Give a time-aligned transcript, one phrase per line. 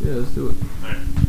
[0.00, 1.25] Yeah, let's do it.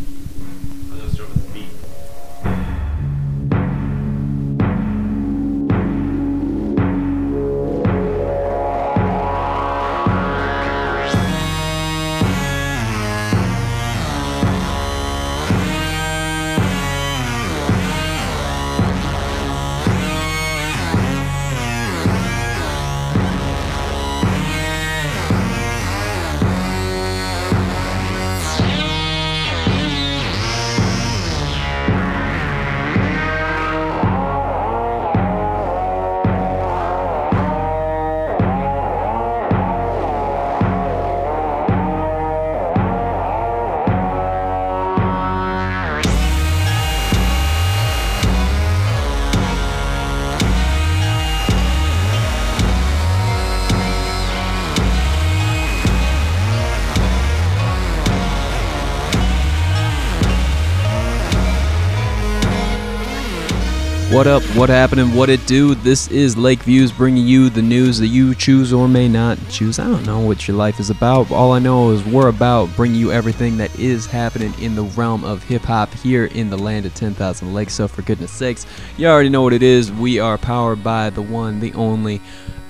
[64.67, 65.15] What happening?
[65.15, 65.75] What it do?
[65.75, 69.79] This is Lake Views bringing you the news that you choose or may not choose.
[69.79, 71.31] I don't know what your life is about.
[71.31, 75.23] All I know is we're about bringing you everything that is happening in the realm
[75.23, 77.75] of hip hop here in the land of 10,000 lakes.
[77.75, 78.65] So, for goodness sakes,
[78.97, 79.89] you already know what it is.
[79.89, 82.19] We are powered by the one, the only,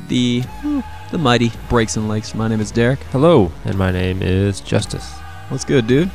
[0.08, 2.36] the hmm, the mighty Breaks and Lakes.
[2.36, 3.00] My name is Derek.
[3.06, 5.14] Hello, and my name is Justice.
[5.50, 6.12] What's good, dude?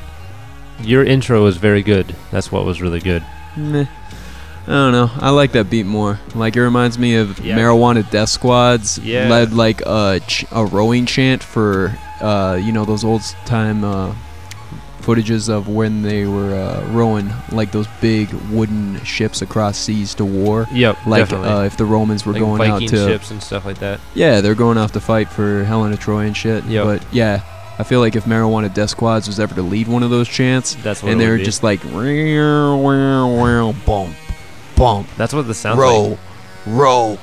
[0.82, 2.14] Your intro was very good.
[2.30, 3.24] That's what was really good.
[3.56, 3.86] Meh.
[4.66, 5.10] I don't know.
[5.18, 6.20] I like that beat more.
[6.34, 7.58] Like it reminds me of Yeah.
[7.58, 9.28] marijuana death squads Yeah.
[9.28, 14.12] led like a ch- a rowing chant for uh you know those old time uh
[15.00, 20.24] footages of when they were uh, rowing like those big wooden ships across seas to
[20.24, 20.68] war.
[20.72, 21.48] Yep, Like definitely.
[21.48, 23.98] uh, if the Romans were like going Viking out to ships and stuff like that.
[24.14, 26.64] yeah, they're going off to fight for Helen of Troy and shit.
[26.66, 26.84] Yep.
[26.84, 27.40] But yeah,
[27.80, 30.76] I feel like if marijuana death squads was ever to lead one of those chants,
[30.84, 31.44] That's what and they would were be.
[31.44, 33.72] just like "Meow, meow, meow,
[34.82, 36.18] bump, bump, That's what the sound row, like.
[36.66, 37.18] row,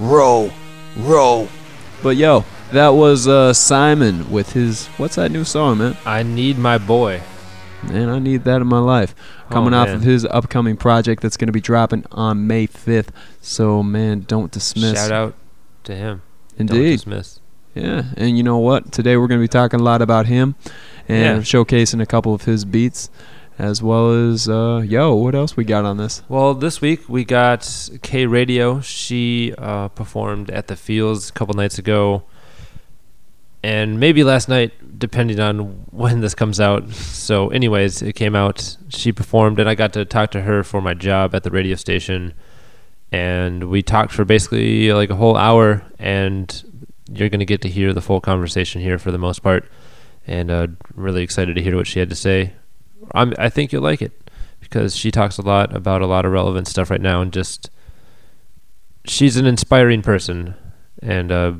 [0.00, 0.50] row,
[0.96, 1.48] row.
[2.02, 5.96] But yo, that was uh, Psymun with his what's that new song, man?
[6.04, 7.22] I need my boy.
[7.84, 9.14] Man, I need that in my life.
[9.50, 13.08] Coming Oh, off of his upcoming project that's going to be dropping on May 5th.
[13.42, 14.94] So, man, don't dismiss.
[14.94, 15.34] Shout out
[15.84, 16.22] to him.
[16.56, 16.72] Indeed.
[16.72, 16.92] Don't Indeed.
[16.96, 17.40] dismiss.
[17.74, 18.90] Yeah, and you know what?
[18.92, 20.54] Today we're going to be talking a lot about him
[21.08, 21.42] and Yeah.
[21.42, 23.10] showcasing a couple of his beats,
[23.58, 26.22] as well as uh, yo, what else we got on this?
[26.28, 28.80] Well, this week we got K Radio.
[28.80, 32.24] She uh, performed at the Fields a couple nights ago,
[33.62, 36.90] and maybe last night, depending on when this comes out.
[36.90, 38.76] So, anyways, it came out.
[38.88, 41.76] She performed, and I got to talk to her for my job at the radio
[41.76, 42.34] station,
[43.12, 45.84] and we talked for basically like a whole hour.
[45.98, 49.70] And you're gonna get to hear the full conversation here for the most part,
[50.26, 52.52] and uh, really excited to hear what she had to say.
[53.14, 54.12] I'm, I think you'll like it
[54.60, 57.70] because she talks a lot about a lot of relevant stuff right now and just
[59.04, 60.54] she's an inspiring person
[61.02, 61.52] and uh,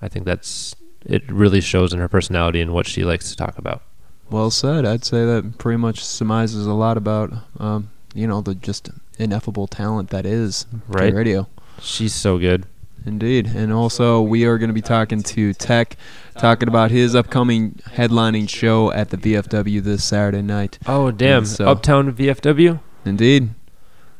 [0.00, 3.58] I think that's it really shows in her personality and what she likes to talk
[3.58, 3.82] about.
[4.30, 4.84] Well said.
[4.84, 9.66] I'd say that pretty much surmises a lot about, um, you know, the just ineffable
[9.66, 11.12] talent that is Right.
[11.14, 11.48] radio.
[11.80, 12.66] She's so good.
[13.06, 13.46] Indeed.
[13.54, 15.96] And also, we are going to be talking to Tech,
[16.36, 20.78] talking about his upcoming headlining show at the VFW this Saturday night.
[20.86, 21.44] Oh damn!
[21.44, 22.80] so- Uptown VFW.
[23.04, 23.50] Indeed.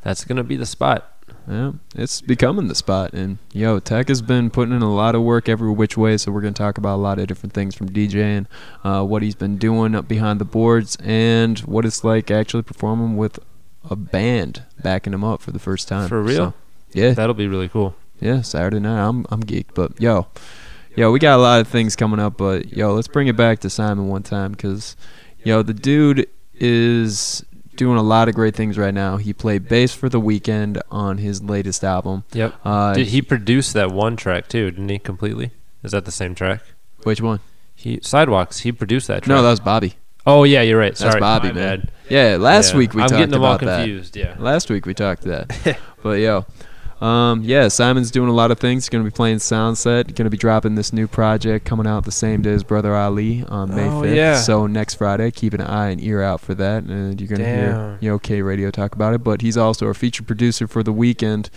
[0.03, 1.13] That's gonna be the spot.
[1.47, 3.13] Yeah, it's becoming the spot.
[3.15, 6.17] And yo, Tech has been putting in a lot of work every which way.
[6.19, 8.47] So we're going to talk about a lot of different things from DJing,
[8.85, 13.17] uh, what he's been doing up behind the boards, and what it's like actually performing
[13.17, 13.39] with
[13.89, 16.09] a band backing him up for the first time.
[16.09, 16.37] For real?
[16.37, 16.55] So,
[16.93, 17.95] yeah, That'll be really cool.
[18.21, 18.43] Yeah.
[18.43, 19.75] Saturday night, I'm I'm geeked.
[19.75, 20.27] But yo,
[20.97, 22.37] yo, we got a lot of things coming up.
[22.37, 24.97] But yo, let's bring it back to Psymun one time, cause
[25.45, 27.45] yo, the dude is
[27.77, 29.17] doing a lot of great things right now.
[29.19, 32.25] He played bass for the Weeknd on his latest album.
[32.33, 32.55] Yep.
[32.65, 34.71] Uh, Did he produce that one track too?
[34.73, 35.53] Didn't he completely?
[35.85, 36.61] Is that the same track?
[37.05, 37.39] Which one?
[37.77, 38.61] He sidewalks.
[38.61, 39.29] He produced that track.
[39.29, 39.95] No, that was Bobby.
[40.27, 40.89] Oh yeah, you're right.
[40.97, 41.55] That's Sorry, Bobby, man.
[41.83, 41.91] bad.
[42.11, 42.79] Yeah, last Yeah.
[42.79, 43.77] week we I'm talked getting them all about that.
[43.85, 44.17] confused.
[44.17, 44.35] Yeah.
[44.39, 45.79] Last week we talked that.
[46.03, 46.45] but yo,
[47.01, 48.85] um, yeah, Psymun's doing a lot of things.
[48.85, 50.07] He's gonna be playing Soundset.
[50.07, 53.45] He's Gonna be dropping this new project coming out the same day as Brother Ali
[53.49, 54.17] on May Oh, 5th.
[54.17, 54.37] yeah.
[54.41, 57.71] So next Friday, keep an eye and ear out for that, and you're gonna hear
[57.73, 57.99] Damn.
[58.01, 59.23] you know K Radio talk about it.
[59.23, 61.51] But he's also a feature producer for the Weeknd.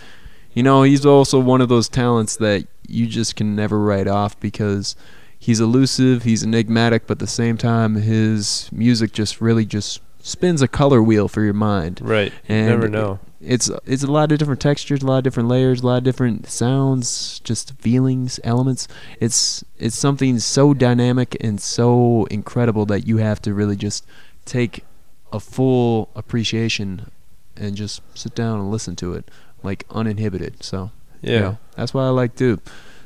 [0.54, 4.38] You know, he's also one of those talents that you just can never write off
[4.38, 4.94] because
[5.38, 10.60] he's elusive, he's enigmatic, but at the same time, his music just really just spins
[10.62, 12.00] a color wheel for your mind.
[12.00, 12.30] Right.
[12.48, 13.18] You And never know.
[13.44, 16.04] It's it's a lot of different textures, a lot of different layers, a lot of
[16.04, 18.86] different sounds, just feelings, elements.
[19.20, 24.06] It's it's something so dynamic and so incredible that you have to really just
[24.44, 24.84] take
[25.32, 27.10] a full appreciation
[27.56, 29.28] and just sit down and listen to it
[29.62, 30.62] like uninhibited.
[30.62, 30.90] So
[31.20, 31.38] Yeah.
[31.40, 32.60] yo, that's why I like Dude.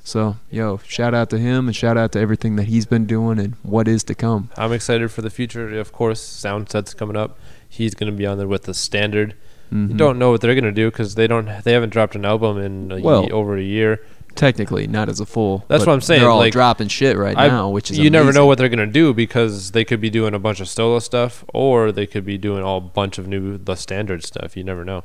[0.04, 3.38] So yo, shout out to him and shout out to everything that he's been doing
[3.38, 4.50] and what is to come.
[4.56, 5.78] I'm excited for the future.
[5.78, 7.38] Of course, Soundset's coming up.
[7.68, 9.34] He's going to be on there with the standard.
[9.72, 9.96] You Mhm.
[9.96, 11.48] don't know what they're going to do because they don't.
[11.64, 14.00] They haven't dropped an album in a Well, ye- over a year.
[14.36, 15.64] technically not as a full.
[15.66, 18.10] That's what I'm saying, They're all like, dropping shit right I- now, which is you
[18.10, 20.68] never know what they're going to do because they could be doing a bunch of
[20.68, 24.54] solo stuff or they could be doing all bunch of new the standard stuff.
[24.56, 25.04] You never know.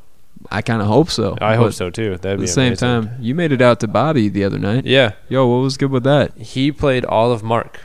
[0.52, 1.38] I kind of hope so.
[1.40, 2.18] I hope so too.
[2.18, 2.88] That'd At be the same amazing.
[2.88, 4.86] time, you made it out to Bobby the other night.
[4.86, 6.36] Yeah, Yo, what was good with that?
[6.38, 7.80] he played all of Mark,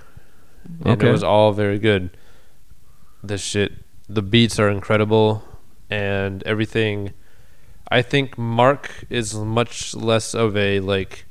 [0.84, 1.08] and Okay.
[1.08, 2.11] it was all very good.
[3.22, 3.72] This shit,
[4.08, 5.44] the beats are incredible,
[5.91, 7.12] and everything.
[7.88, 11.27] I think Mark is much less of a like,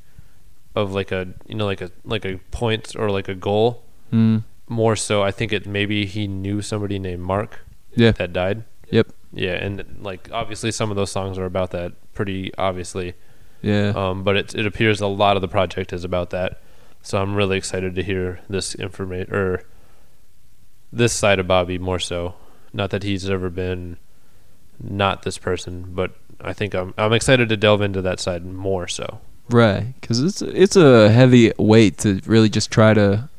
[0.75, 3.83] of like a you know like a like a point or like a goal.
[4.13, 7.59] Mm, More so, I think it maybe he knew somebody named Mark
[7.95, 8.11] yeah.
[8.11, 8.63] that died.
[8.91, 9.07] Yep.
[9.33, 13.15] Yeah, and like obviously some of those songs are about that pretty obviously.
[13.61, 13.93] Yeah.
[13.95, 16.61] Um, but it it appears a lot of the project is about that.
[17.01, 19.63] So I'm really excited to hear this information or
[20.91, 22.35] this side of Bobby more so.
[22.73, 23.97] Not that he's ever been
[24.81, 26.11] not this person, but
[26.41, 29.19] I think I'm I'm excited to delve into that side more so.
[29.49, 29.93] right.
[30.01, 33.29] Because it's it's a heavy weight to really just try to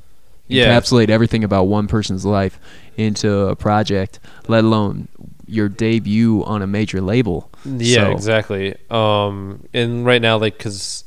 [0.48, 0.66] Yeah.
[0.68, 2.58] encapsulate everything about one person's life
[2.96, 4.18] into a project,
[4.48, 5.08] let alone
[5.48, 7.50] your debut on a major label.
[7.64, 8.74] Yeah, So- exactly.
[8.90, 11.04] Um, and right now, like, cause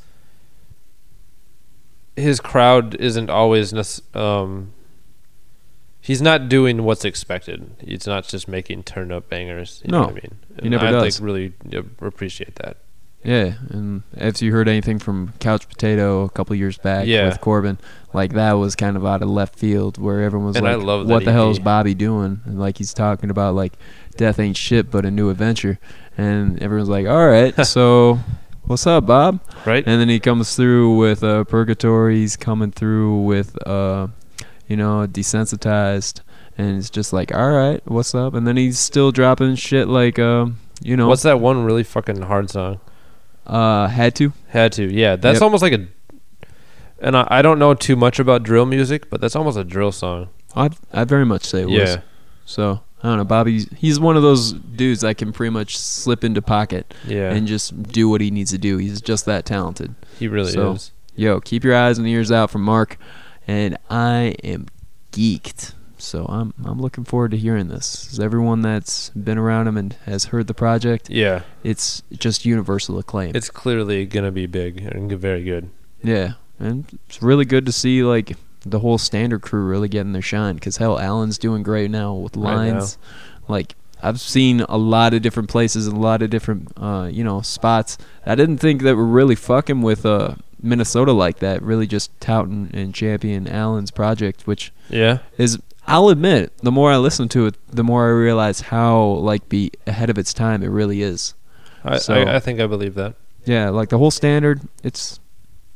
[2.16, 4.72] his crowd isn't always nec- um,
[6.00, 7.70] he's not doing what's expected.
[7.80, 9.82] He's not just making turn up bangers.
[9.84, 10.38] You know No, what I mean?
[10.62, 11.20] he never I does.
[11.20, 11.52] Like, really
[12.00, 12.76] appreciate that.
[13.22, 17.28] Yeah, and if you heard anything from Couch Potato a couple years back Yeah.
[17.28, 17.76] with Corbin,
[18.14, 21.26] like that was kind of out of left field where everyone was And like, "What
[21.26, 23.74] the hell is Bobby doing?" And like he's talking about like
[24.16, 25.78] death ain't shit but a new adventure,
[26.16, 28.18] and everyone's like, "All right, so
[28.64, 29.84] what's up, Bob?" Right?
[29.86, 32.16] And then he comes through with uh, Purgatory.
[32.20, 34.06] He's coming through with, uh,
[34.70, 36.20] you know, Desensitized,
[36.56, 40.18] and it's just like, "All right, what's up?" And then he's still dropping shit like,
[40.18, 42.80] um, you know, What's that one really fucking hard song?
[43.46, 44.32] uh, had to.
[44.48, 44.84] Had to.
[44.84, 45.42] Yeah, that's Yep.
[45.42, 45.86] almost like a.
[47.00, 49.92] And I, I don't know too much about drill music, but that's almost a drill
[49.92, 50.28] song.
[50.54, 51.76] I I very much say it was.
[51.78, 52.00] Yeah.
[52.44, 53.64] So I don't know, Bobby.
[53.76, 57.32] He's one of those dudes that can pretty much slip into pocket Yeah.
[57.32, 58.76] and just do what he needs to do.
[58.76, 59.94] He's just that talented.
[60.18, 60.92] he really so- is.
[61.16, 62.96] Yo, keep your eyes and ears out for Mark,
[63.50, 64.66] and I am
[65.12, 65.72] geeked.
[65.98, 68.18] So I'm I'm looking forward to hearing this.
[68.18, 71.42] Everyone that's been around him and has heard the project, Yeah.
[71.62, 73.32] it's just universal acclaim.
[73.34, 75.68] It's clearly gonna be big and very good.
[76.02, 80.22] yeah, and it's really good to see like the whole standard crew really getting their
[80.22, 80.58] shine.
[80.58, 82.74] Cause hell, Allan's doing great now with Right now.
[82.78, 82.98] lines.
[83.48, 87.24] Like I've seen a lot of different places, and a lot of different uh, you
[87.24, 87.98] know spots.
[88.24, 91.62] I didn't think that were really fucking with uh, Minnesota like that.
[91.62, 95.18] Really just touting and champion Allan's project, which Yeah.
[95.38, 99.48] is I'll admit, the more I listen to it, the more I realize how like
[99.48, 101.34] be ahead of its time it really is.
[101.84, 103.14] I, So- I, I think I believe that.
[103.44, 105.18] Yeah, like the whole standard, it's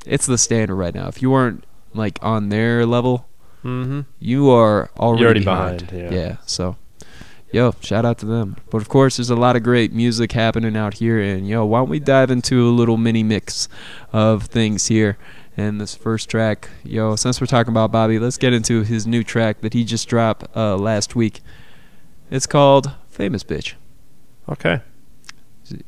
[0.07, 1.09] it's the standard right now.
[1.09, 1.65] If you aren't
[1.95, 3.27] like on their level,
[3.65, 4.01] Mm-hmm.
[4.19, 5.87] you are already, already behind.
[5.89, 6.37] behind, yeah.
[6.45, 6.77] So,
[7.55, 8.57] yo, shout out to them.
[8.69, 11.79] But of course, there's a lot of great music happening out here, and yo, why
[11.79, 13.69] don't we dive into a little mini mix
[14.13, 15.17] of things here?
[15.57, 19.23] And this first track, yo, since we're talking about Bobby, let's get into his new
[19.23, 21.43] track that he just dropped uh, last week.
[22.29, 23.75] It's called "Famous Bitch."
[24.49, 24.81] Okay.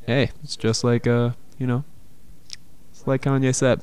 [0.07, 1.83] Hey, it's just like uh, you know,
[2.93, 3.83] it's like Kanye said.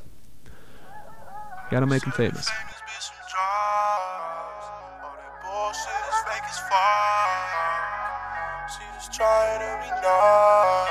[1.69, 2.49] Gotta make him famous.
[9.13, 10.87] Trying to be known.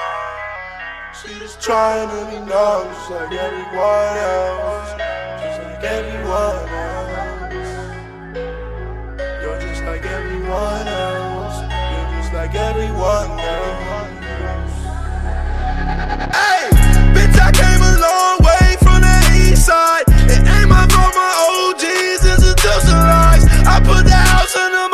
[1.13, 4.91] She just trying to be known, just like everyone else.
[5.43, 7.71] Just like everyone else.
[9.43, 11.63] You're just like everyone else.
[11.67, 14.71] You're just like everyone else.
[16.31, 16.71] Hey,
[17.19, 19.19] bitch, I came a long way from the
[19.51, 20.07] east side.
[20.31, 23.51] It ain't my fault, my OGs institutionalized.
[23.67, 24.92] I put the house under my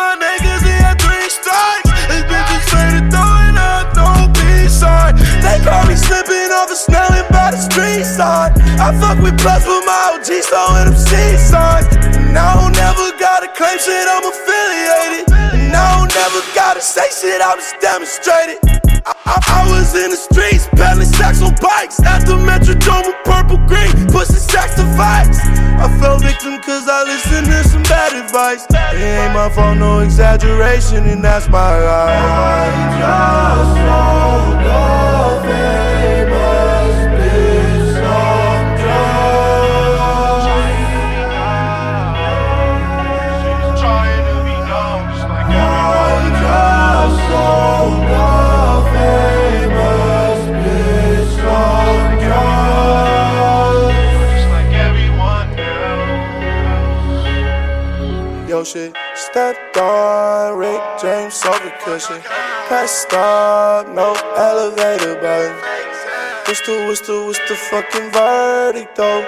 [7.78, 8.52] street side.
[8.82, 11.86] I fuck with plus with my throwing them C signs.
[12.18, 15.30] And I don't never gotta claim shit, I'm affiliated.
[15.30, 18.58] And I don't never gotta say shit, I'll just demonstrate.
[19.06, 22.02] I, I, I was in the streets, peddling sex on bikes.
[22.02, 25.38] At the Metrodome with purple green, pushing sex to fights.
[25.78, 28.66] I fell victim cause I listened to some bad advice.
[28.70, 32.24] It ain't my fault, no exaggeration, and that's my life.
[33.06, 35.97] I just want the
[58.68, 62.20] shit, stepped on Rick James sofa cushion.
[62.68, 65.56] Pressed up, no elevator button.
[66.44, 69.24] What's the, what's the, what's the fucking verdict though?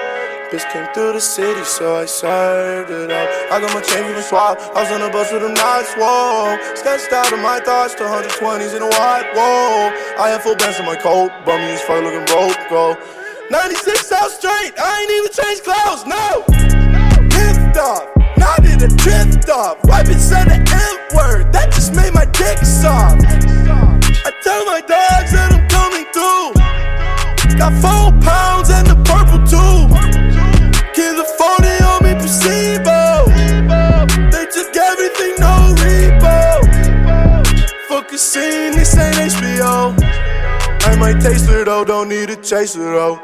[0.51, 3.29] Bitch came through the city, so I served it up.
[3.51, 4.61] I got my chain from swap.
[4.77, 6.59] I was on the bus with them knots, whoa.
[6.75, 10.23] Sketched out of my thoughts to 120s in a white, whoa.
[10.23, 12.95] I had full bands in my coat, bummy as fuck looking broke, bro.
[13.51, 16.90] 96 out straight, I ain't even changed clothes, no.
[17.41, 18.05] Lift off,
[18.37, 19.79] not in a drift off.
[19.85, 23.25] Wiping said the M word, that just made my dick soft.
[23.25, 26.53] I tell my dogs that I'm coming through.
[27.57, 29.91] Got four pounds and the purple tube.
[30.95, 33.25] Kids a 40 on me, placebo.
[34.31, 36.61] They took everything, no repo.
[37.89, 39.97] Fuck a scene, this ain't HBO.
[40.83, 43.17] I might taste it though, don't need a chaser though.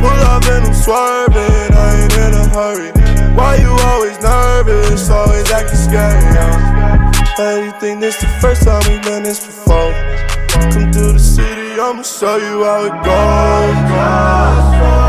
[0.00, 3.05] Pull up and I'm swerving, I ain't in a hurry.
[3.36, 6.22] Why you always nervous, always acting scary?
[6.34, 7.12] Huh?
[7.36, 9.92] Why you think this the first time we done this before?
[10.48, 15.05] Come through the city, I'ma show you how it goes.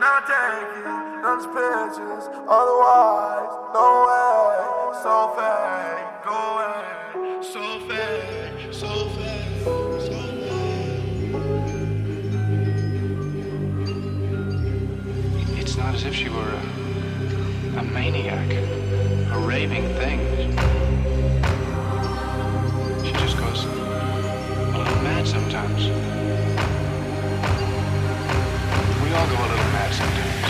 [0.00, 2.24] Not taking of pictures.
[2.48, 4.58] Otherwise, no way.
[5.02, 7.42] So fake, go away.
[7.42, 8.32] So fake.
[15.58, 18.50] It's not as if she were a, a maniac,
[19.32, 20.20] a raving thing.
[23.04, 26.21] She just goes a little mad sometimes.
[29.12, 30.40] We all go a little mad sometimes.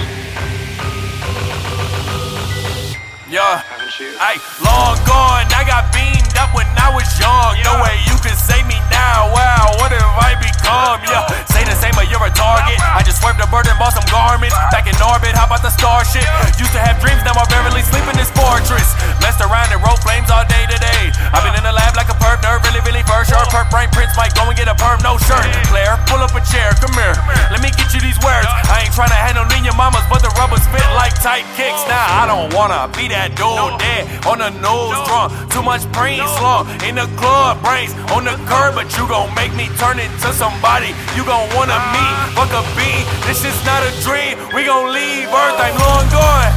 [3.28, 3.59] Yeah.
[3.59, 4.14] Haven't you?
[4.23, 5.92] Hey, long gone, I got
[6.33, 7.61] beamed up when I was young.
[7.61, 9.29] No way you can save me now.
[9.33, 11.05] Wow, what have I become?
[11.05, 12.81] Yeah, say the same, but you're a target.
[12.81, 14.57] I just swerved the bird and bought some garments.
[14.73, 16.25] Back in orbit, how about the star shit?
[16.57, 18.97] Used to have dreams, now I barely sleep in this fortress.
[19.21, 21.12] Messed around and wrote flames all day today.
[21.37, 23.45] I've been in the lab like a perp nerd, really, really first sure.
[23.53, 25.45] Perp brain prince might go and get a perm, no shirt.
[25.69, 27.17] Claire, pull up a chair, come here.
[27.53, 28.49] Let me get you these words.
[28.49, 31.83] I ain't trying to handle your mamas, but the rubbers fit like tight kicks.
[31.89, 35.33] Now I don't wanna be that dude dead on the nose drunk.
[35.49, 35.87] Too much
[36.23, 39.99] brain slump in the club, brains on the curb, but you gon' make me turn
[39.99, 42.14] into somebody you gon' wanna meet.
[42.35, 44.38] Fuck a beat, this shit's not a dream.
[44.55, 46.52] We gon' leave Earth, I'm long gone.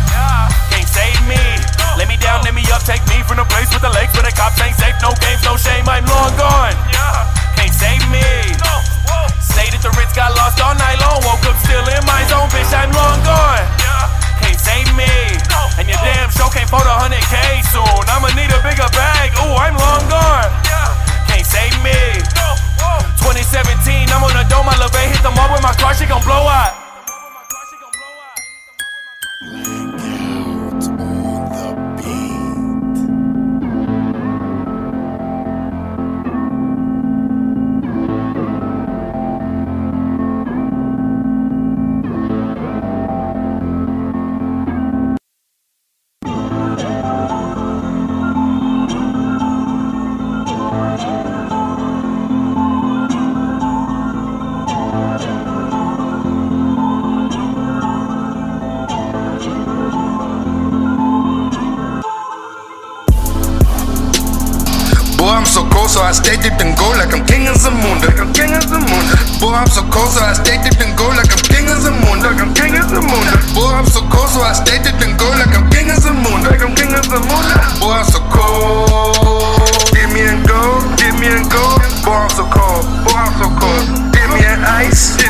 [0.69, 1.41] Can't save me.
[1.97, 4.27] Let me down, let me up, take me from the place with the lakes where
[4.27, 4.95] the cops ain't safe.
[5.01, 6.75] No games, no shame, I'm long gone.
[7.55, 8.25] Can't save me.
[9.39, 11.23] Stayed at the Ritz, got lost all night long.
[11.23, 13.65] Woke up still in my zone, bitch, I'm long gone.
[14.43, 15.09] Can't save me.
[15.79, 17.35] And your damn show can't afford a hundred K
[17.71, 18.03] soon.
[18.07, 19.04] I'ma need a bigger bag.
[19.45, 20.49] Ooh, I'm long gone.
[21.29, 21.93] Can't save me.
[23.21, 26.23] 2017, I'm on the dome, I love hit the mall with my car, she gon'
[26.23, 26.74] blow out.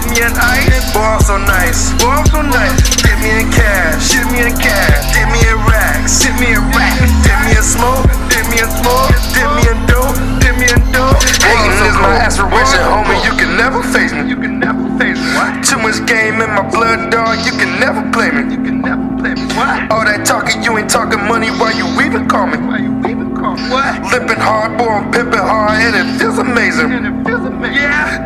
[0.06, 0.96] Give me an ice.
[0.96, 1.92] I'm so nice.
[2.02, 2.78] I'm so nice.
[3.02, 5.18] Give me a cash, give me a cash.
[5.18, 6.94] Give me a rack, give me a rack.
[7.26, 9.10] Give me a smoke, give me a smoke.
[9.34, 11.18] Give me a dope, give me a dope.
[11.42, 13.18] Hating is my aspiration, homie.
[13.26, 14.30] You can never face me.
[14.30, 15.34] You can never face me.
[15.66, 17.42] Too much game in my blood, dog.
[17.46, 18.54] You can never play me.
[18.54, 19.46] You can never play me.
[19.90, 21.50] All that talking, you ain't talking money.
[21.50, 22.58] Why you even call me?
[22.58, 23.70] Why you even call me?
[23.70, 24.06] What?
[24.14, 26.92] Lipping hard, boy, I'm pimping hard, and it feels amazing.
[26.94, 27.82] And it feels amazing.
[27.82, 28.25] Yeah.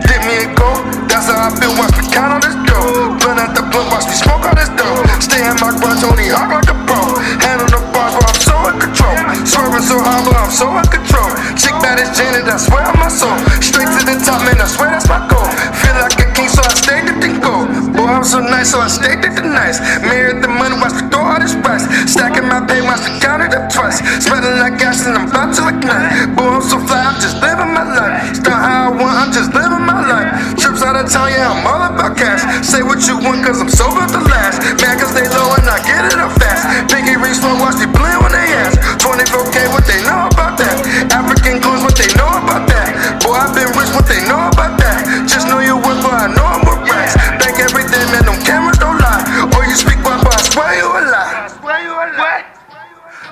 [1.29, 1.45] Dip me and go.
[1.45, 1.73] That's how I feel.
[1.77, 3.17] Watch me count on this dough.
[3.21, 5.05] Burn out the blunt, watch me smoke all this dough.
[5.21, 6.99] Stay in my garage, only hard like a pro.
[7.41, 9.17] Hand on the bars, but I'm so in control.
[9.45, 11.29] Swerving so hard, but I'm so in control.
[11.59, 13.35] Chick bad as Janet, I swear on my soul.
[13.61, 15.45] Straight to the top, man, I swear that's my goal.
[15.79, 17.67] Feel like a king, so I stay dipped in gold.
[17.93, 19.79] Boy, I'm so nice, so I stay dipped the nice.
[20.01, 21.85] Married the money, watch me throw all this price.
[22.09, 24.01] Stacking my pay, watch me count it up twice.
[24.23, 26.33] Smelling like gas, and I'm about to ignite.
[26.33, 27.58] Boy, I'm so fly, I'm just living
[31.09, 32.45] Town, yeah, I'm all about cash.
[32.61, 34.61] Say what you want, cause I'm so about to last.
[34.77, 36.69] Man, cause they low and I get it up fast.
[36.85, 38.77] Pinky ring slow, watch me blend when they ask.
[39.01, 40.77] 24K, what they know about that?
[41.09, 42.93] African clothes, what they know about that?
[43.25, 45.01] Boy, I've been rich, what they know about that?
[45.25, 47.17] Just know your worth, but I know I'm with racks.
[47.41, 49.49] Bank everything, man, them cameras don't lie.
[49.57, 51.49] Or you speak one, but I swear you a lie.
[51.81, 52.05] You a.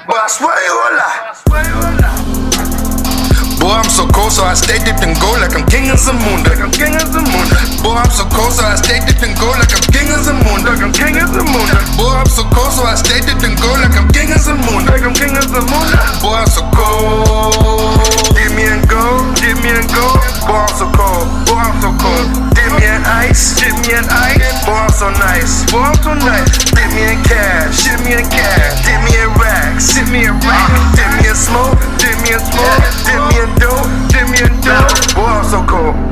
[0.10, 1.19] But I swear you a lie.
[1.29, 2.22] I swear you a lie.
[3.62, 6.15] Boy, I'm so cold, so I stay dipped in gold like I'm king of the
[6.15, 6.47] moon.
[8.07, 10.63] I'm so cold, so I stay dipped in gold like I'm king of the moon.
[10.63, 11.67] Like I'm king of the moon.
[11.99, 14.55] Boy, I'm so cold, so I stay dipped in gold like I'm king of the
[14.55, 14.87] moon.
[14.87, 15.87] Like I'm king of the moon.
[16.23, 17.99] Boy, I'm so cold.
[18.31, 19.03] Give me and go,
[19.43, 20.07] give me and go.
[20.47, 21.27] Boy, I'm so cold.
[21.51, 22.31] Boy, I'm so cold.
[22.55, 24.39] Give me an ice, give me an ice.
[24.63, 25.67] Boy, I'm so nice.
[25.67, 26.47] Boy, I'm so nice.
[26.71, 28.87] Give me a cash, give me a cash.
[28.87, 30.71] Give me a rack, give me a rack.
[30.95, 32.87] Give me a smoke, give me a smoke.
[33.03, 35.16] Give me a dope, give me a dope.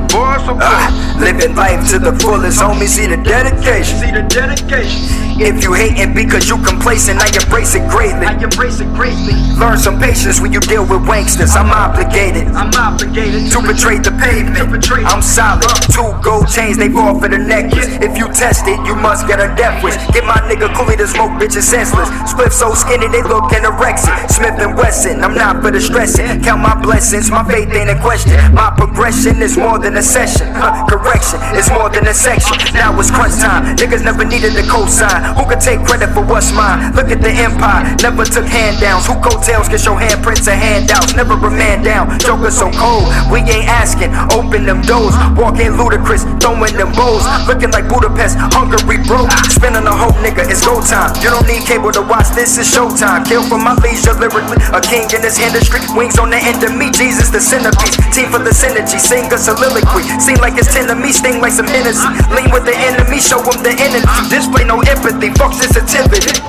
[0.08, 0.12] Boy, so cold.
[0.12, 0.62] Boy, I'm so cold.
[0.62, 2.86] Ah, living life to the fullest, homie.
[2.86, 3.98] See the dedication.
[3.98, 5.25] See the dedication.
[5.38, 8.24] If you hating because you complacent, I embrace it greatly.
[8.26, 9.36] I embrace it greatly.
[9.60, 11.54] Learn some patience when you deal with wanksters.
[11.56, 14.72] I'm obligated I'm obligated to betray the pavement.
[14.72, 15.62] betray- I'm solid.
[15.92, 17.86] Two gold chains, they fall for the necklace.
[18.00, 19.96] If you test it, you must get a death wish.
[20.12, 22.08] Get my nigga Cooley to smoke bitches senseless.
[22.30, 24.30] Split so skinny, they look anorexic.
[24.30, 26.40] Smith and Wesson, I'm not for the stressing.
[26.42, 28.32] Count my blessings, my faith ain't a question.
[28.54, 30.48] My progression is more than a session.
[30.54, 32.56] Huh, correction, it's more than a section.
[32.72, 33.76] Now it's crunch time.
[33.76, 35.25] Niggas never needed a cosign.
[35.34, 36.94] Who could take credit for what's mine?
[36.94, 39.06] Look at the empire, never took handdowns.
[39.10, 41.16] Who coattails can show handprints and handouts?
[41.16, 42.18] Never a man down.
[42.20, 44.12] Joker so cold, we ain't asking.
[44.36, 47.24] Open them doors, walking ludicrous, throwing them bows.
[47.48, 49.30] Looking like Budapest, hungry broke.
[49.48, 51.16] Spinning a whole nigga, it's go time.
[51.24, 53.24] You don't need cable to watch this, is showtime.
[53.24, 55.80] Kill for my leisure lyrically, a king in this industry.
[55.96, 57.96] Wings on the end of me, Jesus the centerpiece.
[58.12, 60.04] Team for the synergy, sing a soliloquy.
[60.20, 62.04] Seem like it's ten to me, sting like some Hennessy.
[62.36, 64.04] Lean with the enemy, show them the energy.
[64.28, 66.40] Display no empathy, fuck sensitivity.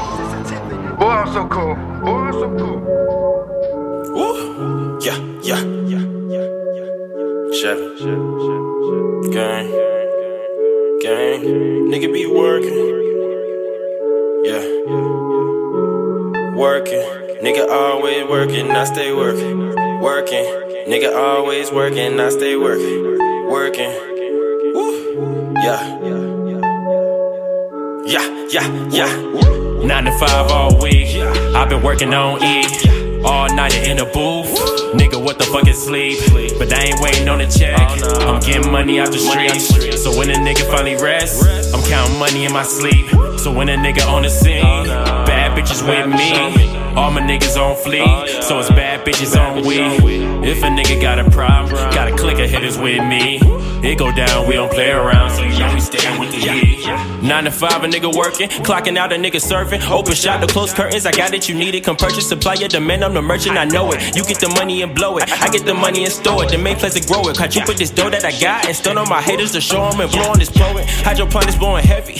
[0.99, 1.75] Boy, I'm so cool.
[2.03, 2.80] Boy, I'm so cool.
[4.13, 4.99] Woo.
[4.99, 6.03] Yeah, yeah, yeah,
[6.34, 6.89] yeah, yeah.
[7.53, 7.95] Chevy,
[9.32, 9.67] gang,
[11.01, 11.41] gang,
[11.91, 12.77] nigga be working.
[14.43, 14.63] Yeah,
[16.56, 17.06] working.
[17.41, 19.75] Nigga always working, I stay working.
[20.01, 20.45] Working.
[20.88, 23.17] Nigga always working, I stay working.
[23.49, 23.91] Working.
[24.73, 25.53] Woo.
[25.63, 26.16] Yeah.
[28.08, 29.84] Yeah, yeah, yeah.
[29.84, 31.13] Nine to five all week.
[31.54, 32.63] I've been working on E.
[33.26, 34.48] All night in the booth.
[34.96, 36.17] Nigga, what the fuck is sleep?
[36.58, 37.78] But I ain't waiting on a check.
[38.22, 40.02] I'm getting money out the streets.
[40.02, 43.10] So when a nigga finally rests, I'm counting money in my sleep.
[43.39, 44.63] So when a nigga on the scene,
[45.28, 46.78] bad bitches with me.
[46.96, 48.43] All my niggas on fleek.
[48.43, 49.78] So it's bad bitches on we.
[50.48, 53.39] If a nigga got a problem, got a click of hitters with me.
[53.84, 56.88] It go down, we don't play around, so you know we stay with the heat.
[57.24, 59.82] Nine to five, a nigga working, clocking out, a nigga serving.
[59.84, 61.84] Open shot, the close curtains, I got it, you need it.
[61.84, 64.15] Come purchase, supply your demand, I'm the merchant, I know it.
[64.15, 66.50] You get the money and blow it, I get the money and store it.
[66.50, 67.38] The main place to grow it.
[67.38, 69.89] Cause you put this dough that I got and stun on my haters to show
[69.89, 70.86] them and blow on this blowing.
[70.88, 72.13] Hydroponics blowing heavy.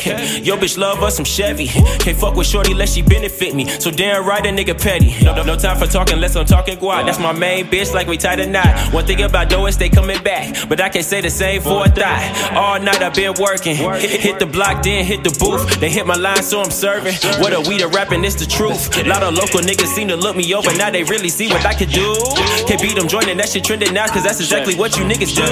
[0.44, 1.68] Yo, bitch, love us some Chevy.
[1.68, 3.68] Can't fuck with Shorty unless she benefit me.
[3.68, 5.14] So damn right, a nigga petty.
[5.24, 7.06] No, no, no time for talking unless I'm talking guap.
[7.06, 8.94] That's my main bitch, like we tied a knot.
[8.94, 11.86] One thing about dough is they coming back, but I can't say the same for
[11.86, 12.54] a thought.
[12.56, 13.76] All night I've been working.
[13.76, 15.80] Hit, hit the block, then hit the booth.
[15.80, 17.16] They hit my line, so I'm serving.
[17.42, 18.96] What a we the rapping, it's the truth.
[18.98, 21.66] A Lot of local niggas seem to look me over, now they really see what
[21.66, 22.16] I can do.
[22.68, 25.44] Can't beat them joining, that shit trending now, cause that's exactly what you niggas do.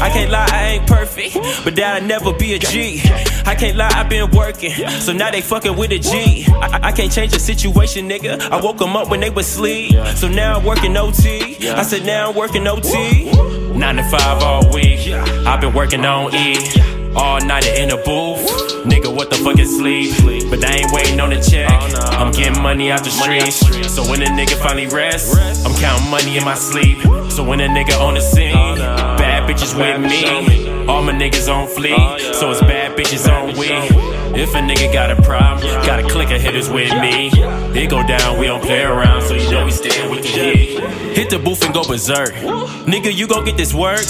[0.00, 3.00] I can't lie, I ain't perfect, but that I never be a G.
[3.46, 4.70] I can't lie, I've been working,
[5.00, 6.46] so now they fucking with a G.
[6.48, 8.38] I, I can't change the situation, nigga.
[8.50, 11.56] I woke them up when they was sleep, so now I'm working OT.
[11.66, 13.32] I said now I'm working OT.
[13.72, 15.08] Nine to five all week.
[15.08, 16.56] I've been working on E.
[17.16, 18.44] All night in the booth.
[18.84, 20.12] Nigga, what the fuck is sleep?
[20.50, 21.70] But I ain't waiting on the check.
[22.20, 23.56] I'm getting money out the streets.
[23.94, 25.34] So when a nigga finally rests,
[25.64, 26.98] I'm counting money in my sleep.
[27.30, 29.09] So when a nigga on the scene, bad
[29.50, 30.86] bitches with me.
[30.86, 32.34] All my niggas on fleek.
[32.34, 33.68] So it's bad bitches on we.
[34.40, 37.30] If a nigga got a problem, got a click of hitters with me.
[37.72, 40.80] They go down, we don't play around, so you know we stay with the heat.
[41.16, 42.32] Hit the booth and go berserk.
[42.86, 44.06] Nigga, you gon' get this work.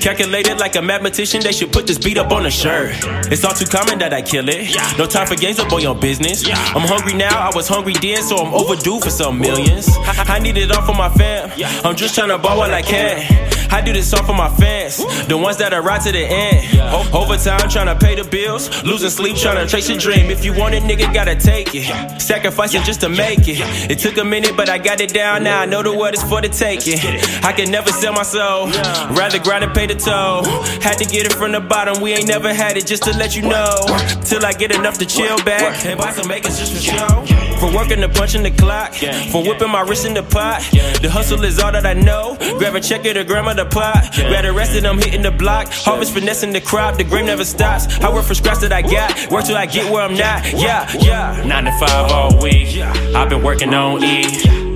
[0.00, 2.90] Calculated like a mathematician, they should put this beat up on a shirt.
[3.30, 4.74] It's all too common that I kill it.
[4.98, 6.44] No time for games, up on your business.
[6.48, 9.88] I'm hungry now, I was hungry then, so I'm overdue for some millions.
[9.96, 11.52] I need it all for my fam.
[11.84, 13.49] I'm just trying to ball what I can.
[13.72, 14.96] I do this all for my fans,
[15.28, 16.66] the ones that are right to the end.
[16.80, 20.30] O- Overtime trying to pay the bills, losing sleep trying to chase your dream.
[20.30, 22.20] If you want it, nigga, gotta take it.
[22.20, 23.60] Sacrificing just to make it.
[23.90, 25.60] It took a minute, but I got it down now.
[25.60, 26.98] I know the word is for the taking.
[27.44, 28.66] I can never sell my soul,
[29.14, 30.44] rather grind and pay the toll.
[30.82, 33.36] Had to get it from the bottom, we ain't never had it just to let
[33.36, 33.86] you know.
[34.24, 37.24] Till I get enough to chill back and buy some makers just for show.
[37.60, 38.94] For working the punch in the clock,
[39.30, 40.62] for whipping my wrist in the pot.
[41.02, 42.36] The hustle is all that I know.
[42.58, 43.24] Grab a check at a
[43.59, 44.16] of the pot.
[44.16, 45.68] Got arrested, I'm hitting the block.
[45.70, 47.86] Harvest finessing the crop, the grain never stops.
[48.00, 50.50] I work for scraps that I got, work till I get where I'm not.
[50.52, 51.44] Yeah, yeah.
[51.44, 52.78] Nine to five all week.
[52.78, 54.24] I've been working on E.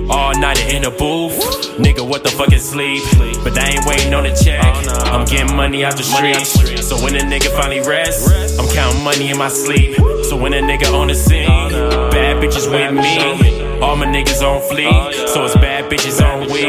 [0.07, 1.33] All night in the booth.
[1.79, 3.01] Nigga, what the fuck is sleep?
[3.43, 4.61] But I ain't waiting on the check.
[4.63, 6.77] Oh, I'm getting money out the street.
[6.77, 9.95] So when a nigga finally rests, I'm counting money in my sleep.
[10.29, 13.64] So when a nigga on the scene, oh, bad bitches with me.
[13.81, 15.27] All my niggas on fleek.
[15.27, 16.63] So it's bad bitches on we.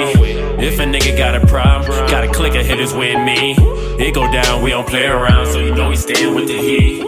[0.65, 3.55] If a nigga got a problem, got a click of hitters with me.
[3.99, 7.07] It go down, we don't play around, so you know we staying with the heat.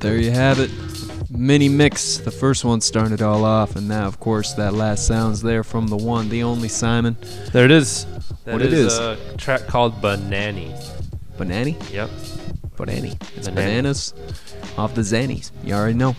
[0.00, 0.70] There you have it.
[1.30, 2.18] Mini mix.
[2.18, 5.86] The first one started all off, and now, of course, that last sounds there from
[5.88, 7.16] the one, the only Psymun.
[7.52, 8.06] There it is.
[8.44, 8.98] That What it is.
[8.98, 10.72] a track called Banani.
[11.36, 11.76] Banani?
[11.92, 12.08] Yep.
[12.76, 13.12] Banani.
[13.36, 13.54] It's Banani.
[13.54, 14.14] bananas
[14.78, 15.50] off the Zannies.
[15.64, 16.16] You already know.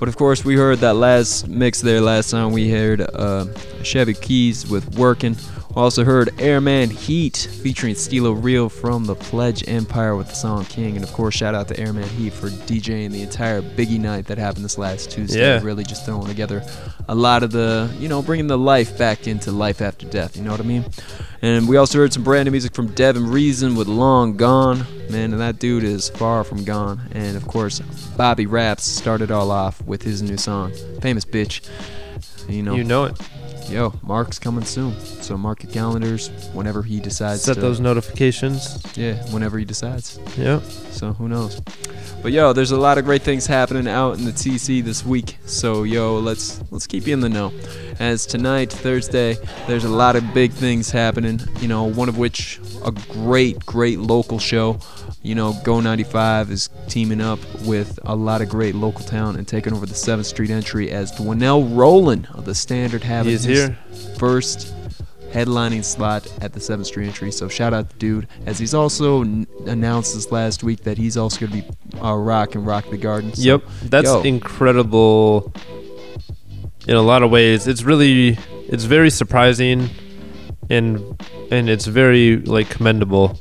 [0.00, 2.52] But of course, we heard that last mix there last time.
[2.52, 3.46] We heard uh,
[3.82, 5.36] Chevy Keys with Workin'.
[5.70, 10.64] We also heard Airman Heat featuring Stilo Real from the Pledge Empire with the song
[10.64, 10.96] King.
[10.96, 14.38] And of course, shout out to Airman Heat for DJing the entire Biggie night that
[14.38, 15.40] happened this last Tuesday.
[15.40, 15.62] Yeah.
[15.62, 16.64] Really just throwing together
[17.08, 20.36] a lot of the, you know, bringing the life back into life after death.
[20.36, 20.84] You know what I mean?
[21.42, 24.84] And we also heard some brand new music from Devin Reason with Long Gone.
[25.10, 27.00] Man, and that dude is far from gone.
[27.12, 27.80] And of course,
[28.16, 31.66] Bobby Raps started all off with his new song, Famous Bitch.
[32.46, 33.18] You know, You know it.
[33.70, 34.98] Yo, Mark's coming soon.
[35.00, 37.60] So mark your calendars whenever he decides Set to.
[37.60, 38.82] those notifications.
[38.96, 40.18] Yeah, whenever he decides.
[40.36, 40.62] Yep.
[40.90, 41.60] So who knows?
[42.22, 45.36] But yo, there's a lot of great things happening out in the TC this week.
[45.46, 47.52] So yo, let's let's keep you in the know.
[48.00, 51.40] As tonight, Thursday, there's a lot of big things happening.
[51.60, 54.78] You know, one of which a great, great local show.
[55.22, 59.46] You know, Go 95 is teaming up with a lot of great local talent and
[59.48, 63.76] taking over the 7th Street entry as Dwynell Roland of the Standard having his here.
[64.16, 64.72] first
[65.32, 67.30] headlining slot at the 7th Street entry.
[67.32, 70.96] So shout out to the dude, as he's also n- announced this last week that
[70.96, 73.34] he's also going to be uh, rock and rock the garden.
[73.34, 75.52] So, Yep, that's yo, incredible.
[76.86, 79.90] In a lot of ways, it's really, it's very surprising,
[80.70, 80.98] and
[81.50, 83.38] and it's very like commendable.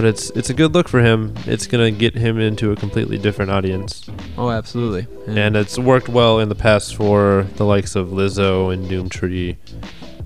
[0.00, 1.34] But it's it's a good look for him.
[1.44, 4.08] It's gonna get him into a completely different audience,
[4.38, 5.06] Oh, absolutely.
[5.26, 9.58] and it's worked well in the past for the likes of Lizzo and Doomtree,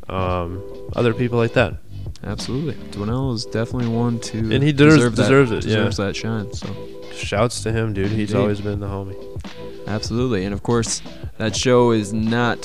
[0.09, 0.63] um,
[0.95, 1.75] other people like that.
[2.23, 2.75] absolutely.
[2.93, 5.77] Dwynell is definitely one to And he deserves- deserve that- deserves it, yeah.
[5.79, 6.53] Deserves that shine.
[6.53, 6.69] So
[7.13, 8.13] Shouts to him, dude.
[8.13, 8.37] He's Indeed.
[8.37, 9.17] always been the homie.
[9.89, 11.03] absolutely, and of course
[11.39, 12.61] that show is not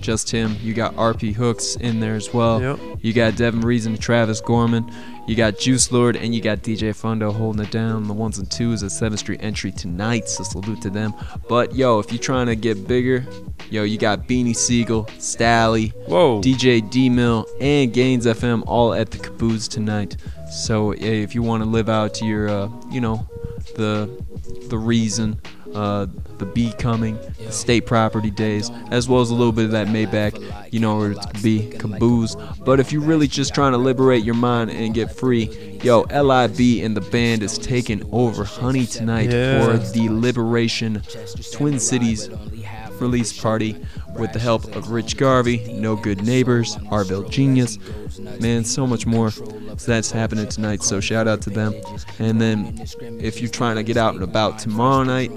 [0.00, 0.56] just him.
[0.60, 2.60] You got RP Hooks in there as well.
[2.60, 2.98] Yep.
[3.02, 4.90] You got Devin Reason, Travis Gorman.
[5.26, 8.08] You got Juice Lord, and you got DJ Fundo holding it down.
[8.08, 11.14] The ones and twos at 7th Street entry tonight, so salute to them.
[11.48, 13.24] But yo, if you're trying to get bigger,
[13.70, 16.40] yo, you got Beanie Sigel, Stalley, Whoa.
[16.40, 20.16] DJ D Mill, and Gaines FM all at the Caboose tonight.
[20.50, 23.28] So yeah, if you want to live out to your, uh, you know,
[23.76, 24.10] the
[24.68, 25.40] the reason,
[25.74, 26.06] uh,
[26.40, 30.72] the becoming, the state property days, as well as a little bit of that Maybach,
[30.72, 32.34] you know where it's to be Caboose.
[32.64, 36.82] But if you're really just trying to liberate your mind and get free, yo, LIB
[36.84, 39.64] and the band is taking over Honey tonight Yeah.
[39.64, 41.02] for the Liberation
[41.52, 42.28] Twin Cities
[43.00, 43.76] release party
[44.18, 47.78] with the help of Rich Garvey, No Good Neighbors, Harville Genius,
[48.40, 49.30] man, so much more.
[49.86, 51.74] That's happening tonight, so shout out to them.
[52.18, 52.80] And then
[53.20, 55.30] if you're trying to get out and about tomorrow night,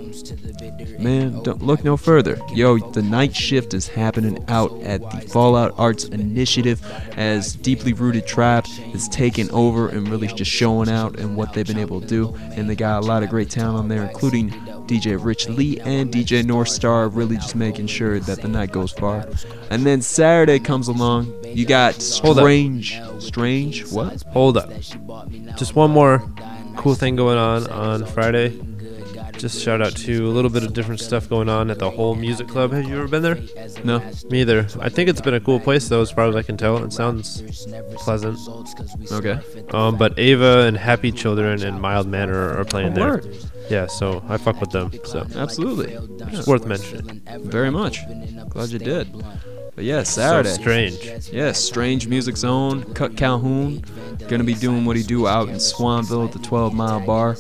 [0.99, 2.39] man, don't look no further.
[2.53, 6.81] Yo, the night shift is happening out at the Fallout Arts Initiative
[7.17, 11.67] as Deeply Rooted Tribe is taking over and really just showing out and what they've
[11.67, 12.35] been able to do.
[12.51, 14.51] And they got a lot of great talent on there, including
[14.87, 18.91] DJ Rich Lee and DJ North Star, really just making sure that the night goes
[18.91, 19.25] far.
[19.69, 21.33] And then Saturday comes along.
[21.53, 21.95] You got.
[22.01, 22.99] Strange.
[23.19, 23.91] Strange?
[23.91, 24.21] What?
[24.29, 24.69] Hold up.
[25.57, 26.23] Just one more
[26.77, 28.59] cool thing going on on Friday.
[29.37, 32.15] Just shout out to a little bit of different stuff going on at the Whole
[32.15, 32.71] Music Club.
[32.71, 33.39] Have you ever been there?
[33.83, 33.99] No.
[34.29, 34.67] Me either.
[34.79, 36.81] I think it's been a cool place though, as far as I can tell.
[36.83, 37.41] It sounds
[37.95, 38.39] pleasant.
[39.11, 39.39] Okay.
[39.71, 43.15] Um, but Ava and Happy Children and Mild Manner are playing there.
[43.15, 43.37] word.
[43.69, 44.91] Yeah, so I fuck with them.
[45.03, 45.93] So Absolutely.
[46.37, 47.21] it's worth mentioning.
[47.41, 47.99] Very much.
[48.49, 49.07] Glad you did.
[49.75, 50.49] But yeah, Saturday.
[50.49, 51.29] So strange.
[51.31, 53.83] Yeah, Strange Music Zone, Cutt Calhoun,
[54.27, 57.37] gonna be doing what he do out in Swanville at the 12 Mile Bar.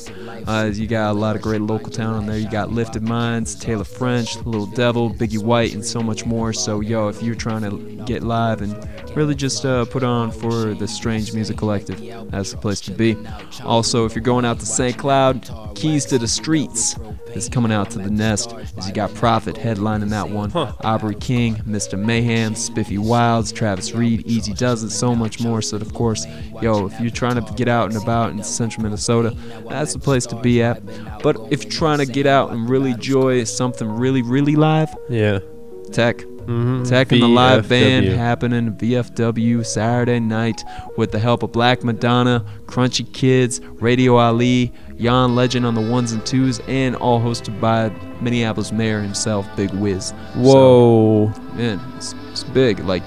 [0.47, 2.37] Uh, you got a lot of great local talent on there.
[2.37, 6.53] You got Lifted Minds, Taylor French, Little Devil, Biggie White, and so much more.
[6.53, 8.73] So yo, if you're trying to get live and
[9.15, 11.99] really just uh, put on for the Strange Music Collective,
[12.31, 13.15] that's the place to be.
[13.63, 14.97] Also, if you're going out to St.
[14.97, 16.95] Cloud, Keys to the Streets
[17.33, 18.53] is coming out to the Nest.
[18.77, 20.51] As you got Prophet headlining that one,
[20.83, 21.97] Aubrey King, Mr.
[21.97, 25.61] Mayhem, Spiffy Wilds, Travis Reed, Easy Does It, so much more.
[25.61, 26.25] So of course,
[26.61, 29.35] yo, if you're trying to get out and about in central Minnesota,
[29.69, 30.81] that's the place to be at.
[31.23, 35.39] But if you're trying to get out and really enjoy something really, really live, Yeah.
[35.91, 36.23] Tech.
[36.47, 36.87] Mhm.
[36.87, 40.63] Tech and the live band happening VFW Saturday night
[40.97, 46.11] with the help of Black Madonna, Crunchy Kids, Radio Ali, Jan Legend on the ones
[46.11, 50.11] and twos, and all hosted by Minneapolis Mayor himself, Big Wiz.
[50.35, 51.31] Whoa.
[51.33, 52.79] So, man, it's, it's big.
[52.79, 53.03] Like,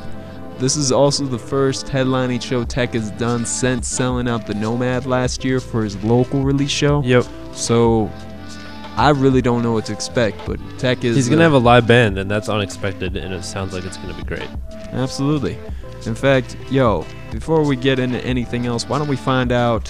[0.58, 5.06] this is also the first headlining show Tech has done since selling out the Nomad
[5.06, 7.02] last year for his local release show.
[7.02, 7.26] Yep.
[7.52, 8.10] So,
[8.96, 11.16] I really don't know what to expect, but Tech is.
[11.16, 13.98] He's gonna uh, have a live band, and that's unexpected, and it sounds like it's
[13.98, 14.48] gonna be great.
[14.92, 15.58] Absolutely.
[16.06, 19.88] In fact, yo, before we get into anything else, why don't we find out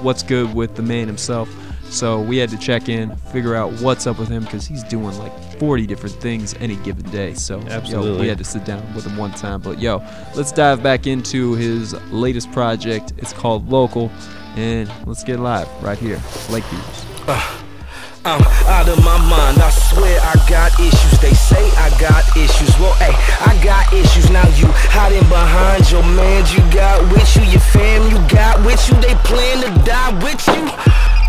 [0.00, 1.48] what's good with the man himself?
[1.90, 5.16] So we had to check in, figure out what's up with him because he's doing
[5.18, 7.34] like 40 different things any given day.
[7.34, 9.60] So yo, we had to sit down with him one time.
[9.60, 10.02] But yo,
[10.34, 13.12] let's dive back into his latest project.
[13.18, 14.10] It's called Local,
[14.56, 17.64] and let's get live right here, Lakeviews.
[18.24, 19.58] I'm out of my mind.
[19.58, 21.18] I swear I got issues.
[21.20, 22.70] They say I got issues.
[22.78, 24.30] Well, hey, I got issues.
[24.30, 26.44] Now you hiding behind your man.
[26.52, 28.10] You got with you, your fam.
[28.10, 28.96] You got with you.
[29.00, 30.68] They plan to die with you.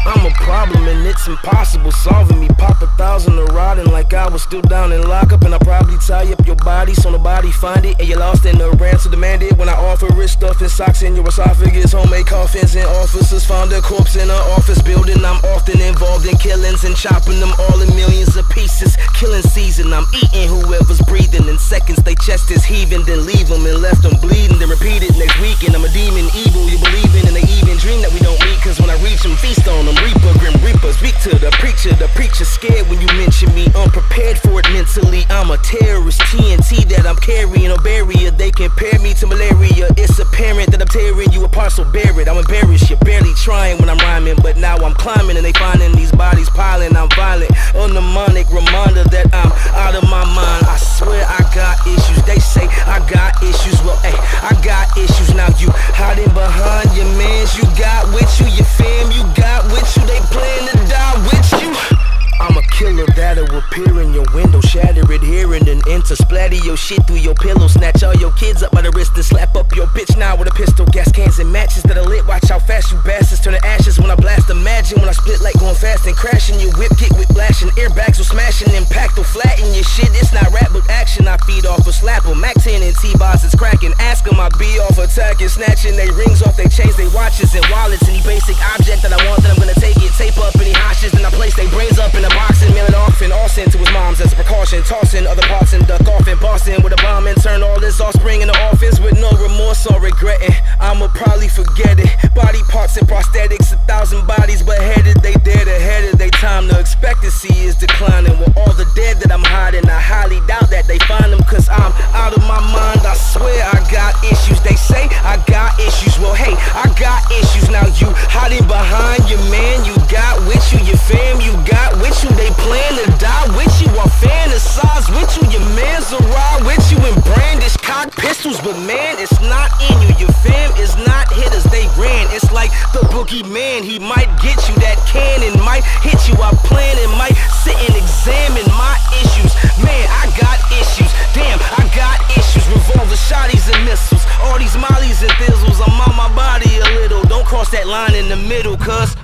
[0.10, 2.48] I'm a problem and it's impossible solving me.
[2.58, 5.44] Pop a thousand or rotting like I was still down in lockup.
[5.44, 8.00] And I probably tie up your body so nobody find it.
[8.00, 11.28] And you lost in the ransom demanded when I offer stuff and socks in your
[11.28, 11.92] esophagus.
[11.92, 15.24] Homemade coffins and officers found a corpse in an office building.
[15.26, 18.98] I'm often involved in killings and chopping them all in millions of pieces.
[19.14, 21.48] Killing season, I'm eating whoever's breathing.
[21.48, 24.58] In seconds, they chest is heaving, then leave them and left them bleeding.
[24.58, 25.76] Then repeat it next weekend.
[25.76, 26.66] I'm a demon, evil.
[26.66, 28.58] You believe in, and they even dream that we don't meet.
[28.64, 29.99] Cause when I reach them, feast on them.
[30.04, 30.92] Reaper, grim reaper.
[30.94, 31.94] Speak to the preacher.
[31.96, 33.68] The preacher scared when you mention me.
[33.76, 35.26] Unprepared for it mentally.
[35.30, 36.22] I'm a terrorist.
[36.32, 37.72] TNT that I'm carrying.
[37.72, 38.32] A barrier.
[38.32, 39.88] They compare me to malaria.
[39.98, 42.28] It's apparent that I'm tearing you apart, so bear it.
[42.28, 42.90] I'm embarrassed.
[42.90, 44.38] You're barely trying when I'm rhyming.
[44.42, 46.96] But now I'm climbing and they finding these bodies piling.
[46.96, 47.52] I'm violent.
[47.76, 50.64] A mnemonic reminder that I'm out of my mind.
[50.66, 52.24] I swear I got issues.
[52.24, 53.82] They say I got issues.
[53.84, 55.34] Well, hey, I got issues.
[55.36, 57.58] Now you hiding behind your mans.
[57.58, 59.12] You got with you, your fam.
[59.12, 60.06] You got with you.
[60.06, 62.09] They plan to die with you.
[62.40, 66.56] I'm a killer that'll appear in your window, shatter it here and then enter, splatter
[66.56, 69.56] your shit through your pillow, snatch all your kids up by the wrist and slap
[69.56, 72.26] up your bitch now with a pistol, gas cans and matches that are lit.
[72.28, 74.50] Watch how fast you bastards turn to ashes when I blast.
[74.50, 76.60] Imagine when I split like going fast and crashing.
[76.60, 80.10] Your whip kick with blashing, airbags will smashing, impact will flatten your shit.
[80.16, 81.28] It's not rap but action.
[81.28, 82.40] I feed off a slap 'em.
[82.40, 82.94] cracking.
[83.02, 83.94] T-bots is cracking.
[84.00, 85.50] Ask him I be off attacking.
[85.50, 88.08] Snatching they rings off, they chains, they watches and wallets.
[88.08, 90.12] Any basic object that I want, then I'm gonna take it.
[90.18, 92.86] Tape up any hoshes, then I place they brains up in a box and mail
[92.86, 93.22] it off.
[93.22, 94.84] And sent to his mom's as a precaution.
[94.84, 98.00] Tossing other parts and duck off in Boston with a bomb and turn all this
[98.00, 100.54] offspring in the office with no remorse or regretting.
[100.80, 102.08] I'ma probably forget it.
[102.36, 105.18] Body parts and prosthetics, a thousand bodies beheaded.
[105.22, 106.68] They dead ahead of their time.
[106.68, 108.38] The expectancy is declining.
[108.40, 111.42] With all the dead that I'm hiding, I highly doubt that they find them.
[111.44, 113.02] Cause I'm out of my mind.
[113.04, 114.62] I swear I got issues.
[114.62, 116.20] They say I got issues.
[116.20, 117.70] Well, hey, I got issues.
[117.70, 119.84] Now you hiding behind your man.
[119.84, 121.42] You got with you, your fam.
[121.42, 122.19] You got with you.
[122.20, 123.88] They plan to die with you.
[123.96, 125.56] I fantasize with you.
[125.56, 128.60] Your man's a ride with you and brandish cock pistols.
[128.60, 130.12] But man, it's not in you.
[130.20, 131.64] Your fam is not hitters.
[131.72, 132.28] They ran.
[132.36, 133.88] It's like the boogeyman.
[133.88, 134.76] He might get you.
[134.84, 136.36] That cannon might hit you.
[136.44, 139.56] I plan and might sit and examine my issues.
[139.80, 141.08] Man, I got issues.
[141.32, 142.68] Damn, I got issues.
[142.68, 144.28] Revolver shotties and missiles.
[144.44, 145.80] All these mollies and thizzles.
[145.80, 147.24] I'm on my body a little.
[147.32, 149.16] Don't cross that line in the middle, cuz.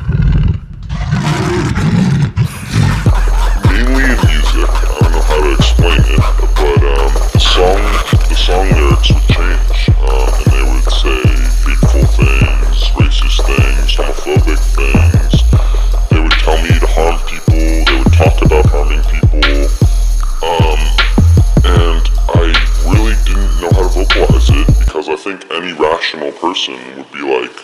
[3.75, 4.69] Mainly in music.
[4.71, 6.19] I don't know how to explain it,
[6.55, 7.83] but um, the song,
[8.31, 11.19] the song lyrics would change, um, and they would say
[11.67, 15.35] hateful things, racist things, homophobic things.
[16.09, 17.51] They would tell me to harm people.
[17.51, 19.43] They would talk about harming people,
[20.39, 20.79] um,
[21.67, 22.55] and I
[22.87, 27.23] really didn't know how to vocalize it because I think any rational person would be
[27.27, 27.55] like,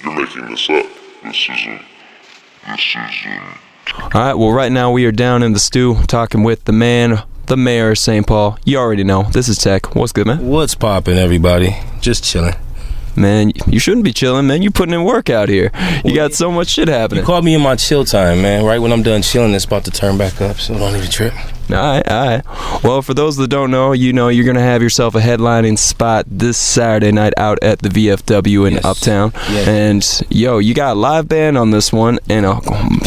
[0.00, 0.86] "You're making this up.
[1.24, 1.82] This isn't.
[2.68, 6.64] This isn't." All right, well, right now we are down in the stew talking with
[6.64, 8.26] the man, the mayor of St.
[8.26, 8.58] Paul.
[8.64, 9.24] You already know.
[9.24, 9.94] This is Tech.
[9.94, 10.46] What's good, man?
[10.46, 11.76] What's poppin', everybody?
[12.00, 12.54] Just chilling.
[13.16, 14.62] Man, you shouldn't be chilling, man.
[14.62, 15.70] You're putting in work out here.
[16.04, 17.22] You got so much shit happening.
[17.22, 18.64] You called me in my chill time, man.
[18.64, 21.32] Right when I'm done chilling, it's about to turn back up, so don't even trip.
[21.70, 22.82] All right, all right.
[22.84, 26.26] Well, for those that don't know, you know you're gonna have yourself a headlining spot
[26.28, 28.84] this Saturday night out at the VFW in Yes.
[28.84, 29.68] Uptown, Yes.
[30.20, 32.60] and yo, you got a live band on this one and a,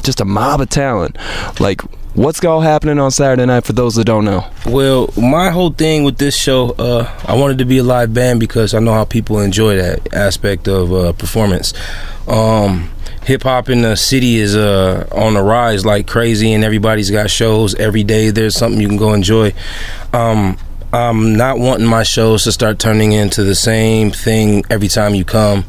[0.04, 1.18] just a mob of talent.
[1.60, 1.82] Like,
[2.18, 4.46] what's all happening on Saturday night for those that don't know?
[4.66, 8.40] Well, my whole thing with this show, uh, I wanted to be a live band
[8.40, 11.74] because I know how people enjoy that aspect of uh, performance.
[12.28, 12.90] Um,
[13.28, 17.30] Hip hop in the city is uh, on the rise like crazy, and everybody's got
[17.30, 18.30] shows every day.
[18.30, 19.54] There's something you can go enjoy.
[20.14, 20.58] Um,
[20.94, 25.26] I'm not wanting my shows to start turning into the same thing every time you
[25.26, 25.66] come,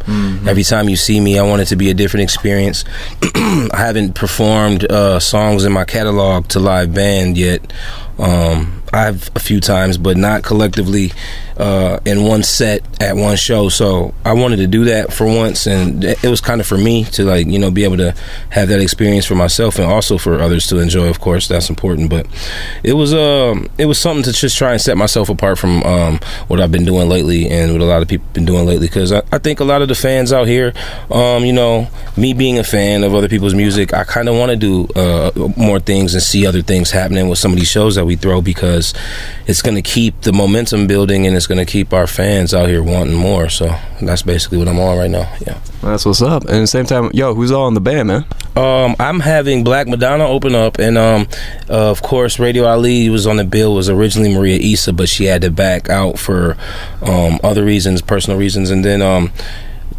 [0.46, 1.38] every time you see me.
[1.38, 2.84] I want it to be a different experience.
[3.34, 7.72] I haven't performed uh, songs in my catalog to live band yet.
[8.18, 11.12] Um, I've a few times, but not collectively
[11.56, 13.68] uh, in one set at one show.
[13.68, 17.04] So I wanted to do that for once, and it was kind of for me
[17.04, 18.14] to like you know be able to
[18.50, 21.08] have that experience for myself and also for others to enjoy.
[21.08, 22.10] Of course, that's important.
[22.10, 22.26] But
[22.82, 26.20] it was um it was something to just try and set myself apart from um,
[26.46, 28.86] what I've been doing lately and what a lot of people been doing lately.
[28.86, 30.72] Because I, I think a lot of the fans out here,
[31.10, 34.50] um, you know, me being a fan of other people's music, I kind of want
[34.50, 37.96] to do uh, more things and see other things happening with some of these shows
[37.96, 38.77] that we throw because
[39.46, 42.68] it's going to keep the momentum building and it's going to keep our fans out
[42.68, 43.48] here wanting more.
[43.48, 45.32] So that's basically what I'm on right now.
[45.46, 45.58] Yeah.
[45.82, 46.42] That's what's up.
[46.44, 48.26] And at the same time, yo, who's all in the band, man?
[48.56, 51.28] Um, I'm having Black Madonna open up, and um,
[51.70, 53.74] uh, of course, Radio Ali was on the bill.
[53.74, 56.56] Was originally Maria Isa, but she had to back out for
[57.00, 59.32] um, other reasons, personal reasons, and then um,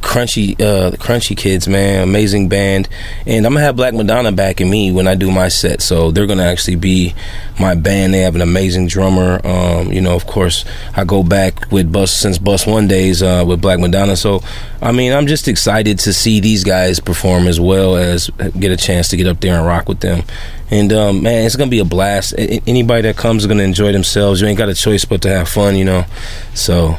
[0.01, 2.87] Crunchy, uh, the Crunchy Kids, man, amazing band,
[3.25, 5.81] and I'm gonna have Black Madonna backing me when I do my set.
[5.81, 7.13] So they're gonna actually be
[7.59, 8.13] my band.
[8.13, 9.39] They have an amazing drummer.
[9.45, 13.43] Um, you know, of course, I go back with Bus since Bus One days uh,
[13.47, 14.15] with Black Madonna.
[14.15, 14.41] So,
[14.81, 18.77] I mean, I'm just excited to see these guys perform as well as get a
[18.77, 20.23] chance to get up there and rock with them.
[20.71, 22.33] And um, man, it's gonna be a blast.
[22.33, 24.39] A- Anybody that comes is gonna enjoy themselves.
[24.41, 26.05] You ain't got a choice but to have fun, you know.
[26.53, 26.95] So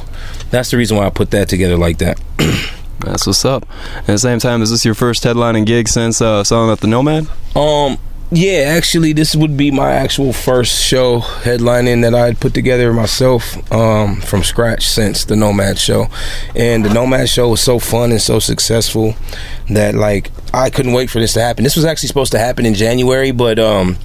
[0.50, 2.20] that's the reason why I put that together like that.
[3.04, 3.66] That's what's up.
[3.96, 6.86] At the same time, is this your first headlining gig since uh, selling at the
[6.86, 7.28] Nomad?
[7.56, 7.98] Um,
[8.32, 12.92] yeah, actually, this would be my actual first show headlining that I had put together
[12.92, 16.06] myself um, from scratch since the Nomad show.
[16.54, 19.16] And the Nomad show was so fun and so successful
[19.76, 21.64] that, like, I couldn't wait for this to happen.
[21.64, 23.96] This was actually supposed to happen in January, but um,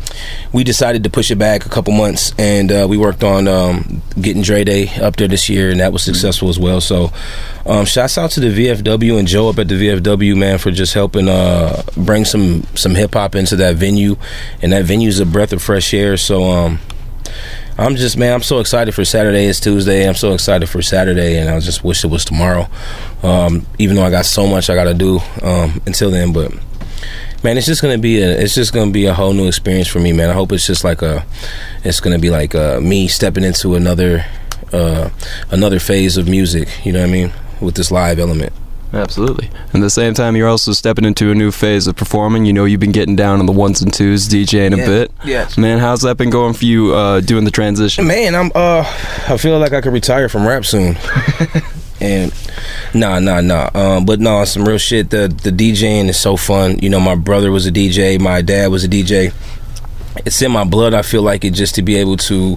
[0.54, 4.02] we decided to push it back a couple months, and uh, we worked on um,
[4.22, 6.82] getting Dre Day up there this year, and that was successful as well.
[6.82, 7.12] So,
[7.66, 10.94] um, shouts out to the VFW and Joe up at the VFW, man, for just
[10.94, 14.16] helping uh, bring some some hip hop into that venue,
[14.62, 16.16] and that venue is a breath of fresh air.
[16.18, 16.80] So, um,
[17.78, 19.48] I'm just man, I'm so excited for Saturday.
[19.48, 20.08] It's Tuesday.
[20.08, 22.70] I'm so excited for Saturday, and I just wish it was tomorrow.
[23.22, 26.54] Um, even though I got so much I got to do um, until then, but
[27.44, 30.00] man, it's just gonna be a it's just gonna be a whole new experience for
[30.00, 30.30] me, man.
[30.30, 31.26] I hope it's just like a
[31.84, 34.26] it's gonna be like uh me stepping into another
[34.72, 35.10] uh,
[35.52, 36.70] another phase of music.
[36.86, 37.34] You know what I mean?
[37.60, 38.54] With this live element.
[38.96, 39.50] Absolutely.
[39.74, 42.46] And at the same time, you're also stepping into a new phase of performing.
[42.46, 45.12] You know, you've been getting down on the ones and twos, DJing a bit.
[45.26, 45.58] Yes.
[45.58, 48.08] Man, how's that been going for you uh, doing the transition?
[48.08, 48.84] Man, I'm uh
[49.28, 50.96] I feel like I could retire from rap soon.
[52.00, 52.34] and
[52.94, 53.70] nah, nah, nah.
[53.74, 55.10] Um, but nah, some real shit.
[55.10, 56.80] The the DJing is so fun.
[56.80, 59.34] You know, my brother was a DJ, my dad was a DJ.
[60.26, 60.94] It's in my blood.
[60.94, 62.56] I feel like it just to be able to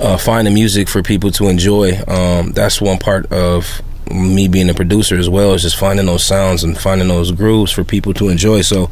[0.00, 1.96] uh, find the music for people to enjoy.
[2.08, 3.80] Um, that's one part of
[4.10, 7.72] me being a producer as well is just finding those sounds and finding those grooves
[7.72, 8.60] for people to enjoy.
[8.60, 8.90] So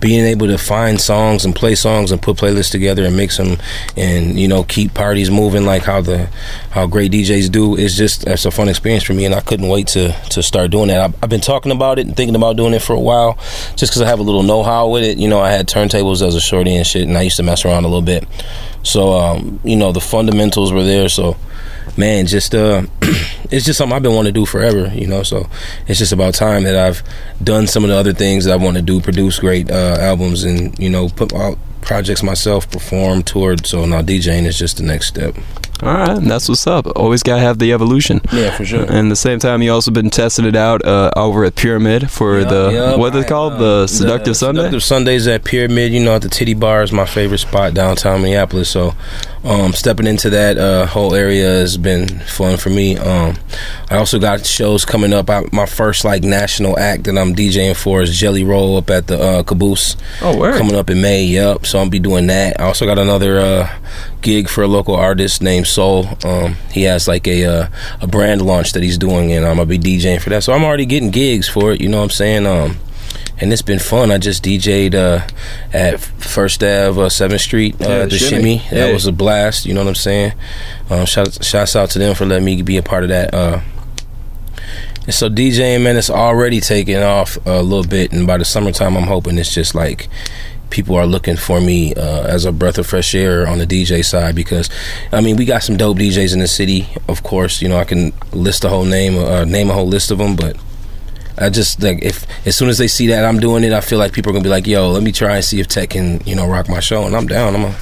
[0.00, 3.58] being able to find songs and play songs and put playlists together and mix them
[3.96, 6.28] and you know keep parties moving like how the
[6.70, 9.68] how great DJs do is just that's a fun experience for me and I couldn't
[9.68, 11.00] wait to to start doing that.
[11.00, 13.34] I've, I've been talking about it and thinking about doing it for a while
[13.76, 15.18] just because I have a little know how with it.
[15.18, 17.64] You know I had turntables as a shorty and shit and I used to mess
[17.64, 18.26] around a little bit.
[18.84, 21.08] So um, you know the fundamentals were there.
[21.08, 21.36] So
[21.96, 22.82] man, just uh,
[23.50, 25.22] it's just something I've been wanting to do forever, you know.
[25.22, 25.48] So
[25.86, 27.02] it's just about time that I've
[27.42, 30.44] done some of the other things that I want to do, produce great uh, albums,
[30.44, 33.66] and you know, put out projects myself, perform, toured.
[33.66, 35.34] So now DJing is just the next step.
[35.82, 36.86] All right, that's what's up.
[36.96, 38.20] Always gotta have the evolution.
[38.32, 38.82] Yeah, for sure.
[38.82, 42.08] And at the same time, you also been testing it out uh, over at Pyramid
[42.08, 44.60] for the Yup, what they called the Seductive The Sunday.
[44.60, 48.22] Seductive Sundays at Pyramid, you know, at the Titty Bar is my favorite spot downtown
[48.22, 48.70] Minneapolis.
[48.70, 48.94] So,
[49.42, 52.96] um, stepping into that uh, whole area has been fun for me.
[52.96, 53.36] Um,
[53.90, 55.28] I also got shows coming up.
[55.28, 59.08] I, my first like national act that I'm DJing for is Jelly Roll up at
[59.08, 59.96] the uh, Caboose.
[60.20, 60.58] Oh, word.
[60.58, 61.24] Coming up in May.
[61.24, 61.66] Yep.
[61.66, 62.60] So I'll be doing that.
[62.60, 63.78] I also got another uh,
[64.20, 66.06] gig for a local artist named Soul.
[66.24, 67.68] Um, he has like a uh,
[68.00, 70.42] a brand launch that he's doing, and I'm gonna be DJing for that.
[70.44, 71.80] So I'm already getting gigs for it.
[71.80, 72.46] You know what I'm saying?
[72.46, 72.76] Um,
[73.40, 74.10] and it's been fun.
[74.12, 75.26] I just DJ'd uh,
[75.72, 78.58] at First Ave, uh, Seventh Street, uh, Yeah, the Shimmy.
[78.58, 78.62] Shimmy.
[78.70, 78.92] That Yeah.
[78.92, 79.66] was a blast.
[79.66, 80.32] You know what I'm saying?
[80.90, 83.34] Um, shout, shouts out to them for letting me be a part of that.
[83.34, 83.60] Uh,
[85.04, 88.96] and so DJing, man, it's already taking off a little bit, and by the summertime,
[88.96, 90.08] I'm hoping it's just like
[90.72, 94.04] people are looking for me uh, as a breath of fresh air on the DJ
[94.04, 94.68] side because
[95.12, 96.88] I mean we got some dope DJs in the city.
[97.08, 100.10] Of course, you know I can list a whole name, uh, name a whole list
[100.10, 100.56] of them, but
[101.38, 103.98] I just like if as soon as they see that I'm doing it, I feel
[103.98, 106.20] like people are gonna be like, "Yo, let me try and see if Tech can
[106.26, 107.54] you know rock my show," and I'm down.
[107.56, 107.74] I'm a,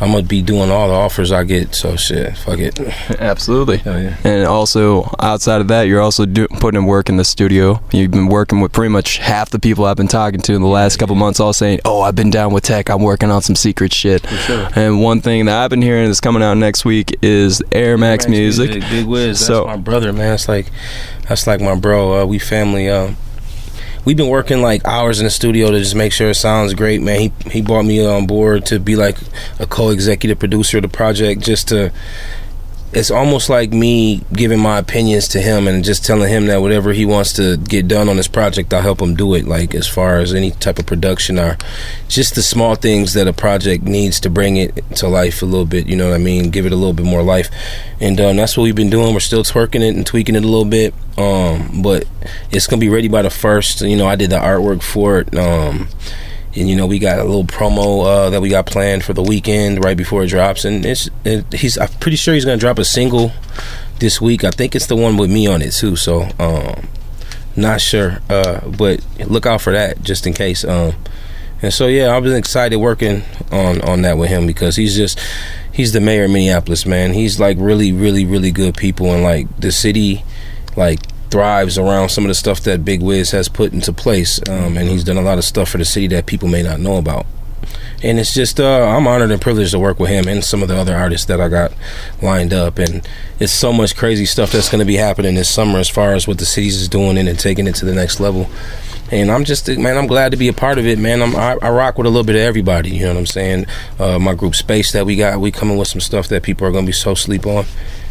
[0.00, 1.74] I'm gonna be doing all the offers I get.
[1.74, 2.78] So shit, fuck it.
[3.18, 3.78] Absolutely.
[3.78, 4.16] Hell yeah.
[4.24, 7.82] And also, outside of that, you're also do- putting in work in the studio.
[7.92, 10.68] You've been working with pretty much half the people I've been talking to in the
[10.68, 12.90] last couple months, all saying, "Oh, I've been down with tech.
[12.90, 14.68] I'm working on some secret shit." For sure.
[14.76, 18.28] And one thing that I've been hearing that's coming out next week is Air Max,
[18.28, 18.80] Music.
[18.90, 19.38] Big Wiz.
[19.40, 20.34] That's So- my brother, man.
[20.34, 20.66] It's like
[21.28, 22.22] that's like my bro.
[22.22, 22.88] Uh, we family.
[22.88, 23.12] Uh,
[24.04, 27.02] we've been working like hours in the studio to just make sure it sounds great,
[27.02, 27.20] man.
[27.20, 29.18] He he brought me on board to be like
[29.58, 31.92] a co-executive producer of the project, just to.
[32.98, 36.92] It's almost like me giving my opinions to him and just telling him that whatever
[36.92, 39.46] he wants to get done on this project, I'll help him do it.
[39.46, 41.56] Like as far as any type of production or
[42.08, 45.64] just the small things that a project needs to bring it to life a little
[45.64, 45.86] bit.
[45.86, 46.50] You know what I mean?
[46.50, 47.50] Give it a little bit more life,
[48.00, 49.14] and um, that's what we've been doing.
[49.14, 52.04] We're still twerking it and tweaking it a little bit, um, but
[52.50, 53.80] it's gonna be ready by the first.
[53.80, 55.38] You know, I did the artwork for it.
[55.38, 55.88] Um,
[56.58, 59.22] and you know we got a little promo uh, that we got planned for the
[59.22, 62.78] weekend right before it drops, and it's it, he's I'm pretty sure he's gonna drop
[62.78, 63.32] a single
[63.98, 64.44] this week.
[64.44, 65.96] I think it's the one with me on it too.
[65.96, 66.88] So um,
[67.56, 70.64] not sure, uh, but look out for that just in case.
[70.64, 70.94] Um,
[71.60, 75.18] and so yeah, I've been excited working on on that with him because he's just
[75.72, 77.12] he's the mayor of Minneapolis, man.
[77.12, 80.24] He's like really, really, really good people, and like the city,
[80.76, 81.00] like
[81.30, 84.88] thrives around some of the stuff that Big Wiz has put into place, um, and
[84.88, 87.26] he's done a lot of stuff for the city that people may not know about.
[88.02, 90.68] And it's just uh, I'm honored and privileged to work with him and some of
[90.68, 91.72] the other artists that I got
[92.22, 93.06] lined up, and
[93.40, 96.28] it's so much crazy stuff that's going to be happening this summer as far as
[96.28, 98.48] what the cities is doing and, and taking it to the next level
[99.10, 101.22] and I'm just man, I'm glad to be a part of it, man.
[101.22, 102.90] I'm, I, I rock with a little bit of everybody.
[102.90, 103.66] You know what I'm saying?
[103.98, 106.72] Uh, my group Space that we got, we coming with some stuff that people are
[106.72, 107.64] gonna be so sleep on.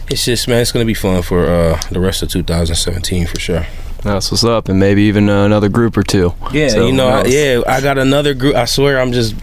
[0.09, 3.65] It's just man, it's gonna be fun for uh, the rest of 2017 for sure.
[4.03, 6.33] That's what's up, and maybe even uh, another group or two.
[6.53, 8.55] Yeah, So, you know, I, yeah, I got another group.
[8.55, 9.35] I swear, I'm just,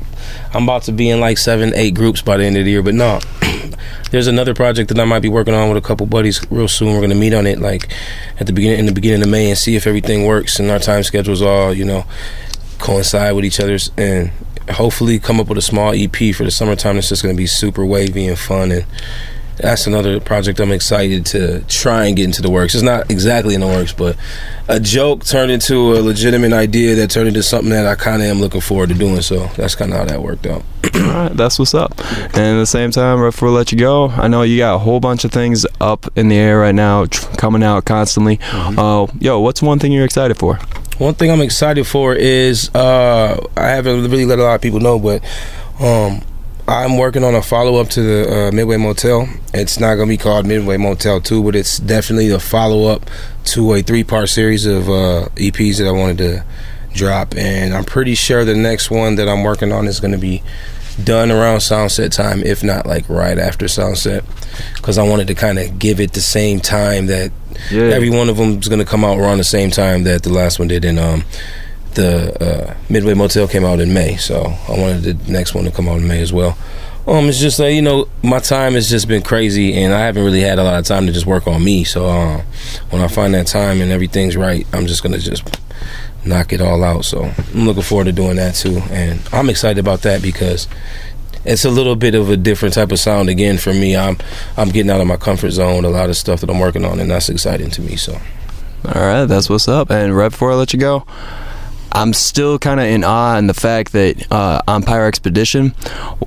[0.55, 2.83] I'm about to be in like seven, eight groups by the end of the year.
[2.83, 3.21] But no,
[4.11, 6.95] there's another project that I might be working on with a couple buddies real soon.
[6.95, 7.93] We're gonna meet on it like
[8.41, 10.79] at the beginning, in the beginning of May, and see if everything works and our
[10.79, 12.07] time schedules all, you know,
[12.79, 14.31] coincide with each other's, and
[14.71, 17.85] hopefully come up with a small EP for the summertime that's just gonna be super
[17.85, 18.87] wavy and fun and.
[19.59, 22.75] That's another project I'm excited to try and get into the works.
[22.75, 24.17] It's not exactly in the works, but
[24.69, 28.29] a joke turned into a legitimate idea that turned into something that I kind of
[28.29, 29.21] am looking forward to doing.
[29.23, 30.63] So that's kind of how that worked out.
[30.95, 31.99] All right, that's what's up.
[31.99, 34.75] And at the same time, right before I let you go, I know you got
[34.75, 38.39] a whole bunch of things up in the air right now, tr- coming out constantly.
[38.53, 40.59] Uh, yo, what's one thing you're excited for?
[40.99, 44.79] One thing I'm excited for is uh, I haven't really let a lot of people
[44.79, 45.25] know, but
[45.81, 46.23] um,
[46.67, 49.29] I'm working on a follow up to the uh, Midway Motel.
[49.53, 53.09] It's not going to be called Midway Motel 2, but it's definitely a follow up
[53.47, 56.45] to a three part series of uh, EPs that I wanted to
[56.95, 57.35] drop.
[57.37, 60.43] And I'm pretty sure the next one that I'm working on is going to be
[61.03, 64.25] done around sunset time, if not like right after sunset,
[64.77, 67.31] because I wanted to kind of give it the same time that
[67.71, 67.83] Yeah.
[67.91, 70.31] every one of them is going to come out around the same time that the
[70.33, 70.85] last one did.
[70.87, 71.25] And um,
[71.95, 75.71] the uh, Midway Motel came out in May, so I wanted the next one to
[75.71, 76.57] come out in May as well.
[77.07, 80.25] Um, it's just like you know, my time has just been crazy, and I haven't
[80.25, 81.85] really had a lot of time to just work on me.
[81.85, 82.43] So uh,
[82.91, 85.61] when I find that time and everything's right, I'm just gonna just
[86.25, 87.05] knock it all out.
[87.05, 87.25] So
[87.55, 90.67] I'm looking forward to doing that too, and I'm excited about that because
[91.45, 93.97] it's a little bit of a different type of sound again for me.
[93.97, 94.17] I'm
[94.57, 97.01] I'm getting out of my comfort zone a lot of stuff that I'm working on,
[97.01, 97.97] and that's exciting to me.
[97.97, 98.19] So
[98.87, 99.91] All right, that's what's up.
[99.91, 101.05] And right before I let you go,
[101.95, 105.75] I'm still kind of in awe in the fact that uh, on Pyre Expedition,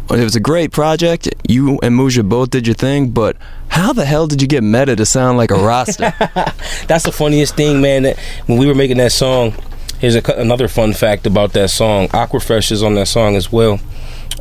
[0.09, 1.27] it was a great project.
[1.47, 3.35] You and Muja both did your thing, but
[3.67, 6.15] how the hell did you get Meta to sound like a Rasta?
[6.87, 8.03] that's the funniest thing, man.
[8.03, 9.53] That when we were making that song,
[9.99, 12.07] here's a, another fun fact about that song.
[12.09, 13.81] Aquafresh is on that song as well,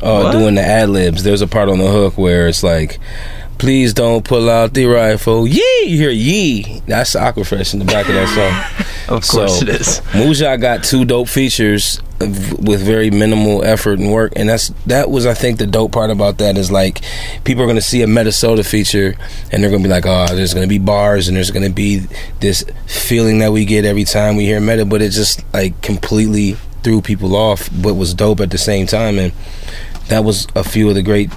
[0.01, 1.23] uh, doing the ad libs.
[1.23, 2.99] There's a part on the hook where it's like.
[3.57, 5.47] Please don't pull out the rifle.
[5.47, 5.83] Yee!
[5.85, 6.81] You hear yee.
[6.85, 8.85] That's Aquafresh in the back of that song.
[9.07, 10.01] Of course it is.
[10.11, 15.25] Muja got two dope features with very minimal effort and work, and that's that was
[15.25, 16.99] I think the dope part about that is like
[17.45, 19.15] people are gonna see a Metasota feature
[19.49, 21.99] and they're gonna be like, oh, there's gonna be bars and there's gonna be
[22.41, 26.57] this feeling that we get every time we hear Meta, but it just like completely
[26.83, 29.31] threw people off, but was dope at the same time, and
[30.09, 31.31] that was a few of the great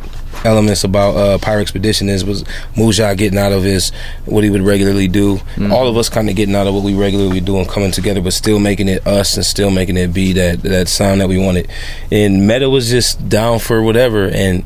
[0.45, 3.91] elements about uh Pyre Expedition is was Muja getting out of his
[4.25, 5.41] what he would regularly do.
[5.71, 8.21] All of us kind of getting out of what we regularly do and coming together,
[8.21, 11.39] but still making it us and still making it be that that sound that we
[11.39, 11.69] wanted.
[12.11, 14.29] And Meta was just down for whatever.
[14.29, 14.65] And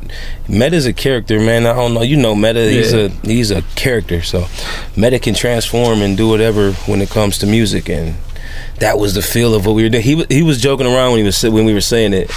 [0.49, 1.67] Meta's a character, man.
[1.67, 2.03] I don't know.
[2.03, 2.69] You know Meta.
[2.71, 4.23] He's a he's a character.
[4.23, 4.47] So
[4.97, 8.15] Meta can transform and do whatever when it comes to music and.
[8.81, 10.03] That was the feel of what we were doing.
[10.03, 12.31] He he was joking around when he was when we were saying it,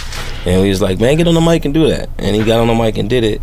[0.45, 2.59] and he was like, "Man, get on the mic and do that." And he got
[2.59, 3.41] on the mic and did it.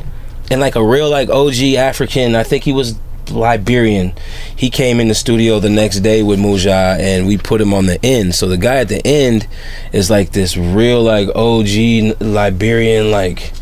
[0.51, 2.95] And like a real like OG African, I think he was
[3.31, 4.13] Liberian.
[4.55, 7.87] He came in the studio the next day with Muja, and we put him on
[7.87, 8.35] the end.
[8.35, 9.47] So the guy at the end
[9.93, 13.53] is like this real like OG Liberian like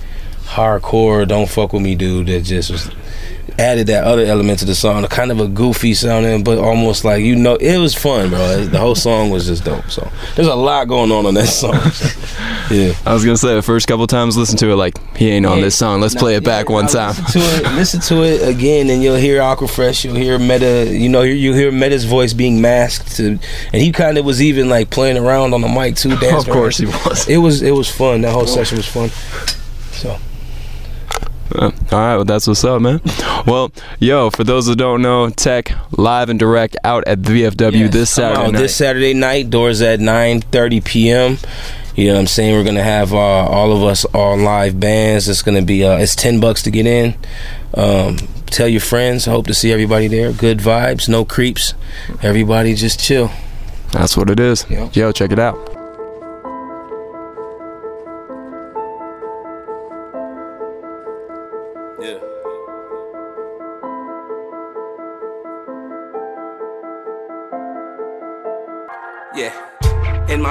[0.45, 2.91] hardcore don't fuck with me dude that just was
[3.59, 7.23] added that other element to the song kind of a goofy sounding but almost like
[7.25, 8.65] you know it was fun bro.
[8.65, 10.11] The whole song was just dope so.
[10.35, 11.75] There's a lot going on on that song.
[11.91, 12.93] So, yeah.
[13.05, 15.61] I was gonna say the first couple times listen to it, like he ain't on
[15.61, 16.01] this song.
[16.01, 17.15] Let's play it back one time.
[17.15, 17.73] listen to it.
[17.83, 21.71] Listen to it again and you'll hear Aquafresh you'll hear Meta you know you'll hear
[21.73, 23.39] Meta's voice being masked to
[23.73, 26.49] and he kind of was even like playing around on the mic too dancing Of
[26.49, 26.93] course around.
[26.93, 27.29] he was.
[27.29, 28.21] it was it was fun.
[28.23, 29.09] That whole session was fun.
[29.93, 30.17] So
[31.55, 33.01] Uh, all right, well, that's what's up, man.
[33.47, 37.91] Well, yo, for those who don't know, Tech live and direct out at the VFW
[37.91, 38.59] this Saturday night.
[38.59, 41.39] This Saturday night, doors at 9:30 p.m.
[41.95, 42.55] You know what I'm saying?
[42.55, 45.29] We're gonna have uh, all of us on live bands.
[45.29, 47.15] It's gonna be uh, it's ten bucks to get in.
[47.75, 49.27] Um, tell your friends.
[49.27, 50.33] Hope to see everybody there.
[50.33, 51.75] Good vibes, no creeps.
[52.23, 53.31] Everybody just chill.
[53.93, 54.65] That's what it is.
[54.71, 55.82] Yo, check it out.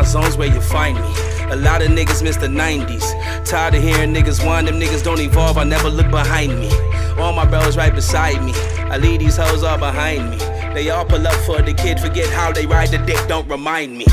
[0.01, 1.13] My zones where you find me.
[1.51, 3.05] A lot of niggas miss the 90s.
[3.45, 6.71] Tired of hearing niggas whine, them niggas don't evolve, I never look behind me.
[7.19, 8.53] All my bros right beside me.
[8.89, 10.37] I leave these hoes all behind me.
[10.73, 13.95] They all pull up for the kid, forget how they ride the dick, don't remind
[13.95, 14.05] me.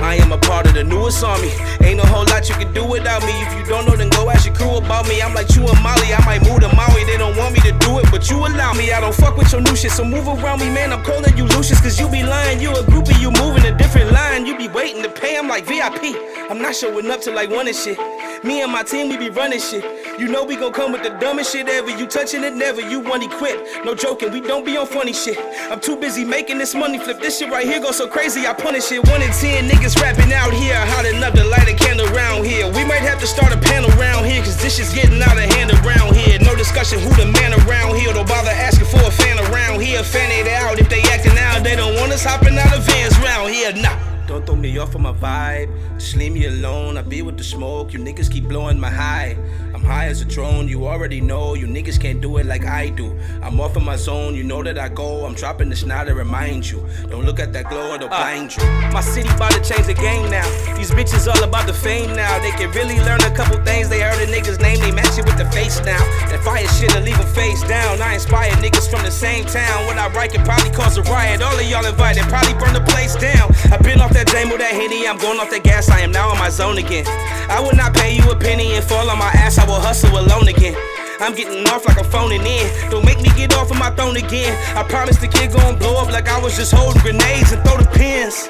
[0.00, 1.50] I am a part of the newest army.
[1.80, 3.32] Ain't a whole lot you can do without me.
[3.42, 5.22] If you don't know, then go ask your crew about me.
[5.22, 7.04] I'm like you and Molly, I might move to Maui.
[7.04, 8.92] They don't want me to do it, but you allow me.
[8.92, 10.92] I don't fuck with your new shit, so move around me, man.
[10.92, 12.60] I'm calling you Lucius, cause you be lying.
[12.60, 14.46] You a groupie, you moving a different line.
[14.46, 16.14] You be waiting to pay, I'm like VIP.
[16.50, 17.98] I'm not showing up till like one and shit.
[18.44, 19.82] Me and my team, we be running shit.
[20.18, 21.90] You know we gon' come with the dumbest shit ever.
[21.90, 23.84] You touching it never, you want equip.
[23.84, 25.38] No joking, we don't be on funny shit.
[25.72, 27.20] I'm too busy making this money flip.
[27.20, 29.02] This shit right here go so crazy, I punish it.
[29.08, 32.66] One in ten niggas rapping out here, hot enough to light a candle round here.
[32.68, 35.50] We might have to start a panel round here, cause this shit's getting out of
[35.56, 36.38] hand around here.
[36.38, 38.12] No discussion who the man around here.
[38.12, 40.02] Don't bother asking for a fan around here.
[40.04, 41.64] Fan it out if they acting out.
[41.64, 44.13] They don't want us hopping out of vans round here, nah.
[44.26, 45.68] Don't throw me off of my vibe.
[45.98, 46.96] Just leave me alone.
[46.96, 47.92] I be with the smoke.
[47.92, 49.36] You niggas keep blowing my high.
[49.74, 50.66] I'm high as a drone.
[50.66, 51.54] You already know.
[51.54, 53.18] You niggas can't do it like I do.
[53.42, 54.34] I'm off of my zone.
[54.34, 55.26] You know that I go.
[55.26, 56.86] I'm dropping this now to remind you.
[57.10, 58.64] Don't look at that glow or they'll uh, blind you.
[58.92, 60.48] My city about to change the game now.
[60.74, 62.38] These bitches all about the fame now.
[62.38, 63.90] They can really learn a couple things.
[63.90, 64.80] They heard a nigga's name.
[64.80, 66.00] They match it with the face now.
[66.32, 68.00] That fire shit'll leave them face down.
[68.00, 69.86] I inspire niggas from the same town.
[69.86, 71.42] When I write can probably cause a riot.
[71.42, 72.24] All of y'all invited.
[72.24, 73.52] Probably burn the place down.
[73.70, 76.10] I've been off that Dame with that Henny, I'm going off the gas, I am
[76.10, 77.04] now in my zone again.
[77.50, 80.16] I would not pay you a penny and fall on my ass, I will hustle
[80.16, 80.74] alone again.
[81.20, 82.90] I'm getting off like I'm phoning in.
[82.90, 84.52] Don't make me get off of my throne again.
[84.76, 87.78] I promise the kid gon' blow up like I was just holding grenades and throw
[87.78, 88.48] the pins.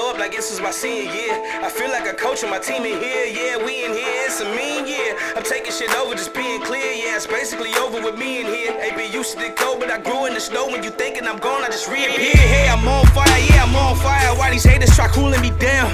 [0.00, 1.34] I glow up like this was my senior year.
[1.60, 3.26] I feel like a coach on my team in here.
[3.26, 4.24] Yeah, we in here.
[4.24, 5.14] It's a mean year.
[5.36, 6.90] I'm taking shit over, just being clear.
[6.92, 8.72] Yeah, it's basically over with me in here.
[8.96, 10.68] Been used to the cold, but I grew in the snow.
[10.68, 12.32] When you thinking I'm gone, I just reappear.
[12.32, 13.28] Hey, I'm on fire.
[13.28, 14.34] Yeah, I'm on fire.
[14.38, 15.92] Why these haters try cooling me down?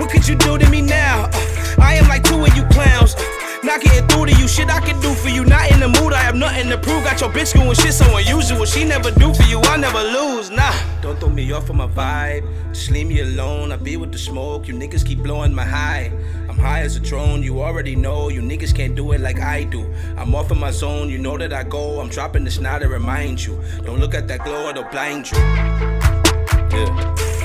[0.00, 1.28] What could you do to me now?
[1.30, 3.14] Uh, I am like two of you clowns.
[3.64, 5.42] Not getting through to you, shit I can do for you.
[5.44, 7.04] Not in the mood, I have nothing to prove.
[7.04, 8.66] Got your bitch going shit so unusual.
[8.66, 10.74] She never do for you, I never lose, nah.
[11.00, 12.46] Don't throw me off of my vibe.
[12.74, 13.72] Just leave me alone.
[13.72, 14.68] I be with the smoke.
[14.68, 16.12] You niggas keep blowing my high.
[16.48, 18.28] I'm high as a drone, you already know.
[18.28, 19.90] You niggas can't do it like I do.
[20.18, 22.00] I'm off in my zone, you know that I go.
[22.00, 23.58] I'm dropping this now to remind you.
[23.84, 25.38] Don't look at that glow they'll blind you.
[25.38, 27.43] Yeah.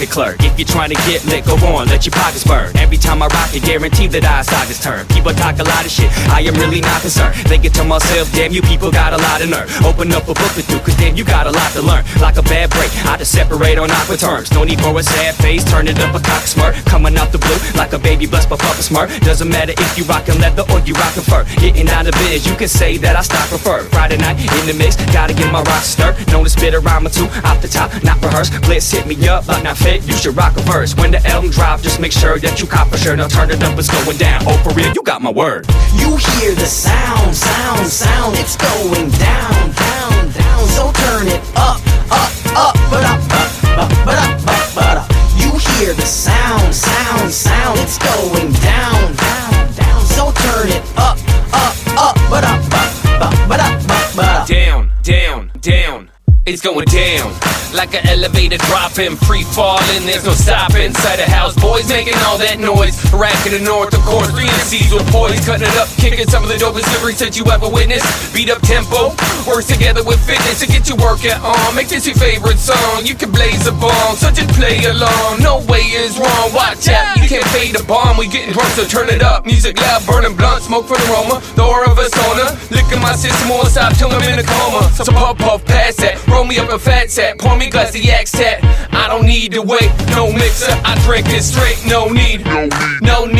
[0.00, 0.36] Docket clerk.
[0.40, 2.74] If you're trying to get lit, go on, let your pockets burn.
[2.76, 5.06] Every time I rock it, guarantee that I sockets turn.
[5.08, 7.34] People talk a lot of shit, I am really not concerned.
[7.46, 9.68] Thinking to myself, damn, you people got a lot of nerve.
[9.84, 12.04] Open up a book to do, cause damn, you got a lot to learn.
[12.20, 14.52] Like a bad break, I just separate on awkward terms.
[14.52, 16.74] No need for a sad face, turn it up a cock smirk.
[16.86, 19.08] Coming out the blue, like a baby blessed by Papa Smurf.
[19.20, 21.44] Doesn't matter if you rockin' leather or you rockin' fur.
[21.60, 23.84] Getting out of biz, you can say that I stock prefer.
[23.90, 26.14] Friday night in the mix, gotta get my rocks stir.
[26.30, 28.50] Known to spit a rhyme or two off the top, not rehearse.
[28.60, 30.06] Blitz hit me up, but not fit.
[30.06, 30.94] You should rock a verse.
[30.96, 33.18] When the album drop, just make sure that you cop a shirt.
[33.18, 34.42] Now turn it up, it's going down.
[34.46, 35.66] Oh, for real, you got my word.
[35.94, 38.36] You hear the sound, sound, sound.
[38.36, 40.66] It's going down, down, down.
[40.68, 41.80] So turn it up,
[42.10, 45.08] up, up, but up, up, up, but up, up, but up.
[45.40, 47.78] You hear the sound, sound, sound.
[47.80, 50.00] It's going down, down, down.
[50.04, 51.16] So turn it up,
[51.54, 52.92] up, up, but up, up,
[53.24, 54.48] up, but up, up, but up.
[54.48, 56.10] Down, down, down.
[56.44, 60.02] It's going down like an elevator dropping, free falling.
[60.06, 60.90] There's no stopping.
[60.90, 62.98] Inside the house, boys making all that noise.
[63.12, 66.48] Racking the north, of course, three MCs with poise, cutting it up, kicking some of
[66.48, 68.06] the dopest lyrics that you ever witnessed.
[68.34, 69.14] Beat up tempo,
[69.46, 71.74] works together with fitness to get your workout on.
[71.74, 73.06] Make this your favorite song.
[73.06, 75.42] You can blaze a bomb, so just play along.
[75.42, 76.50] No way is wrong.
[76.50, 78.16] Watch out, you can't fade the bomb.
[78.18, 79.46] We getting drunk, so turn it up.
[79.46, 81.38] Music loud, burning blunt, smoke for the aroma.
[81.54, 84.90] The aura of a sauna, licking my system won't stop till I'm in a coma.
[84.96, 86.18] So puff, puff, pass that.
[86.26, 88.64] Roll me up a fat sack, pour me glass the X tat.
[88.90, 90.72] I don't need to wait, no mixer.
[90.82, 93.39] I drink it straight, no need, no need to hate.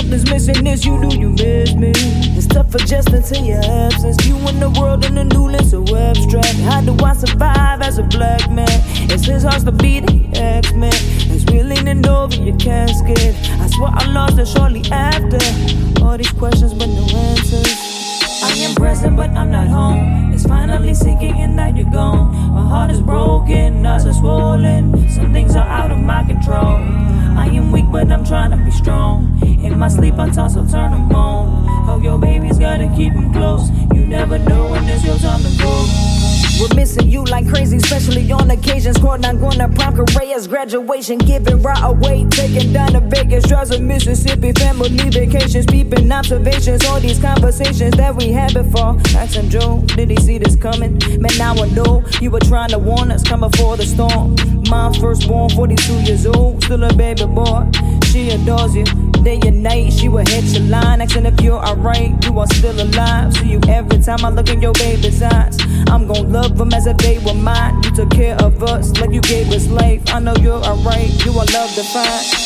[0.00, 1.92] Something's missing, is you do you miss me?
[1.94, 4.16] It's tough adjusting to your absence.
[4.26, 6.56] You in the world in the new lens so abstract.
[6.60, 8.66] How do I survive as a black man?
[9.10, 10.94] It's his heart to beat the X-Men.
[11.28, 13.36] As we're leaning over your casket.
[13.60, 15.36] I swear I lost it shortly after.
[16.02, 18.00] All these questions but no answers.
[18.42, 20.32] I am present, but I'm not home.
[20.32, 22.32] It's finally sinking in that you're gone.
[22.54, 25.10] My heart is broken, eyes are swollen.
[25.10, 26.78] Some things are out of my control.
[27.36, 29.29] I am weak, but I'm trying to be strong.
[29.64, 31.88] In my sleep, I toss, so turn them on.
[31.88, 33.70] Oh, your baby's gotta keep them close.
[33.94, 36.20] You never know when it's your time to go.
[36.60, 38.98] We're missing you like crazy, especially on occasions.
[38.98, 43.80] Court not gonna prom Correa's graduation, giving right away, taking down to Vegas, drives of
[43.80, 48.98] Mississippi, family vacations, peeping observations, all these conversations that we had before.
[49.16, 50.98] Asking Joe, did he see this coming?
[51.18, 54.36] Man, now I know you were trying to warn us, come before the storm.
[54.68, 57.70] My firstborn, 42 years old, still a baby boy.
[58.04, 58.84] She adores you.
[59.22, 62.12] Day and night, she will hit your line, asking if you're alright.
[62.24, 63.36] You are still alive.
[63.36, 65.58] See you every time I look in your baby's eyes.
[65.88, 67.82] I'm gonna love them as if they were mine.
[67.82, 70.02] You took care of us like you gave us life.
[70.08, 71.24] I know you're alright.
[71.24, 72.39] You are love defined.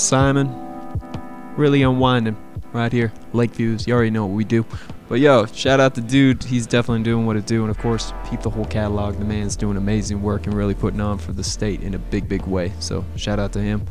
[0.00, 1.58] A little bit of Psymun.
[1.58, 2.36] Really unwinding
[2.72, 3.12] right here.
[3.32, 3.86] Lake views.
[3.86, 4.64] You already know what we do.
[5.08, 6.44] But yo, shout out to dude.
[6.44, 7.62] He's definitely doing what it do.
[7.62, 9.18] And of course, keep the whole catalog.
[9.18, 12.28] The man's doing amazing work and really putting on for the state in a big,
[12.28, 12.72] big way.
[12.78, 13.84] So shout out to him.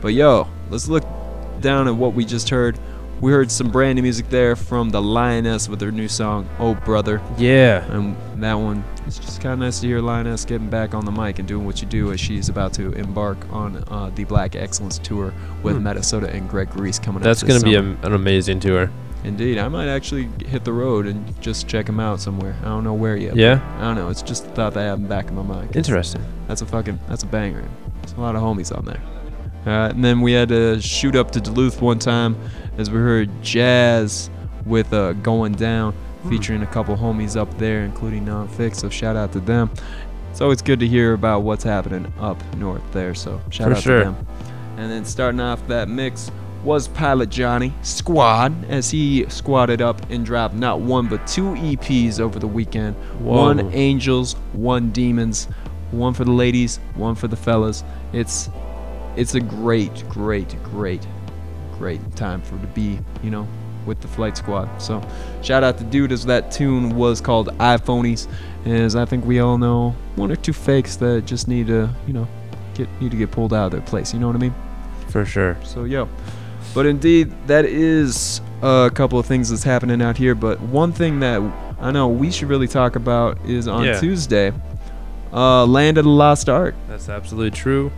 [0.00, 1.04] But yo, let's look
[1.60, 2.78] down at what we just heard.
[3.20, 6.74] We heard some brand new music there from the Lioness with their new song, Oh
[6.74, 7.22] Brother.
[7.38, 7.90] Yeah.
[7.92, 11.10] And that one, it's just kind of nice to hear Lioness getting back on the
[11.12, 14.56] mic and doing what you do as she's about to embark on uh, the Black
[14.56, 15.32] Excellence Tour
[15.62, 15.82] with Hmm.
[15.84, 17.48] Minnesota and Greg Grease coming That's up.
[17.48, 18.90] That's going to be a, an amazing tour.
[19.24, 22.54] Indeed, I might actually hit the road and just check him out somewhere.
[22.60, 23.36] I don't know where yet.
[23.36, 23.60] Yeah?
[23.78, 24.10] I don't know.
[24.10, 25.74] It's just a thought that I have in the back of my mind.
[25.76, 26.22] Interesting.
[26.46, 27.66] That's a fucking that's a banger.
[28.02, 29.00] There's a lot of homies on there.
[29.66, 32.36] Uh, and then we had to shoot up to Duluth one time
[32.76, 34.28] as we heard jazz
[34.66, 35.94] with uh, "Going Down,"
[36.24, 36.30] Hmm.
[36.30, 38.78] featuring a couple homies up there, including Non Fix.
[38.78, 39.70] So shout out to them.
[40.30, 43.14] It's always good to hear about what's happening up north there.
[43.14, 43.98] So shout For out sure.
[44.00, 44.26] to them.
[44.76, 46.30] And then starting off that mix
[46.64, 52.18] was Pilot Johnny Squad as he squatted up and dropped not one but two EPs
[52.20, 52.96] over the weekend.
[53.20, 53.34] Whoa.
[53.36, 55.44] One Angels, one Demons,
[55.90, 57.84] one for the ladies, one for the fellas.
[58.12, 58.48] It's
[59.16, 61.06] it's a great, great, great,
[61.78, 63.46] great time for to be, you know,
[63.86, 64.68] with the flight squad.
[64.80, 65.02] So
[65.42, 68.28] shout out to dude as that tune was called iPhonies.
[68.64, 72.12] As I think we all know, one or two fakes that just need to, you
[72.14, 72.26] know,
[72.74, 74.12] get need to get pulled out of their place.
[74.14, 74.54] You know what I mean?
[75.08, 75.56] For sure.
[75.64, 76.08] So yo,
[76.74, 80.34] but indeed that is a couple of things that's happening out here.
[80.34, 81.40] But one thing that
[81.80, 84.00] I know we should really talk about is on Yeah.
[84.00, 84.52] Tuesday,
[85.32, 86.74] uh, Land of the Lost Art.
[86.88, 87.92] That's absolutely true.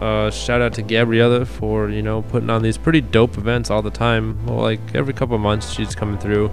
[0.00, 3.80] Uh, shout out to Gabriella for you know putting on these pretty dope events all
[3.82, 4.44] the time.
[4.46, 6.50] Well, like every couple of months she's coming through,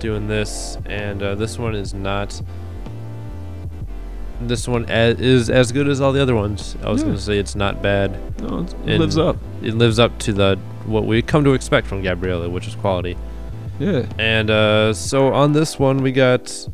[0.00, 2.40] doing this, and uh, this one is not.
[4.40, 6.76] This one a- is as good as all the other ones.
[6.82, 7.08] I was Yeah.
[7.08, 8.12] gonna say it's not bad.
[8.40, 9.36] No, it's- it And lives up.
[9.62, 13.16] It lives up to the what we come to expect from Gabriella, which is quality.
[13.78, 14.02] Yeah.
[14.18, 16.66] And uh, so on this one, we got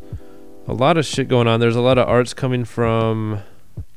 [0.67, 1.59] a lot of shit going on.
[1.59, 3.39] There's a lot of arts coming from,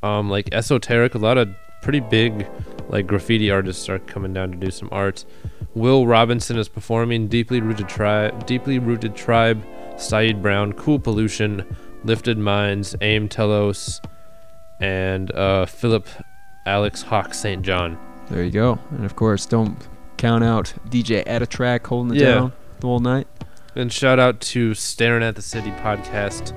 [0.02, 1.14] um, like esoteric.
[1.14, 1.48] A lot of
[1.82, 2.48] pretty big,
[2.88, 5.24] like graffiti artists are coming down to do some art.
[5.74, 7.28] Will Robinson is performing.
[7.28, 8.46] Deeply rooted tribe.
[8.46, 9.62] Deeply rooted tribe.
[9.98, 10.72] Saeed Brown.
[10.72, 11.76] Cool pollution.
[12.04, 12.96] Lifted minds.
[13.00, 14.00] Aim Telos.
[14.80, 16.08] And uh, Philip
[16.66, 17.62] Alex Hawk St.
[17.62, 17.98] John.
[18.28, 18.78] There you go.
[18.90, 19.76] And of course, don't
[20.16, 22.34] count out DJ Atatrack holding it Yeah.
[22.34, 23.26] down the whole night.
[23.74, 26.52] And shout out to Staring at the City podcast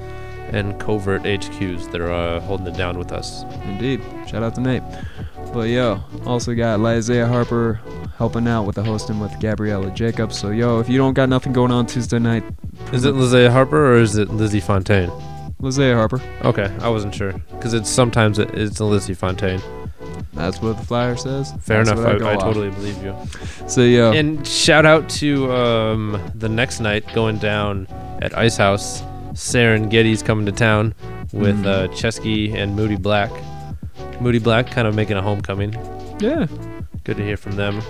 [0.51, 3.43] and Covert HQs that are uh, holding it down with us.
[3.65, 4.01] Indeed.
[4.27, 4.83] Shout out to Nate.
[5.53, 7.79] But yo, also got Isaiah Harper
[8.17, 10.37] helping out with the hosting with Gabriella Jacobs.
[10.37, 12.43] So yo, if you don't got nothing going on Tuesday night,
[12.91, 15.11] Is it Lizzie Harper or is it Lizzie Fontaine?
[15.59, 16.21] Lizzie Harper.
[16.43, 19.61] Okay, I wasn't sure because it's sometimes it, it's Lizzie Fontaine.
[20.33, 21.53] That's what the flyer says.
[21.61, 22.21] Fair That's enough.
[22.21, 23.15] what I, I, totally believe you.
[23.67, 24.11] So yeah.
[24.11, 27.87] And shout out to um, the next night going down
[28.21, 29.01] at Ice House.
[29.35, 30.95] Serengeti's coming to town
[31.31, 31.67] with Mm.
[31.67, 33.31] uh, Chesky and Moodie Black.
[34.19, 35.73] Moodie Black kind of making a homecoming.
[36.19, 36.47] Yeah.
[37.03, 37.81] Good to hear from them.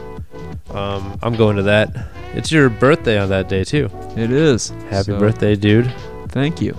[0.71, 1.95] Um, I'm going to that.
[2.33, 3.89] It's your birthday on that day too.
[4.17, 4.69] It is.
[4.89, 5.91] Happy So, birthday, dude.
[6.29, 6.75] Thank you.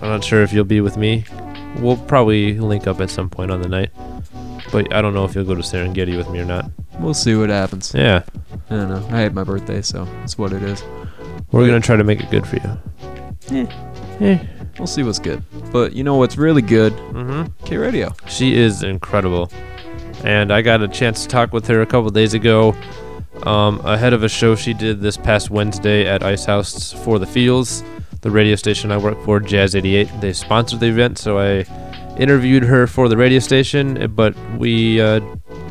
[0.00, 1.24] I'm not sure if you'll be with me
[1.80, 3.90] we'll probably link up at some point on the night.
[4.72, 6.70] But I don't know if you'll go to Serengeti with me or not.
[6.98, 7.92] We'll see what happens.
[7.94, 8.22] Yeah.
[8.70, 9.06] I don't know.
[9.14, 10.82] I had my birthday, so it's what it is.
[11.52, 12.78] We're gonna try to make it good for you.
[14.20, 14.38] Eh.
[14.78, 15.42] We'll see what's good.
[15.72, 16.92] But you know what's really good?
[16.92, 17.64] Mm-hmm.
[17.64, 18.28] K.Raydio.
[18.28, 19.50] She is incredible.
[20.24, 22.74] And I got a chance to talk with her a couple days ago
[23.44, 27.26] um, ahead of a show she did this past Wednesday at Ice House for the
[27.26, 27.84] Fields,
[28.20, 30.08] the radio station I work for, Jazz 88.
[30.20, 31.64] They sponsored the event, so I
[32.18, 35.20] interviewed her for the radio station, but we uh,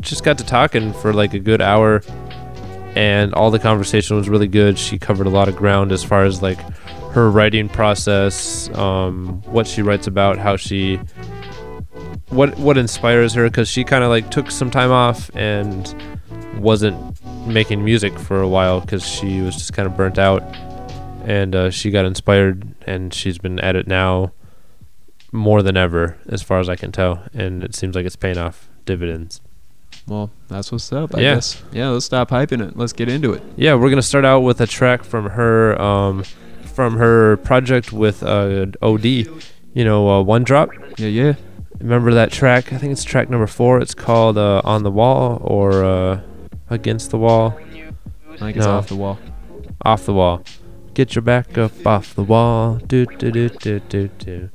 [0.00, 2.02] just got to talking for like a good hour,
[2.96, 4.78] and all the conversation was really good.
[4.78, 6.58] She covered a lot of ground as far as like
[7.18, 11.00] her writing process, um, what she writes about, how she
[12.28, 15.94] what what inspires her because she kind of like took some time off and
[16.58, 16.96] wasn't
[17.46, 20.42] making music for a while because she was just kind of burnt out
[21.24, 24.30] and uh, she got inspired and she's been at it now
[25.32, 28.36] more than ever as far as i can tell and it seems like it's paying
[28.38, 29.40] off dividends
[30.06, 31.14] Well, that's what's up.
[31.16, 31.34] I Yeah.
[31.36, 31.62] guess.
[31.72, 31.88] Yeah.
[31.88, 32.76] Let's stop hyping it.
[32.76, 33.42] Let's get into it.
[33.56, 36.24] yeah we're gonna start out with a track from her um,
[36.78, 41.32] from her project with uh, od you know uh, one drop yeah yeah
[41.80, 45.40] remember that track i think it's track number four it's called uh, on the wall
[45.42, 46.20] or uh,
[46.70, 47.58] against the wall
[48.30, 49.18] I think it's off the wall.
[49.84, 50.44] off the wall
[50.94, 54.48] get your back up off the wall do do do do do do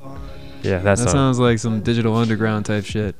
[0.61, 1.11] yeah That that's song.
[1.11, 3.17] sounds like some digital underground type shit.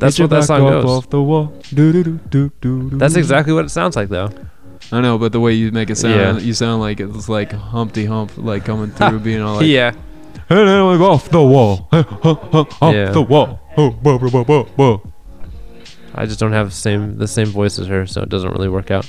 [0.00, 0.84] That's Get your what that back song goes.
[0.90, 1.52] Off the wall.
[1.72, 2.98] Do do do do do.
[2.98, 4.30] that's exactly what it sounds like though
[4.92, 6.38] I know, but the way you make it sound, Yeah.
[6.38, 9.92] you sound like it's like Humpty Hump, like coming through, being all like, yeah
[10.48, 13.10] "Hey, hey, like, off the wall, off Yeah.
[13.12, 14.98] the wall." Oh, blah, blah, blah, blah.
[16.16, 18.68] i just don't have the same the same voice as her so it doesn't really
[18.68, 19.06] work out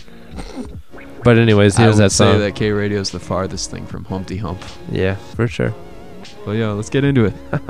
[1.23, 4.05] but anyways I here's would that say song that K.Raydio is the farthest thing from
[4.05, 4.61] Humpty Hump.
[4.91, 5.73] yeah for sure
[6.45, 7.33] But yeah, let's get into it.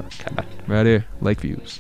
[0.68, 1.80] Right here, Lake Views.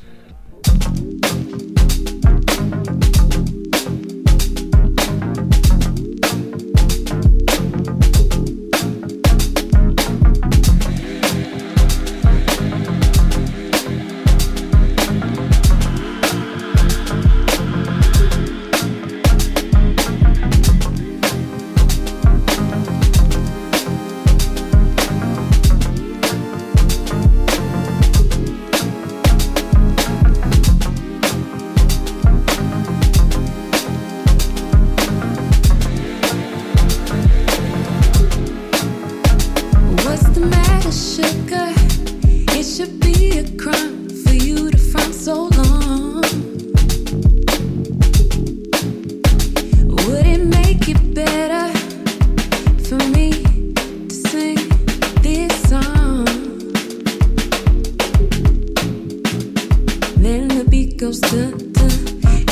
[60.21, 61.91] Then the beat goes dun dun,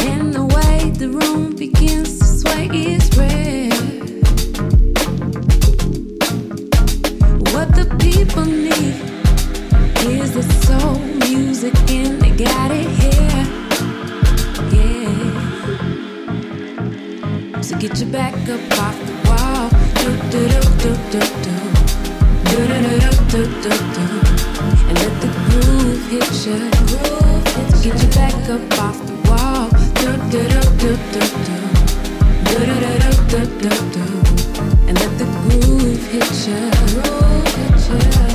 [0.09, 3.69] and the way the room begins to sway is rare.
[7.53, 8.95] What the people need
[10.09, 10.97] is the soul
[11.29, 13.45] music, and they got it here.
[14.73, 15.21] Yeah.
[17.61, 19.69] So get your back up off the wall.
[20.01, 20.43] Do do
[20.81, 21.55] do do do.
[22.49, 24.05] Do do do do do do do.
[24.89, 26.59] And let the groove hit you.
[27.83, 29.69] Get your back up off the wall.
[29.99, 31.57] Do do do do do do.
[32.49, 34.05] Do do do do do do.
[34.87, 36.29] And let the groove hit.
[36.93, 38.28] Groove hit you.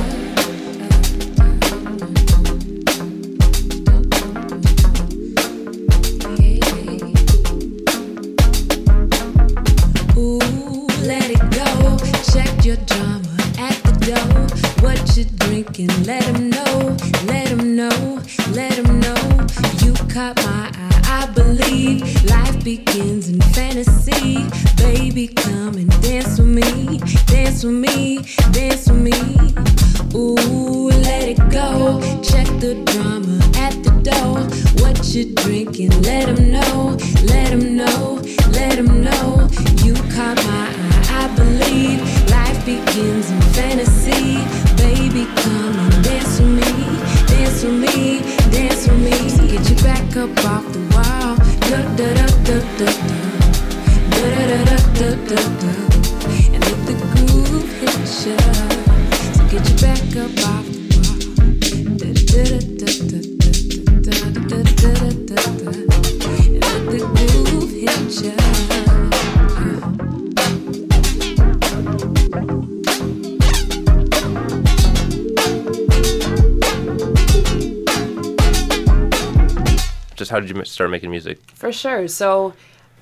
[81.85, 82.07] Sure.
[82.07, 82.53] So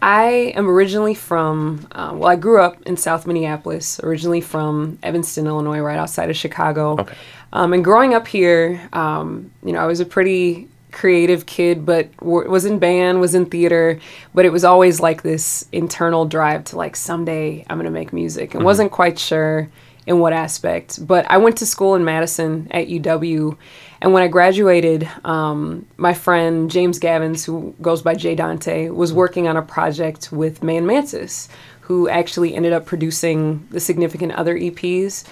[0.01, 5.47] I am originally from, uh, well, I grew up in South Minneapolis, originally from Evanston,
[5.47, 6.97] Illinois, right outside of Chicago.
[6.99, 7.15] Okay.
[7.53, 12.15] Um, and growing up here, um, you know, I was a pretty creative kid, but
[12.17, 13.99] w- was in band, was in theater,
[14.33, 18.11] but it was always like this internal drive to like someday I'm going to make
[18.11, 18.65] music and Mhm.
[18.65, 19.69] wasn't quite sure
[20.05, 21.07] in what aspect.
[21.07, 23.55] But I went to school in Madison at UW.
[24.03, 29.13] And when I graduated, um, my friend James Gavins, who goes by Jay Dante, was
[29.13, 31.47] working on a project with Man Mantis,
[31.79, 35.23] who actually ended up producing the significant other EPs.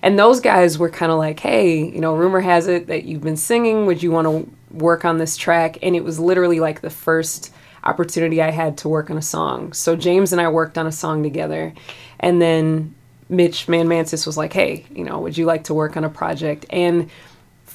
[0.00, 3.20] And those guys were kind of like, hey, you know, rumor has it that you've
[3.20, 3.86] been singing.
[3.86, 5.78] Would you want to work on this track?
[5.82, 7.52] And it was literally like the first
[7.82, 9.72] opportunity I had to work on a song.
[9.72, 11.74] So James and I worked on a song together.
[12.20, 12.94] And then
[13.28, 16.10] Mitch Man Mantis was like, hey, you know, would you like to work on a
[16.10, 16.66] project?
[16.70, 17.10] And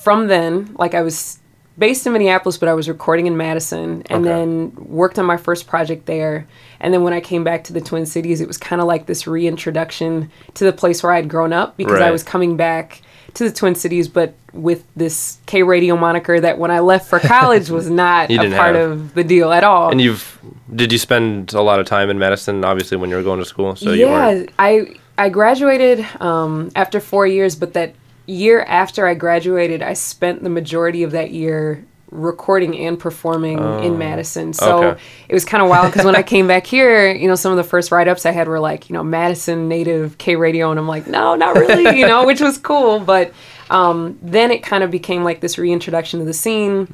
[0.06, 1.40] from then, like I was
[1.80, 4.30] based in Minneapolis, but I was recording in Madison and Okay.
[4.30, 6.46] then worked on my first project there.
[6.80, 9.08] And then when I came back to the Twin Cities, it was kind of like
[9.08, 13.02] this reintroduction to the place where I had grown up because I was coming back
[13.34, 17.70] to the Twin Cities, but with this K.Raydio moniker that when I left for college
[17.70, 18.92] was not a part have.
[18.92, 19.90] of the deal at all.
[19.92, 20.40] And you've
[20.74, 22.64] did you spend a lot of time in Madison?
[22.64, 24.46] Obviously, when you were going to school, so yeah.
[24.60, 27.96] I I graduated um, after four years, but that
[28.28, 33.82] year after I graduated, I spent the majority of that year recording and performing Oh,
[33.82, 34.54] in Madison.
[34.54, 35.02] So okay.
[35.28, 37.58] it was kind of wild because when I came back here, you know, some of
[37.58, 40.88] the first write ups I had were like, you know, Madison native K.Raydio, and I'm
[40.88, 43.34] like, no, not really, you know, which was cool, but
[43.70, 46.88] um, then it kind of became like this reintroduction to the scene.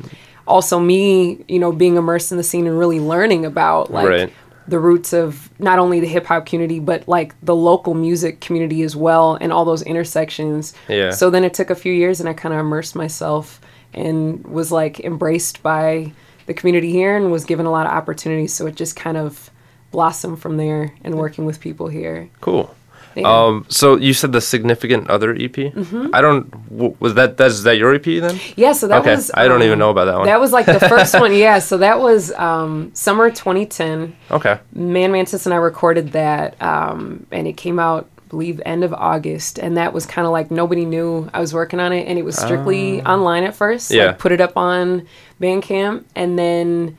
[0.48, 4.34] Also, me, you know, being immersed in the scene and really learning about like Right.
[4.72, 8.84] The roots of not only the hip hop community but like the local music community
[8.84, 10.74] as well and all those intersections.
[10.88, 11.12] Yeah.
[11.12, 13.60] So then it took a few years and I kind of immersed myself
[13.94, 16.14] and was like embraced by
[16.46, 19.52] the community here and was given a lot of opportunities so it just kind of
[19.92, 22.30] blossomed from there and working with people here.
[22.40, 22.74] Cool.
[23.16, 23.28] Yeah.
[23.46, 25.56] Um, so you said the significant other EP.
[25.74, 26.10] Mhm.
[26.14, 26.48] I don't.
[27.02, 28.40] Was that that's is that your EP then?
[28.56, 29.16] Yeah, so that okay.
[29.16, 30.26] was I don't um, even know about that one.
[30.28, 31.34] That was like the first one.
[31.42, 34.16] Yeah, so that was um, summer 2010.
[34.32, 34.60] okay.
[34.74, 38.94] Man Mantis and I recorded that, um, and it came out, I believe, end of
[38.94, 39.58] August.
[39.60, 42.24] And that was kind of like nobody knew I was working on it, and it
[42.24, 43.14] was strictly Ah.
[43.14, 43.92] online at first.
[43.92, 44.08] Yeah.
[44.08, 45.06] Like, put it up on
[45.42, 46.98] Bandcamp, and then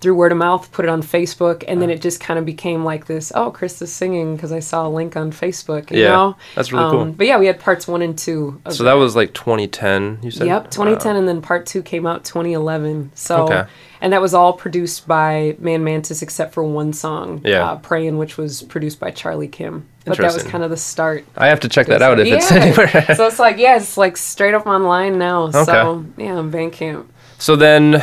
[0.00, 2.84] through word of mouth, put it on Facebook, and then it just kind of became
[2.84, 3.32] like this.
[3.34, 5.90] Oh, Chris is singing because I saw a link on Facebook.
[5.90, 6.36] You Yeah, know?
[6.54, 7.04] that's really cool.
[7.06, 8.60] But yeah, we had parts one and two.
[8.64, 10.18] Of So that was like 2010.
[10.22, 10.46] You said.
[10.46, 13.10] Yep, 2010, and then part two came out 2011.
[13.14, 13.64] So, Okay.
[14.00, 17.64] and that was all produced by Man Mantis except for one song, Yeah.
[17.72, 19.84] uh, "Praying," which was produced by Charlie Kim.
[20.04, 21.24] But that was kind of the start.
[21.36, 22.56] I have to check that out if it's Yeah.
[22.58, 23.04] anywhere.
[23.16, 25.42] so it's like, yeah, it's like straight up online now.
[25.48, 25.64] Okay.
[25.64, 27.06] So yeah, Bandcamp.
[27.38, 28.02] So then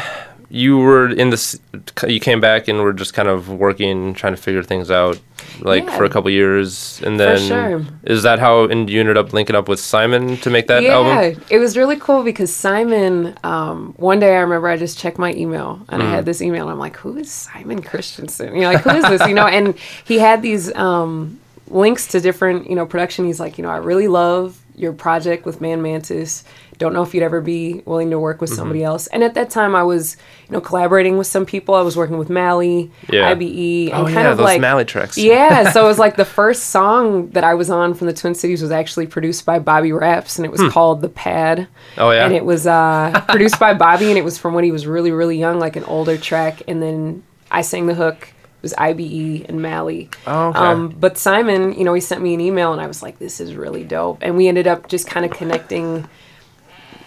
[0.64, 1.60] you were in this.
[2.08, 5.20] You came back and were just kind of working, trying to figure things out,
[5.60, 5.97] like Yeah.
[5.97, 7.82] for a couple years, and For then sure.
[8.06, 10.93] is that how and you ended up linking up with Psymun to make that yeah,
[10.97, 11.41] album?
[11.49, 13.36] it was really cool because Psymun.
[13.43, 16.10] Um, one day I remember I just checked my email and I Mm.
[16.12, 16.64] had this email.
[16.64, 18.56] And I'm like, who is Simon Christensen?
[18.56, 19.28] You know, like who is this?
[19.28, 19.76] You know, and
[20.06, 21.38] he had these um,
[21.70, 23.26] links to different you know production.
[23.26, 26.43] He's like, you know, I really love your project with Man Mantis.
[26.78, 28.58] Don't know if you'd ever be willing to work with Mm-hmm.
[28.58, 29.08] somebody else.
[29.08, 30.18] And at that time, I was,
[30.48, 31.74] you know, collaborating with some people.
[31.76, 33.30] I was working with Mally, Yeah.
[33.30, 35.18] IBE, and Oh, kind yeah, of those like Mally tracks.
[35.18, 38.36] Yeah, so it was like the first song that I was on from the Twin
[38.36, 40.70] Cities was actually produced by Bobby Raps, and it was Hmm.
[40.70, 41.68] called "The Pad."
[41.98, 42.26] Oh, yeah?
[42.26, 45.12] and it was uh, produced by Bobby, and it was from when he was really,
[45.12, 46.62] really young, like an older track.
[46.68, 48.30] And then I sang the hook.
[48.30, 50.10] It was IBE and Mally.
[50.26, 50.60] Oh, okay.
[50.60, 53.40] Um, but Psymun, you know, he sent me an email, and I was like, "This
[53.40, 56.08] is really dope." And we ended up just kind of connecting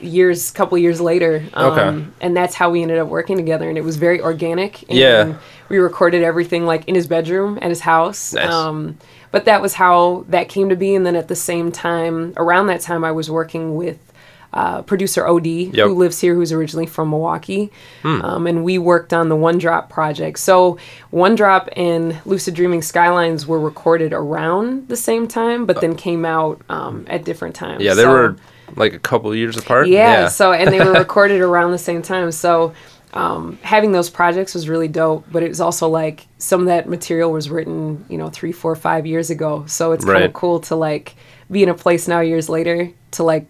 [0.01, 1.45] years, couple years later.
[1.55, 2.05] Um, Okay.
[2.21, 4.83] And that's how we ended up working together, and it was very organic.
[4.89, 5.35] And Yeah.
[5.69, 8.33] We recorded everything like in his bedroom at his house.
[8.33, 8.51] Nice.
[8.51, 8.97] Um,
[9.31, 10.95] but that was how that came to be.
[10.95, 13.99] And then at the same time, around that time, I was working with
[14.55, 15.89] uh, producer OD, Yep.
[15.89, 17.71] who lives here, who's originally from Milwaukee.
[18.01, 18.23] Hmm.
[18.23, 20.39] Um, and we worked on the One Drop project.
[20.39, 20.79] So
[21.11, 26.25] One Drop and Lucid Dreaming Skylines were recorded around the same time, but then came
[26.25, 27.83] out um, at different times.
[27.85, 28.37] Yeah, they So- were
[28.77, 29.89] like a couple years apart.
[29.89, 32.33] yeah, So and they were recorded around the same time.
[32.33, 32.75] So
[33.13, 35.27] um, having those projects was really dope.
[35.31, 38.75] But it was also like some of that material was written, you know, three, four,
[38.77, 39.65] five years ago.
[39.67, 41.17] So it's kind of cool to like
[41.51, 43.47] be in a place now years later to like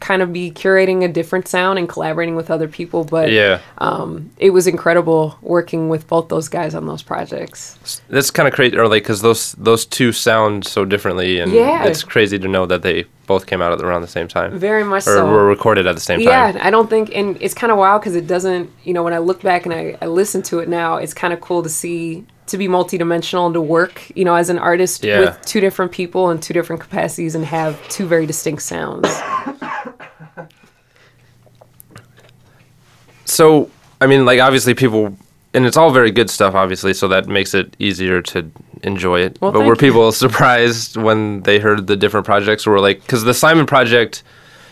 [0.00, 3.02] kind of be curating a different sound and collaborating with other people.
[3.04, 3.60] But Yeah.
[3.78, 8.00] um, it was incredible working with both those guys on those projects.
[8.10, 11.84] That's kind of crazy, or like because those those two sound so differently, and Yeah.
[11.84, 14.56] it's crazy to know that they both came out at around the same time.
[14.58, 15.26] Very much or so.
[15.26, 16.56] were recorded at the same yeah, time.
[16.56, 19.12] Yeah, I don't think, and it's kind of wild because it doesn't, you know, when
[19.14, 21.68] I look back and I, I listen to it now, it's kind of cool to
[21.68, 25.18] see to be multidimensional and to work, you know, as an artist Yeah.
[25.18, 29.08] with two different people in two different capacities and have two very distinct sounds.
[33.36, 35.14] So, I mean, like obviously people,
[35.52, 38.50] and it's all very good stuff, obviously, so that makes it easier to
[38.82, 39.38] enjoy it.
[39.40, 42.66] Well, but were people surprised when they heard the different projects?
[42.66, 44.22] Were like, because the Psymun project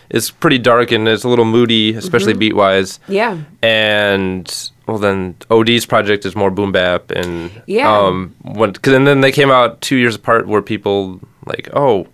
[0.09, 2.39] is pretty dark and it's a little moody, especially Mhm.
[2.39, 2.99] beat wise.
[3.07, 3.37] Yeah.
[3.61, 4.45] And
[4.87, 7.91] well, then OD's project is more boom bap, and Yeah.
[7.91, 12.05] um, when, cause, and then they came out two years apart, where people like, oh,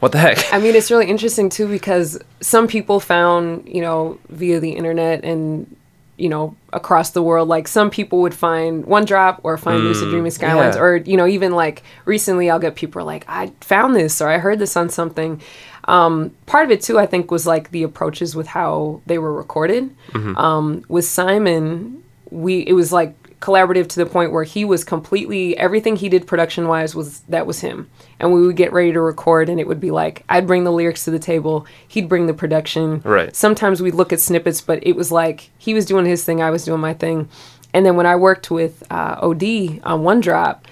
[0.00, 0.38] what the heck?
[0.52, 5.24] I mean, it's really interesting too because some people found, you know, via the internet
[5.24, 5.74] and,
[6.18, 10.08] you know, across the world, like some people would find One Drop or find Lucid
[10.08, 10.82] Mm, Dreaming Skylines, yeah.
[10.82, 14.38] or, you know, even like recently I'll get people like, I found this or I
[14.38, 15.40] heard this on something.
[15.84, 19.32] Um, part of it too, I think, was like the approaches with how they were
[19.32, 19.94] recorded.
[20.12, 20.36] Mhm.
[20.36, 22.00] Um, with Psymun,
[22.30, 26.26] we it was like collaborative to the point where he was completely everything he did
[26.26, 27.88] production wise was that was him.
[28.18, 30.72] And we would get ready to record and it would be like i'd bring the
[30.72, 33.00] lyrics to the table he'd bring the production.
[33.04, 33.34] Right.
[33.34, 36.50] sometimes we'd look at snippets but it was like he was doing his thing i
[36.50, 37.28] was doing my thing.
[37.72, 39.44] And then when i worked with uh, od
[39.84, 40.66] on one drop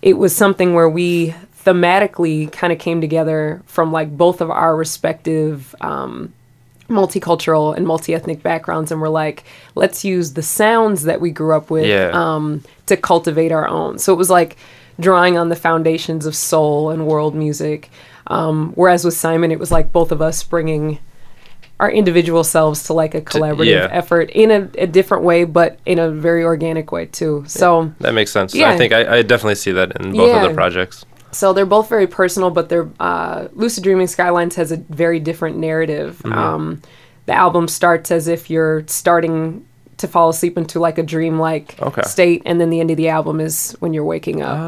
[0.00, 1.34] it was something where we
[1.64, 6.32] thematically kind of came together from like both of our respective um,
[6.88, 9.44] multicultural and multi-ethnic backgrounds and we're like
[9.74, 12.10] let's use the sounds that we grew up with Yeah.
[12.12, 14.56] um, to cultivate our own so it was like
[15.00, 17.90] drawing on the foundations of soul and world music
[18.28, 20.98] um, whereas with Psymun it was like both of us bringing
[21.78, 23.88] our individual selves to like a collaborative yeah.
[23.90, 28.14] effort in a, a different way but in a very organic way too so That
[28.14, 28.54] makes sense.
[28.54, 28.70] Yeah.
[28.70, 31.04] I think I, I definitely see that in both of the projects.
[31.36, 35.58] So they're both very personal, but they're uh, Lucid Dreaming Skylines has a very different
[35.58, 36.20] narrative.
[36.24, 36.34] Mhm.
[36.36, 36.82] Um,
[37.26, 39.64] the album starts as if you're starting
[39.98, 42.02] to fall asleep into like a dream-like Okay.
[42.02, 44.58] state, and then the end of the album is when you're waking up.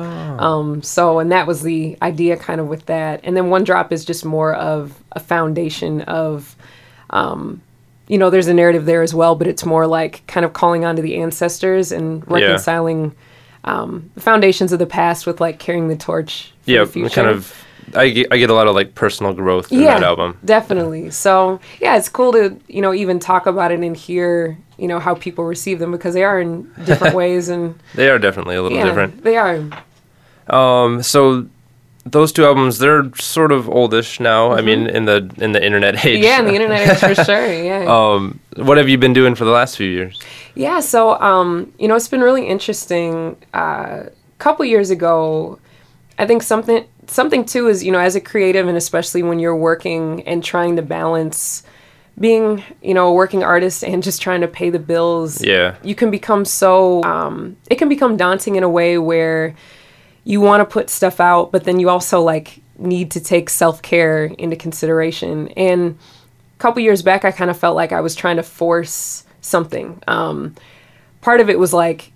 [0.41, 3.21] Um, so, and that was the idea kind of with that.
[3.25, 6.57] And then One Drop is just more of a foundation of.
[7.11, 7.61] Um,
[8.09, 10.83] you know, there's a narrative there as well, but it's more like kind of calling
[10.87, 12.57] on to the ancestors and Yeah.
[13.69, 17.15] Um, the foundations of the past with like carrying the torch for Yeah, the future.
[17.15, 17.55] kind of.
[17.95, 20.37] I get, I get a lot of like personal growth in yeah, that album.
[20.45, 21.11] definitely.
[21.11, 24.99] So yeah, it's cool to you know even talk about it and hear you know
[25.01, 28.63] how people receive them because they are in different ways and They are definitely a
[28.63, 29.25] little yeah, different.
[29.25, 29.65] They are.
[30.49, 31.47] Um, so
[32.11, 34.53] those two albums, they're sort of oldish now.
[34.53, 36.17] I mean, in the in the internet age.
[36.17, 36.25] Mm-hmm.
[36.25, 37.49] Yeah, in the internet age for sure.
[37.69, 37.85] Yeah.
[37.87, 40.21] Um, what have you been doing for the last few years?
[40.55, 43.37] Yeah, so um, you know, it's been really interesting.
[43.53, 45.59] Uh, a couple years ago,
[46.19, 49.57] I think something something too is you know as a creative and especially when you're
[49.57, 51.63] working and trying to balance
[52.19, 55.43] being you know a working artist and just trying to pay the bills.
[55.43, 55.77] Yeah.
[55.83, 59.55] you can become so um, it can become daunting in a way where
[60.25, 63.83] you want to put stuff out, but then you also like need to take self
[63.83, 65.49] care into consideration.
[65.57, 65.99] And
[66.57, 70.03] a couple years back, I kind of felt like I was trying to force something.
[70.07, 70.55] Um,
[71.21, 72.13] part of it was like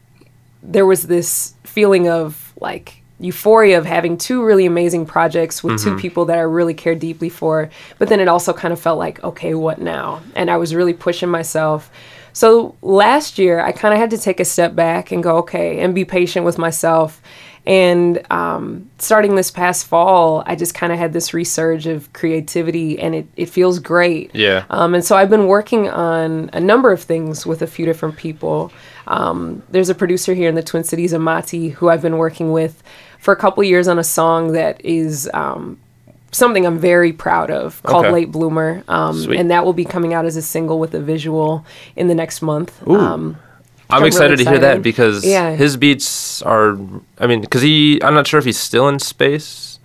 [0.62, 5.90] there was this feeling of like euphoria of having two really amazing projects with two
[5.92, 6.00] Mhm.
[6.00, 7.70] people that I really care deeply for.
[7.98, 10.20] But then it also kind of felt like, okay, what now?
[10.34, 11.88] And I was really pushing myself.
[12.32, 15.78] So last year, I kind of had to take a step back and go, okay,
[15.80, 17.20] and be patient with myself.
[17.64, 22.98] And um, starting this past fall, I just kind of had this resurge of creativity,
[22.98, 24.34] and it, it feels great.
[24.34, 24.64] Yeah.
[24.68, 28.16] Um, and so I've been working on a number of things with a few different
[28.16, 28.72] people.
[29.06, 32.82] Um, there's a producer here in the Twin Cities, Amati, who I've been working with
[33.20, 35.78] for a couple years on a song that is um,
[36.32, 38.12] something I'm very proud of called Okay.
[38.12, 38.82] Late Bloomer.
[38.88, 39.38] Um, Sweet.
[39.38, 41.64] and that will be coming out as a single with a visual
[41.94, 42.82] in the next month.
[42.88, 42.96] Ooh.
[42.96, 43.36] Um,
[43.92, 45.54] I'm really excited to hear that because Yeah.
[45.54, 46.76] his beats are.
[47.18, 49.78] I mean, because he, I'm not sure if he's still in space,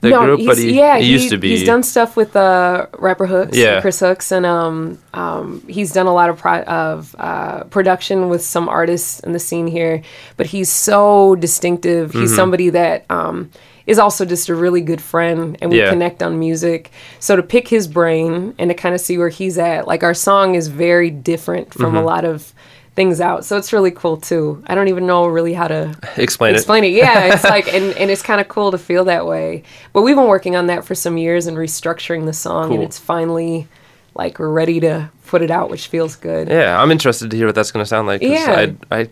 [0.00, 1.50] the no, group, but he's- he, yeah, he used to be.
[1.50, 3.80] He's done stuff with uh, rapper Hooks, Yeah.
[3.80, 8.42] Chris Hooks, and um, um, he's done a lot of pro- of uh, production with
[8.42, 10.02] some artists in the scene here.
[10.36, 12.12] But he's so distinctive.
[12.12, 12.36] He's Mhm.
[12.36, 13.50] somebody that um,
[13.84, 15.90] is also just a really good friend, and we Yeah.
[15.90, 16.90] connect on music.
[17.18, 20.14] So to pick his brain and to kind of see where he's at, like our
[20.14, 22.04] song is very different from a Mhm.
[22.06, 22.52] lot of
[22.94, 26.52] things out so it's really cool too i don't even know really how to Explain
[26.54, 26.58] it.
[26.58, 29.62] explain it yeah it's like and, and it's kind of cool to feel that way
[29.94, 32.98] but we've been working on that for some years and restructuring the song and it's
[32.98, 33.66] finally
[34.14, 36.48] like we're ready to put it out, which feels good.
[36.50, 38.20] Yeah, I'm interested to hear what that's going to sound like.
[38.20, 38.66] Yeah.
[38.90, 39.08] I, I,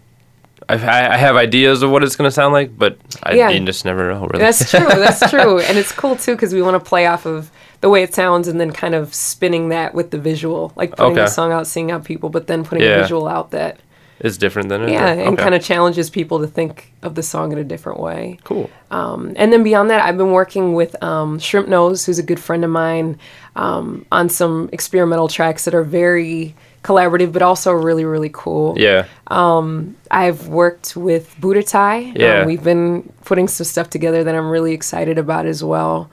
[0.69, 0.74] I,
[1.15, 3.59] I have ideas of what it's going to sound like, but I Yeah.
[3.61, 4.27] just never know.
[4.27, 4.40] Really.
[4.40, 4.86] That's true.
[4.86, 5.61] That's true.
[5.61, 7.51] And it's cool too because we want to play off of
[7.81, 11.15] the way it sounds and then kind of spinning that with the visual, like putting
[11.15, 11.31] the Okay.
[11.31, 13.78] song out, seeing out people, but then putting a visual out that
[14.20, 14.90] is different than it.
[14.90, 18.39] yeah, and kind of challenges people to think of the song in a different way.
[18.44, 18.69] Cool.
[18.90, 22.39] Um, and then beyond that, I've been working with um, Shrimp Nose, who's a good
[22.39, 23.19] friend of mine,
[23.57, 26.55] um, on some experimental tracks that are very
[26.85, 28.74] collaborative, but also really, really cool.
[28.78, 29.07] Yeah.
[29.28, 32.12] Um, I've worked with Buddha Tai.
[32.15, 32.40] Yeah.
[32.40, 36.11] Um, we've been putting some stuff together that I'm really excited about as well.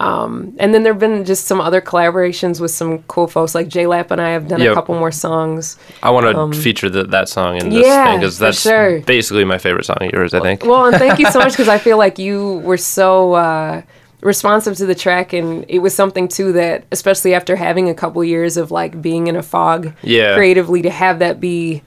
[0.00, 3.68] Um, and then there have been just some other collaborations with some cool folks like
[3.68, 5.76] J Lap and I have done a couple more songs.
[6.02, 9.00] I want to Um, feature the, that song in this yeah, thing because that's sure.
[9.02, 10.32] basically my favorite song of yours.
[10.32, 10.64] I think.
[10.64, 13.82] Well, and thank you so much because I feel like you were so uh,
[14.22, 18.24] responsive to the track, and it was something too that, especially after having a couple
[18.24, 20.34] years of like being in a fog Yeah.
[20.34, 21.82] creatively, to have that be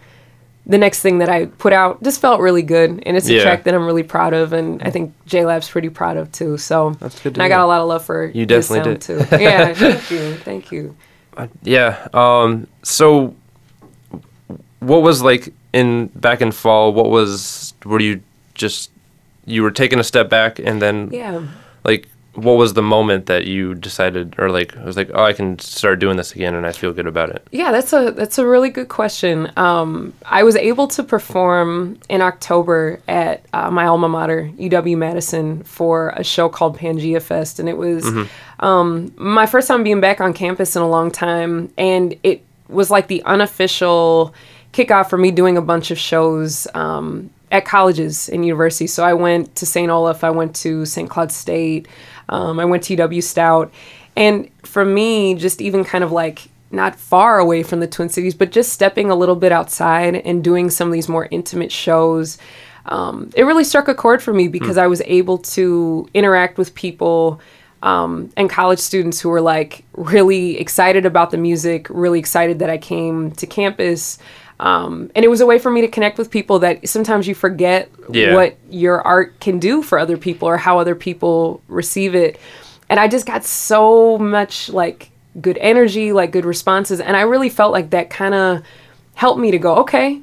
[0.65, 3.43] the next thing that I put out just felt really good, and it's a Yeah.
[3.43, 6.57] track that I'm really proud of, and I think J Lab's pretty proud of too.
[6.57, 9.05] So That's good to and I got a lot of love for You this definitely
[9.05, 9.29] sound, did.
[9.29, 9.43] too.
[9.43, 10.95] Yeah, thank you, thank you.
[11.63, 12.07] Yeah.
[12.13, 12.67] Um.
[12.83, 13.35] So,
[14.79, 16.93] what was like in back in fall?
[16.93, 18.21] What was were you
[18.53, 18.91] just
[19.45, 21.41] you were taking a step back and then Yeah.
[21.83, 25.33] like what was the moment that you decided or like I was like oh I
[25.33, 27.45] can start doing this again and I feel good about it.
[27.51, 29.51] Yeah, that's a that's a really good question.
[29.55, 35.63] Um, I was able to perform in October at uh, my alma mater, UW Madison,
[35.63, 38.27] for a show called Pangea Fest, and it was Mhm.
[38.59, 42.89] um, my first time being back on campus in a long time, and it was
[42.89, 44.33] like the unofficial
[44.73, 48.91] kickoff for me doing a bunch of shows um, at colleges and universities.
[48.91, 49.91] So I went to St.
[49.91, 51.07] Olaf, I went to St.
[51.09, 51.87] Cloud State,
[52.29, 53.71] um, I went to UW Stout,
[54.15, 58.33] and for me, just even kind of like not far away from the Twin Cities,
[58.33, 62.37] but just stepping a little bit outside and doing some of these more intimate shows.
[62.87, 66.73] Um, it really struck a chord for me because I was able to interact with
[66.75, 67.39] people
[67.83, 72.69] um, and college students who were like really excited about the music, really excited that
[72.69, 74.17] I came to campus.
[74.59, 77.35] Um, and it was a way for me to connect with people that sometimes you
[77.35, 78.33] forget Yeah.
[78.35, 82.39] what your art can do for other people or how other people receive it.
[82.89, 85.09] And I just got so much like
[85.41, 86.99] good energy, like good responses.
[86.99, 88.61] And I really felt like that kind of
[89.15, 90.21] helped me to go, okay,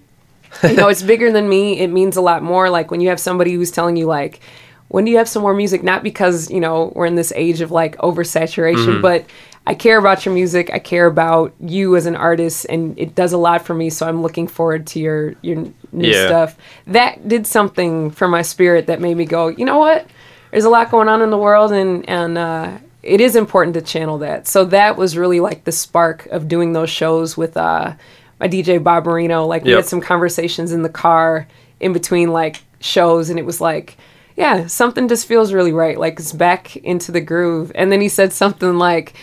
[0.62, 1.80] you know, it's bigger than me.
[1.80, 2.70] It means a lot more.
[2.70, 4.40] Like when you have somebody who's telling you, like,
[4.88, 5.82] when do you have some more music?
[5.82, 9.02] Not because, you know, we're in this age of like oversaturation, Mhm.
[9.02, 9.24] but
[9.70, 10.68] I care about your music.
[10.72, 13.88] I care about you as an artist, and it does a lot for me.
[13.88, 16.26] So I'm looking forward to your your new Yeah.
[16.26, 16.56] stuff.
[16.88, 20.06] That did something for my spirit that made me go, you know what?
[20.50, 22.70] There's a lot going on in the world, and and uh,
[23.04, 24.48] it is important to channel that.
[24.48, 27.92] So that was really like the spark of doing those shows with uh,
[28.40, 29.46] my DJ Bob Marino.
[29.46, 29.76] Like we Yep.
[29.78, 31.46] had some conversations in the car
[31.78, 33.96] in between like shows, and it was like,
[34.36, 35.96] yeah, something just feels really right.
[35.96, 37.70] Like it's back into the groove.
[37.76, 39.14] And then he said something like.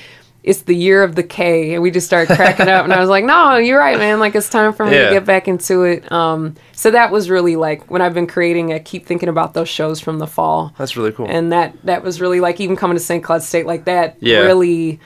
[0.48, 2.86] It's the year of the K, and we just started cracking up.
[2.86, 4.20] And I was like, "No, you're right, man.
[4.20, 5.08] Like it's time for me Yeah.
[5.10, 8.72] to get back into it." Um, so that was really like when I've been creating.
[8.74, 11.28] I keep thinking about those shows from the fall, That's really cool.
[11.30, 13.24] and that that was really like even coming to St.
[13.24, 14.16] Cloud State like that.
[14.22, 14.40] Yeah.
[14.40, 15.00] Really,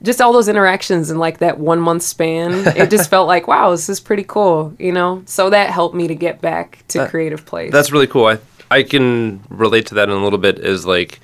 [0.00, 2.52] just all those interactions in like that one month span.
[2.76, 5.22] it just felt like wow, this is pretty cool, you know.
[5.26, 7.72] So that helped me to get back to That- creative place.
[7.72, 8.26] That's really cool.
[8.26, 8.38] I
[8.70, 10.60] I can relate to that in a little bit.
[10.60, 11.18] Is like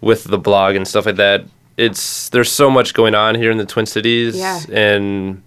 [0.00, 1.44] with the blog and stuff like that.
[1.76, 4.60] It's there's so much going on here in the Twin Cities, Yeah.
[4.72, 5.42] and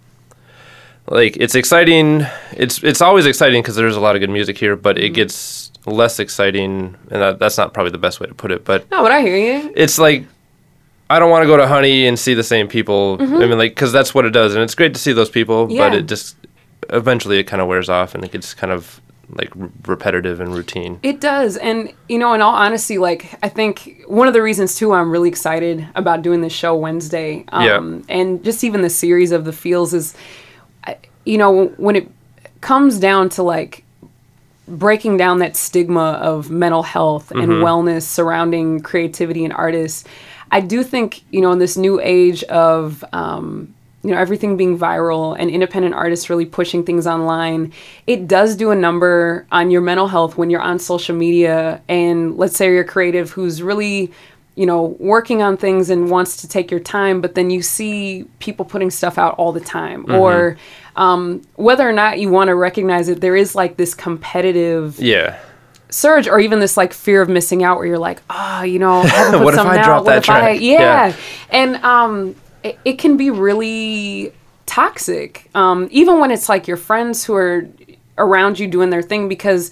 [1.08, 2.26] like it's exciting.
[2.52, 5.06] It's it's always exciting because there's a lot of good music here, but Mm-hmm.
[5.06, 8.66] it gets less exciting, and that, that's not probably the best way to put it.
[8.66, 9.72] But no, but I hear you.
[9.76, 10.26] it's like
[11.10, 13.18] I don't want to go to Honey and see the same people.
[13.20, 13.42] Mhm.
[13.42, 15.68] I mean, like, because that's what it does, and it's great to see those people,
[15.72, 15.88] Yeah.
[15.90, 16.36] but it just
[16.90, 19.00] eventually it kind of wears off, and it gets kind of
[19.30, 21.00] like r- repetitive and routine.
[21.04, 21.58] It does.
[21.58, 25.12] And, you know, in all honesty, like, I think one of the reasons, too, I'm
[25.12, 29.52] really excited about doing this show Wednesday um, and just even the series of the
[29.54, 30.16] feels is,
[31.26, 32.10] you know, when it
[32.62, 33.84] comes down to like
[34.68, 37.62] breaking down that stigma of mental health and Mhm.
[37.64, 40.04] wellness surrounding creativity and artists,
[40.52, 44.78] I do think, you know, in this new age of, um, you know, everything being
[44.78, 47.74] viral and independent artists really pushing things online,
[48.06, 51.82] it does do a number on your mental health when you're on social media.
[51.90, 54.12] And let's say you're a creative who's really,
[54.56, 58.26] you know, working on things and wants to take your time, but then you see
[58.40, 60.06] people putting stuff out all the time.
[60.06, 60.20] Mhm.
[60.20, 60.58] Or
[60.96, 65.38] um, whether or not you want to recognize it, there is like this competitive Yeah.
[65.90, 69.02] surge or even this like fear of missing out where you're like ah you know
[69.02, 69.86] I haven't put What if I out.
[69.86, 71.08] drop what that if I yeah.
[71.08, 71.14] Yeah.
[71.50, 74.34] and um it, it can be really
[74.66, 75.50] toxic.
[75.56, 77.68] Um, even when it's like your friends who are
[78.18, 79.72] around you doing their thing, because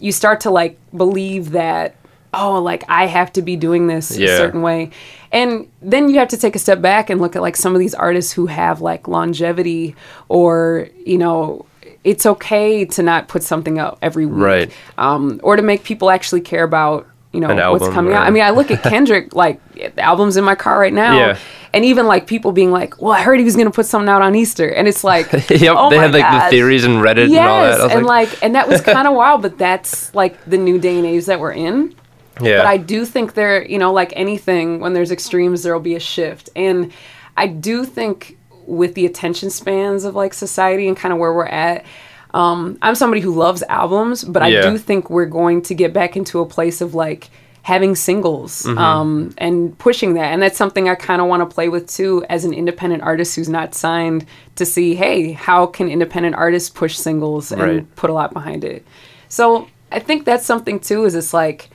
[0.00, 1.96] you start to like believe that
[2.34, 4.90] oh, like I have to be doing this a certain way.
[5.32, 7.78] And then you have to take a step back and look at like some of
[7.78, 9.96] these artists who have like longevity
[10.28, 11.66] or, you know,
[12.04, 14.44] it's okay to not put something out every week.
[14.44, 14.72] Right.
[14.98, 18.26] Um, or to make people actually care about, you know, An what's coming or- out.
[18.26, 21.16] I mean, I look at Kendrick, like the album's in my car right now.
[21.18, 21.38] Yeah.
[21.76, 24.08] And even like people being like, well, I heard he was going to put something
[24.08, 24.66] out on Easter.
[24.66, 26.44] And it's like, yep, oh they had like gosh.
[26.44, 27.80] the theories and Reddit Yes, and all that.
[27.80, 30.56] I was and like, like, and that was kind of wild, but that's like the
[30.56, 31.94] new day and age that we're in.
[32.40, 32.56] Yeah.
[32.56, 35.96] But I do think there, you know, like anything, when there's extremes, there will be
[35.96, 36.48] a shift.
[36.56, 36.92] And
[37.36, 41.44] I do think with the attention spans of like society and kind of where we're
[41.44, 41.84] at,
[42.32, 44.62] um, I'm somebody who loves albums, but I Yeah.
[44.70, 47.28] do think we're going to get back into a place of like
[47.66, 48.78] having singles Mhm.
[48.78, 50.26] um, and pushing that.
[50.32, 53.34] And that's something I kind of want to play with too as an independent artist
[53.34, 54.24] who's not signed
[54.54, 57.96] to see, hey, how can independent artists push singles and Right.
[57.96, 58.84] put a lot behind it.
[59.28, 61.68] So I think that's something too, is it's like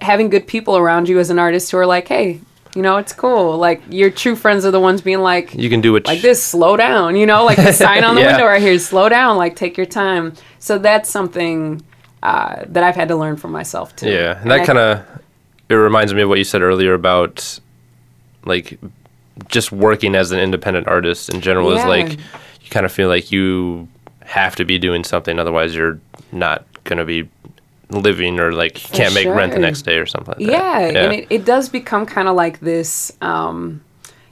[0.00, 2.38] having good people around you as an artist who are like, hey,
[2.76, 3.56] you know, it's cool.
[3.58, 6.06] Like your true friends are the ones being like, you can do it.
[6.06, 8.32] like this, slow down, you know, like the sign on the Yeah.
[8.36, 10.34] window right here, slow down, like take your time.
[10.60, 11.82] So that's something
[12.22, 14.10] uh, that I've had to learn for myself too.
[14.10, 15.04] Yeah, and that kind of
[15.68, 17.60] it reminds me of what you said earlier about
[18.44, 18.78] like
[19.48, 23.30] just working as an independent artist in general is like you kind of feel like
[23.30, 23.86] you
[24.22, 26.00] have to be doing something otherwise you're
[26.32, 27.28] not going to be
[27.90, 30.96] living or like you can't make rent the next day or something like yeah, that.
[30.96, 33.82] and it, it does become kind of like this um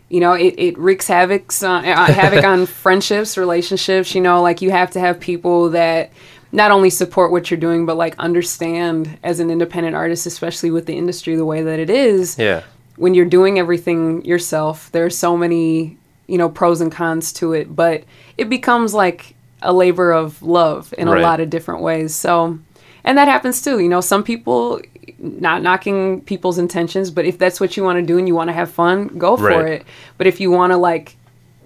[0.08, 4.60] you know it, it wreaks havoc on, uh, havoc on friendships relationships you know like
[4.60, 6.10] you have to have people that
[6.56, 10.86] not only support what you're doing but like understand as an independent artist especially with
[10.86, 12.62] the industry the way that it is yeah.
[12.96, 15.96] when you're doing everything yourself there are so many
[16.26, 18.02] you know pros and cons to it but
[18.38, 22.58] it becomes like a labor of love in a lot of different ways so
[23.04, 24.80] and that happens too you know some people
[25.18, 28.48] not knocking people's intentions but if that's what you want to do and you want
[28.48, 29.72] to have fun go for Right.
[29.80, 29.86] it
[30.18, 31.16] but if you want to like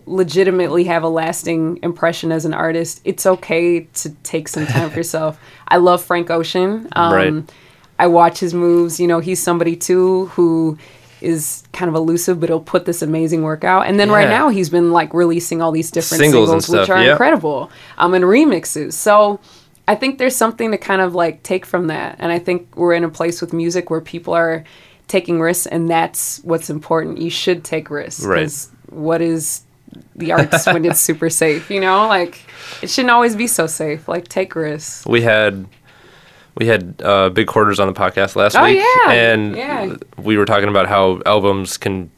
[0.07, 4.97] legitimately have a lasting impression as an artist it's okay to take some time for
[4.99, 7.53] yourself i love frank ocean um, Right.
[8.01, 8.99] I watch his moves.
[8.99, 10.79] You know, he's somebody too who
[11.21, 13.87] is kind of elusive, but he'll put this amazing work out.
[13.87, 17.05] And then right now he's been like releasing all these different Singles singles, which are
[17.05, 17.11] yeah.
[17.11, 17.71] incredible.
[17.99, 18.95] Um, and remixes.
[18.95, 19.39] So
[19.87, 22.17] I think there's something to kind of like take from that.
[22.19, 24.65] And I think we're in a place with music where people are
[25.07, 27.19] taking risks, and that's what's important.
[27.19, 28.25] You should take risks.
[28.25, 28.51] Right.
[28.89, 29.63] What is
[30.17, 31.71] the arts when it's super safe?
[31.71, 32.43] You know, like
[32.83, 34.09] it shouldn't always be so safe.
[34.09, 35.05] Like take risks.
[35.07, 35.67] We had
[36.57, 39.97] we had uh, big quarters on the podcast last Oh, week, yeah, and yeah.
[40.19, 42.11] we were talking about how albums can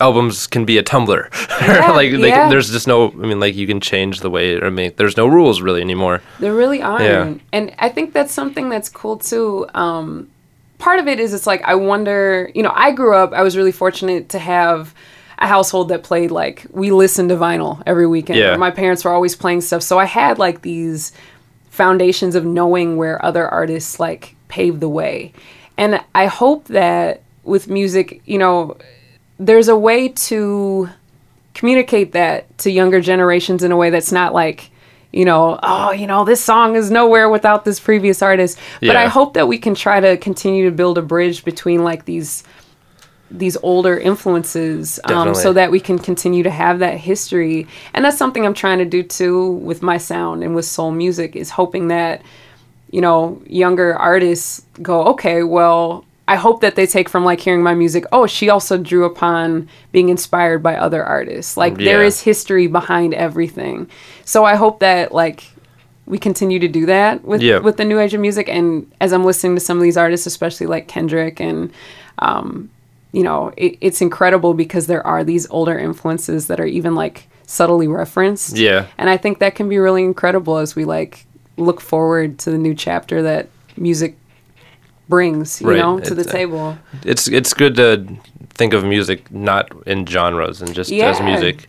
[0.00, 1.28] albums can be a Tumblr.
[1.62, 2.18] Yeah, like yeah.
[2.18, 3.10] can, there's just no.
[3.10, 4.60] I mean, like you can change the way.
[4.60, 6.20] I mean, there's no rules really anymore.
[6.40, 7.04] There really aren't.
[7.04, 7.34] Yeah.
[7.52, 9.66] And I think that's something that's cool too.
[9.74, 10.28] Um,
[10.78, 13.56] part of it is it's like I wonder, you know, I grew up, I was
[13.56, 14.92] really fortunate to have
[15.42, 18.38] a household that played like we listened to vinyl every weekend.
[18.38, 18.56] Yeah.
[18.56, 19.82] My parents were always playing stuff.
[19.82, 21.12] So I had like these
[21.70, 25.32] foundations of knowing where other artists like paved the way.
[25.76, 28.76] And I hope that with music, you know,
[29.38, 30.88] there's a way to
[31.54, 34.70] communicate that to younger generations in a way that's not like
[35.12, 39.06] you know oh you know this song is nowhere without this previous artist but i
[39.06, 42.42] hope that we can try to continue to build a bridge between like these
[43.38, 47.66] these older influences um, so that we can continue to have that history.
[47.94, 51.34] And that's something i'm trying to do too with my sound and with soul music
[51.34, 52.20] is hoping that
[52.90, 57.62] you know younger artists go okay well i hope that they take from like hearing
[57.62, 61.56] my music oh she also drew upon being inspired by other artists.
[61.56, 62.08] Like there Yeah.
[62.08, 63.88] is history behind everything.
[64.24, 65.44] So i hope that like
[66.04, 67.60] we continue to do that with Yeah.
[67.60, 68.46] with the new age of music.
[68.48, 71.70] And as i'm listening to some of these artists especially like kendrick and
[72.18, 72.68] um
[73.12, 77.28] you know it, it's incredible because there are these older influences that are even like
[77.46, 78.86] subtly referenced Yeah.
[78.98, 81.26] and I think that can be really incredible as we like
[81.58, 84.16] look forward to the new chapter that music
[85.08, 85.78] brings, you Right.
[85.78, 86.78] know, to the It's, uh, table.
[87.04, 88.06] It's it's good to
[88.54, 91.68] think of music not in genres and just as music.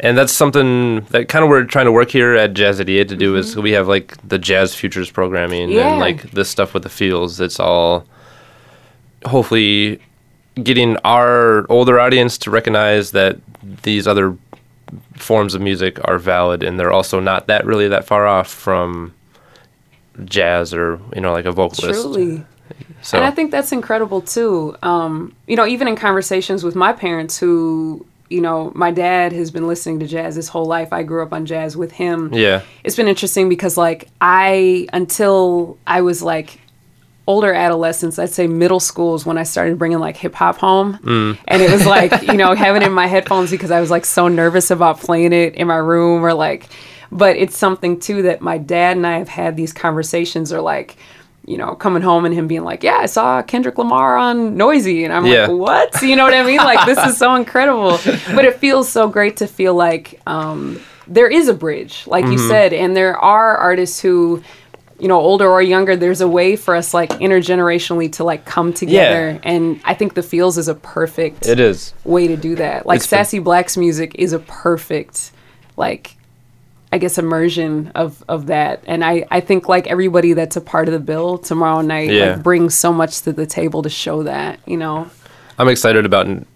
[0.00, 3.16] And that's something that kind of we're trying to work here at Jazz 88 to
[3.16, 3.62] do is Mm-hmm.
[3.62, 5.92] we have like the jazz futures programming Yeah.
[5.92, 7.40] and like this stuff with the fields.
[7.40, 8.04] It's all
[9.26, 10.00] hopefully
[10.54, 13.38] getting our older audience to recognize that
[13.82, 14.36] these other
[15.16, 19.14] forms of music are valid and they're also not that really that far off from
[20.24, 22.02] jazz or you know like a vocalist.
[22.02, 22.44] Truly.
[23.02, 24.76] So And I think that's incredible too.
[24.82, 29.50] Um, you know, even in conversations with my parents who, you know, my dad has
[29.50, 30.92] been listening to jazz his whole life.
[30.92, 32.32] I grew up on jazz with him.
[32.32, 32.62] Yeah.
[32.84, 36.60] It's been interesting because, like, I, until I was like
[37.26, 40.98] older adolescence, I'd say middle school is when I started bringing like hip hop home.
[40.98, 41.38] Mm.
[41.46, 44.04] And it was like, you know, having it in my headphones because I was like
[44.04, 46.68] so nervous about playing it in my room or like,
[47.12, 50.96] but it's something too that my dad and I have had these conversations or like,
[51.44, 55.02] you know, coming home and him being like, "Yeah, I saw Kendrick Lamar on Noisey,"
[55.04, 55.46] and I'm Yeah.
[55.48, 55.58] like,
[55.92, 56.58] "What?" You know what I mean?
[56.58, 57.98] Like, this is so incredible.
[58.32, 60.78] But it feels so great to feel like um,
[61.08, 62.48] there is a bridge, like you Mhm.
[62.48, 64.40] said, and there are artists who,
[65.02, 65.96] you know, older or younger.
[65.96, 69.40] There's a way for us, like intergenerationally, to like come together, yeah.
[69.42, 71.92] and I think the feels is a perfect It is.
[72.04, 72.86] way to do that.
[72.86, 75.32] Like It's Sassy Black's music is a perfect,
[75.76, 76.14] like,
[76.92, 78.84] I guess immersion of of that.
[78.86, 82.34] And I I think like everybody that's a part of the bill tomorrow night Yeah.
[82.34, 84.60] like brings so much to the table to show that.
[84.66, 85.10] You know.
[85.58, 86.46] I'm excited about n-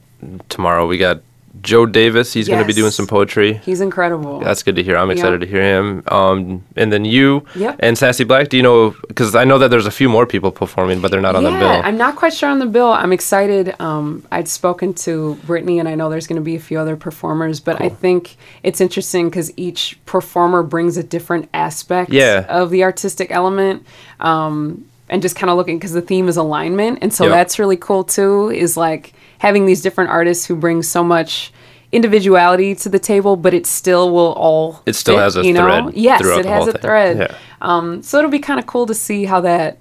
[0.48, 0.86] tomorrow.
[0.86, 1.20] We got
[1.62, 2.32] Joe Davis.
[2.32, 3.54] He's going to be doing some poetry.
[3.64, 4.40] He's incredible.
[4.40, 4.96] That's good to hear.
[4.96, 5.14] I'm Yeah.
[5.14, 6.02] excited to hear him.
[6.08, 7.76] Um, and then you Yep.
[7.80, 8.48] and Sassy Black.
[8.48, 8.94] Do you know?
[9.08, 11.50] Because I know that there's a few more people performing, but they're not on the
[11.50, 11.68] bill.
[11.82, 12.88] I'm not quite sure on the bill.
[12.88, 13.74] I'm excited.
[13.80, 16.96] Um, I'd spoken to Brittany, and I know there's going to be a few other
[16.96, 22.44] performers, but I think it's interesting because each performer brings a different aspect Yeah.
[22.48, 23.84] of the artistic element.
[24.20, 27.32] Um, and just kind of looking because the theme is alignment, and so Yep.
[27.32, 28.50] that's really cool too.
[28.50, 31.52] Is like having these different artists who bring so much
[31.92, 34.82] individuality to the table, but it still will all.
[34.86, 35.62] It still fit, has a you know?
[35.62, 36.80] thread Yes, it has a thing.
[36.80, 37.18] thread.
[37.18, 37.36] Yeah.
[37.60, 39.78] Um, so it'll be kind of cool to see how that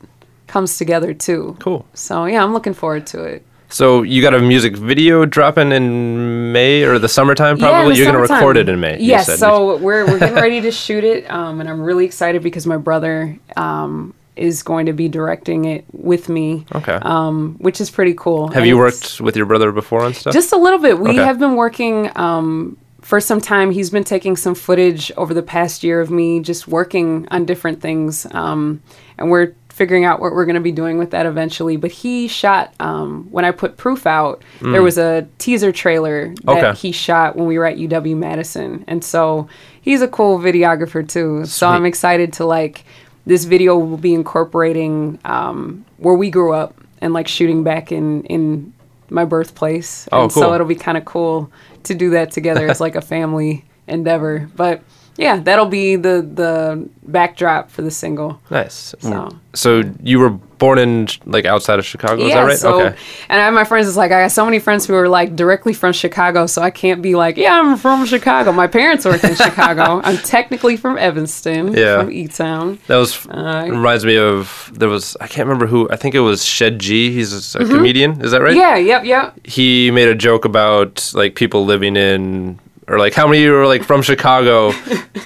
[0.48, 1.58] comes together too.
[1.60, 1.86] Cool.
[1.94, 3.46] So yeah, I'm looking forward to it.
[3.70, 7.58] So you got a music video dropping in May or the summertime?
[7.58, 7.94] Probably.
[7.94, 9.00] the You're going to record it in May.
[9.00, 12.66] Yes, so we're we're getting ready to shoot it, um, and I'm really excited because
[12.66, 16.66] my brother um, is going to be directing it with me.
[16.76, 17.00] Okay.
[17.02, 18.48] Um, which is pretty cool.
[18.50, 20.34] Have And you worked with your brother before on stuff?
[20.34, 21.00] Just a little bit.
[21.00, 21.24] We Okay.
[21.24, 23.72] have been working um, for some time.
[23.72, 27.82] He's been taking some footage over the past year of me just working on different
[27.82, 28.82] things, um,
[29.18, 31.76] and we're figuring out what we're going to be doing with that eventually.
[31.76, 34.42] But he shot um, when I put Proof out.
[34.62, 34.84] There Mm.
[34.84, 36.74] was a teaser trailer that Okay.
[36.80, 39.48] he shot when we were at UW Madison, and so
[39.82, 41.46] he's a cool videographer too.
[41.46, 42.86] So I'm excited to like
[43.26, 48.24] this video will be incorporating um, where we grew up and like shooting back in
[48.26, 48.74] in
[49.10, 50.08] my birthplace.
[50.12, 50.44] Oh, and cool.
[50.44, 51.52] So it'll be kind of cool
[51.84, 54.50] to do that together as like a family endeavor.
[54.56, 54.82] But
[55.18, 58.42] yeah, that'll be the the backdrop for the single.
[58.50, 58.96] Nice.
[59.00, 59.30] So.
[59.54, 62.58] So you were born in like outside of Chicago, is that right?
[62.58, 62.98] so okay.
[63.30, 63.88] and I have my friends.
[63.88, 66.72] It's like I got so many friends who are like directly from Chicago, so I
[66.72, 68.52] can't be like, yeah, I'm from Chicago.
[68.52, 70.02] My parents work in Chicago.
[70.04, 72.02] I'm technically from Evanston, Yeah.
[72.02, 72.80] from E Town.
[72.88, 76.22] That was Uh, reminds me of there was I can't remember who I think it
[76.22, 77.12] was Shed G.
[77.12, 77.70] He's a Mhm.
[77.70, 78.22] comedian.
[78.22, 78.56] Is that right?
[78.56, 79.34] Yeah, yep, yep.
[79.44, 83.56] He made a joke about like people living in or like how many of you
[83.56, 84.70] are like from Chicago?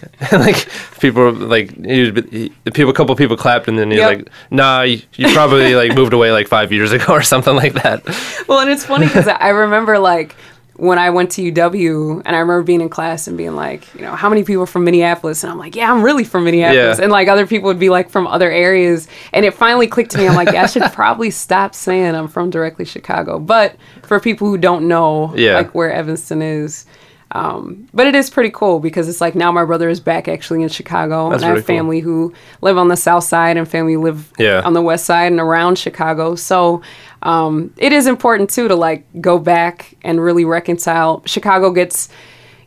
[0.31, 0.68] like
[0.99, 3.99] people were, like he, was- he, the people a couple people clapped and then he's
[3.99, 4.18] Yep.
[4.18, 7.73] like, nah, you, you probably like moved away like five years ago or something like
[7.73, 8.03] that.
[8.48, 10.36] Well, and it's funny because I remember like
[10.76, 14.02] when I went to UW, and I remember being in class and being like, you
[14.02, 15.44] know, how many people are from Minneapolis?
[15.44, 16.99] And I'm like, yeah, I'm really from Minneapolis.
[16.99, 17.03] Yeah.
[17.03, 19.10] And like other people would be like from other areas.
[19.34, 20.27] And it finally clicked to me.
[20.30, 23.40] I'm like, yeah, I should probably stop saying I'm from directly Chicago.
[23.40, 25.56] But for people who don't know, Yeah.
[25.56, 26.86] like where Evanston is.
[27.31, 30.64] Um, but it is pretty cool because it's like now my brother is back actually
[30.64, 31.76] in Chicago, That's and I have really cool.
[31.76, 34.61] family who live on the south side and family live Yeah.
[34.65, 36.34] on the west side and around Chicago.
[36.35, 36.81] So
[37.22, 41.22] um, it is important too to like go back and really reconcile.
[41.26, 42.10] Chicago gets,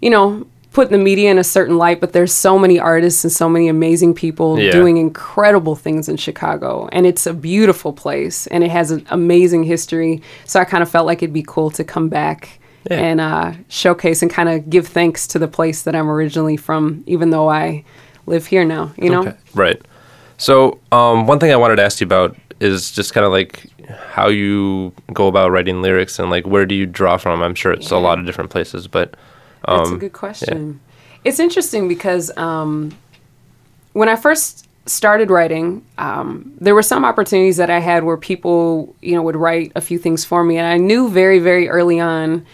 [0.01, 3.25] you know, put in the media in a certain light, but there's so many artists
[3.25, 4.71] and so many amazing people Yeah.
[4.71, 9.65] doing incredible things in Chicago, and it's a beautiful place and it has an amazing
[9.65, 10.23] history.
[10.47, 12.61] So I kind of felt like it'd be cool to come back.
[12.91, 12.97] Yeah.
[12.97, 17.05] And uh, showcase and kind of give thanks to the place that I'm originally from,
[17.07, 17.85] even though I
[18.27, 18.93] live here now.
[18.97, 19.37] You know, Okay.
[19.55, 19.83] Right.
[20.37, 23.67] So, um, one thing I wanted to ask you about is just kind of like
[23.89, 27.43] how you go about writing lyrics and like where do you draw from?
[27.43, 29.15] I'm sure it's a lot of different places, but
[29.67, 30.81] um, That's a good question.
[31.25, 32.97] It's interesting because um,
[33.93, 38.95] when I first started writing, um, there were some opportunities that I had where people,
[39.01, 42.01] you know, would write a few things for me, and I knew very, very early
[42.01, 42.45] on.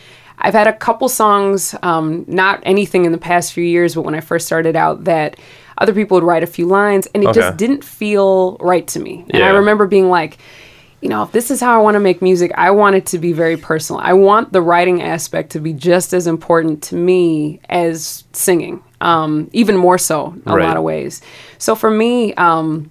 [0.40, 4.15] I've had a couple songs, um, not anything in the past few years, but when
[4.15, 5.36] I first started out, that
[5.78, 7.40] other people would write a few lines, and it Okay.
[7.40, 9.24] just didn't feel right to me.
[9.31, 10.39] And I remember being like,
[11.01, 13.19] you know, if this is how I want to make music, I want it to
[13.19, 14.01] be very personal.
[14.02, 19.48] I want the writing aspect to be just as important to me as singing, um,
[19.52, 20.65] even more so in a Right.
[20.66, 21.23] lot of ways.
[21.59, 22.90] So for me, um,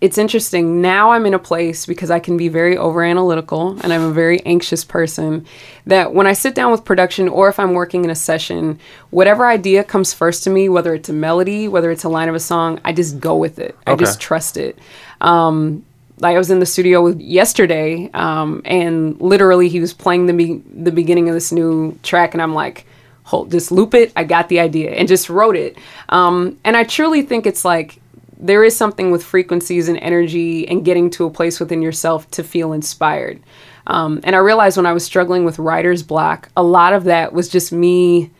[0.00, 0.80] it's interesting.
[0.80, 4.12] Now I'm in a place because I can be very over analytical and I'm a
[4.12, 5.46] very anxious person
[5.86, 8.78] that when I sit down with production or if I'm working in a session,
[9.10, 12.34] whatever idea comes first to me, whether it's a melody, whether it's a line of
[12.34, 13.76] a song, I just go with it.
[13.86, 14.78] I just trust it.
[15.20, 15.84] Um,
[16.20, 20.32] like I was in the studio with yesterday, um, and literally he was playing the
[20.32, 22.86] be- the beginning of this new track, and I'm like,
[23.22, 24.12] hold, just loop it.
[24.16, 25.76] I got the idea, and just wrote it.
[26.08, 28.00] Um, and I truly think it's like
[28.40, 32.42] there is something with frequencies and energy and getting to a place within yourself to
[32.44, 33.40] feel inspired.
[33.88, 37.32] Um, and I realized when I was struggling with writer's block, a lot of that
[37.32, 38.30] was just me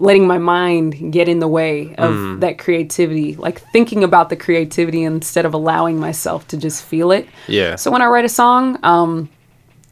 [0.00, 2.40] letting my mind get in the way of Mm.
[2.40, 7.26] that creativity, like thinking about the creativity instead of allowing myself to just feel it.
[7.48, 7.74] Yeah.
[7.76, 9.28] So when I write a song, um,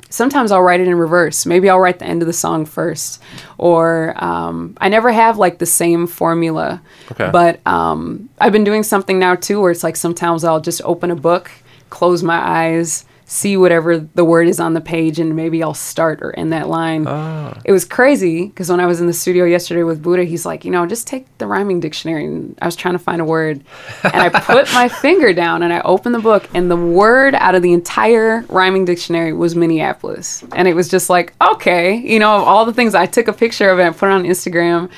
[0.08, 1.46] sometimes I'll write it in reverse.
[1.46, 3.22] Maybe I'll write the end of the song first,
[3.58, 6.82] or um, I never have like the same formula.
[7.12, 7.30] Okay.
[7.30, 11.10] But um, I've been doing something now too, where it's like sometimes I'll just open
[11.10, 11.50] a book,
[11.90, 16.22] close my eyes, see whatever the word is on the page, and maybe I'll start
[16.22, 17.06] or end that line.
[17.08, 17.58] Ah.
[17.64, 20.64] It was crazy because when I was in the studio yesterday with Buddha, he's like,
[20.64, 22.24] you know, just take the rhyming dictionary.
[22.24, 23.64] And I was trying to find a word.
[24.04, 27.56] And I put my finger down and I opened the book, and the word out
[27.56, 30.44] of the entire rhyming dictionary was Minneapolis.
[30.54, 33.32] And it was just like, okay, you know, of all the things, I took a
[33.32, 34.88] picture of it and put it on Instagram.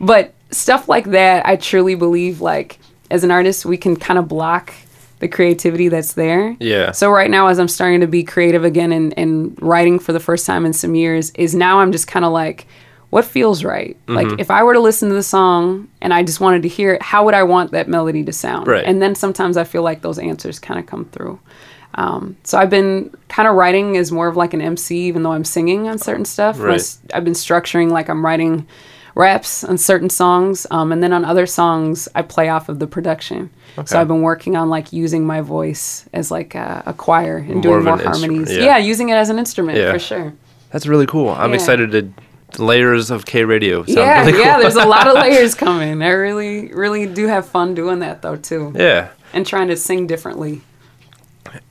[0.00, 2.80] But stuff like that, I truly believe, like,
[3.12, 4.74] as an artist, we can kind of block
[5.18, 6.56] the creativity that's there.
[6.60, 6.92] Yeah.
[6.92, 10.20] So right now, as I'm starting to be creative again and, and writing for the
[10.20, 12.66] first time in some years, is now I'm just kind of like,
[13.10, 13.96] what feels right?
[14.06, 14.14] Mhm.
[14.14, 16.94] Like if I were to listen to the song and I just wanted to hear
[16.94, 18.66] it, how would I want that melody to sound?
[18.66, 18.84] Right.
[18.84, 21.38] And then sometimes I feel like those answers kind of come through.
[21.94, 25.32] Um, so I've been kind of writing as more of like an MC, even though
[25.32, 26.60] I'm singing on certain stuff.
[26.60, 26.82] Right.
[27.14, 28.66] I've been structuring like I'm writing
[29.16, 32.86] raps on certain songs, um, and then on other songs I play off of the
[32.86, 33.50] production.
[33.78, 33.86] Okay.
[33.86, 37.54] So I've been working on like using my voice as like a, a choir and
[37.54, 38.52] More doing more an harmonies.
[38.54, 38.64] yeah.
[38.64, 38.76] Yeah.
[38.78, 39.92] using it as an instrument Yeah.
[39.92, 40.32] for sure.
[40.70, 41.30] That's really cool.
[41.30, 41.56] I'm Yeah.
[41.56, 43.86] excited to layers of K.Raydio.
[43.86, 44.40] Sound yeah, really cool.
[44.42, 44.58] yeah.
[44.60, 46.00] There's a lot of layers coming.
[46.02, 48.72] I really, really do have fun doing that though too.
[48.76, 49.08] Yeah.
[49.32, 50.60] And trying to sing differently.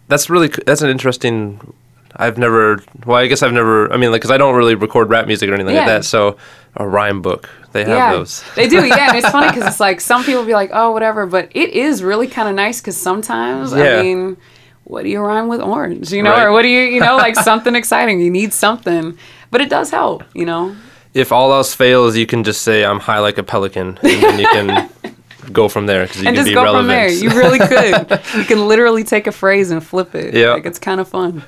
[0.07, 1.73] That's really that's an interesting.
[2.17, 2.81] I've never.
[3.05, 3.91] Well, I guess I've never.
[3.91, 6.05] I mean, like, because I don't really record rap music or anything like that.
[6.05, 6.37] So
[6.77, 8.43] a rhyme book, they have yeah, those.
[8.55, 8.85] they do.
[8.85, 11.69] Yeah, and it's funny because it's like some people be like, "Oh, whatever," but it
[11.71, 13.99] is really kind of nice because sometimes, Yeah.
[13.99, 14.37] I mean,
[14.85, 16.11] what do you rhyme with orange?
[16.13, 16.43] You know, Right.
[16.43, 18.21] or what do you, you know, like something exciting?
[18.21, 19.17] You need something,
[19.51, 20.23] but it does help.
[20.33, 20.75] You know.
[21.13, 24.39] If all else fails, you can just say I'm high like a pelican, and then
[24.39, 24.89] you can
[25.53, 26.81] go from there because you and can just be go relevant.
[26.81, 27.09] from there.
[27.09, 28.21] You really could.
[28.35, 30.33] you can literally take a phrase and flip it.
[30.33, 30.51] Yeah.
[30.53, 31.41] Like it's kind of fun.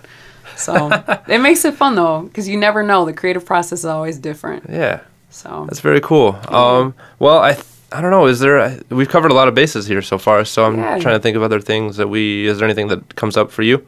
[0.58, 0.90] So
[1.28, 3.06] it makes it fun though, because you never know.
[3.06, 4.66] The creative process is always different.
[4.70, 5.02] yeah.
[5.30, 6.40] So That's very cool.
[6.48, 8.26] Um, well, I th- I don't know.
[8.28, 8.60] Is there?
[8.60, 10.44] I- We've covered a lot of bases here so far.
[10.46, 10.98] So I'm Yeah.
[11.00, 12.48] trying to think of other things that we.
[12.48, 13.86] Is there anything that comes up for you?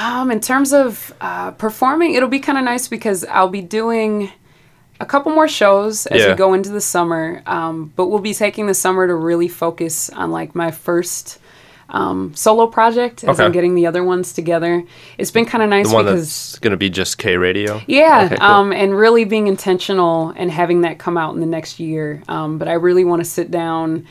[0.00, 4.30] Um, in terms of uh, performing, it'll be kind of nice because I'll be doing
[5.00, 6.30] a couple more shows as Yeah.
[6.30, 7.42] we go into the summer.
[7.46, 11.38] Um, but we'll be taking the summer to really focus on like my first
[11.92, 14.82] um, solo project as I'm getting the other ones together.
[15.18, 17.84] It's been kind of nice the one because that's going to be just K.Raydio.
[17.86, 18.46] yeah, Okay, cool.
[18.46, 22.22] um, and really being intentional and having that come out in the next year.
[22.28, 24.06] Um, but I really want to sit down,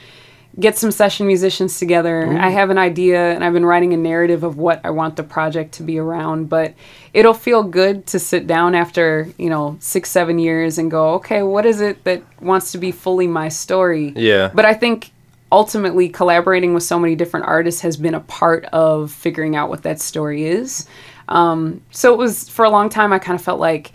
[0.60, 2.28] get some session musicians together.
[2.28, 5.24] I have an idea, and I've been writing a narrative of what I want the
[5.24, 6.50] project to be around.
[6.50, 6.76] But
[7.14, 11.42] it'll feel good to sit down after you know six, seven years and go, okay,
[11.42, 14.14] what is it that wants to be fully my story?
[14.16, 14.52] Yeah.
[14.54, 15.12] But I think
[15.52, 19.84] ultimately collaborating with so many different artists has been a part of figuring out what
[19.84, 20.88] that story is.
[21.28, 23.14] Um, so it was for a long time.
[23.14, 23.92] I kind of felt like,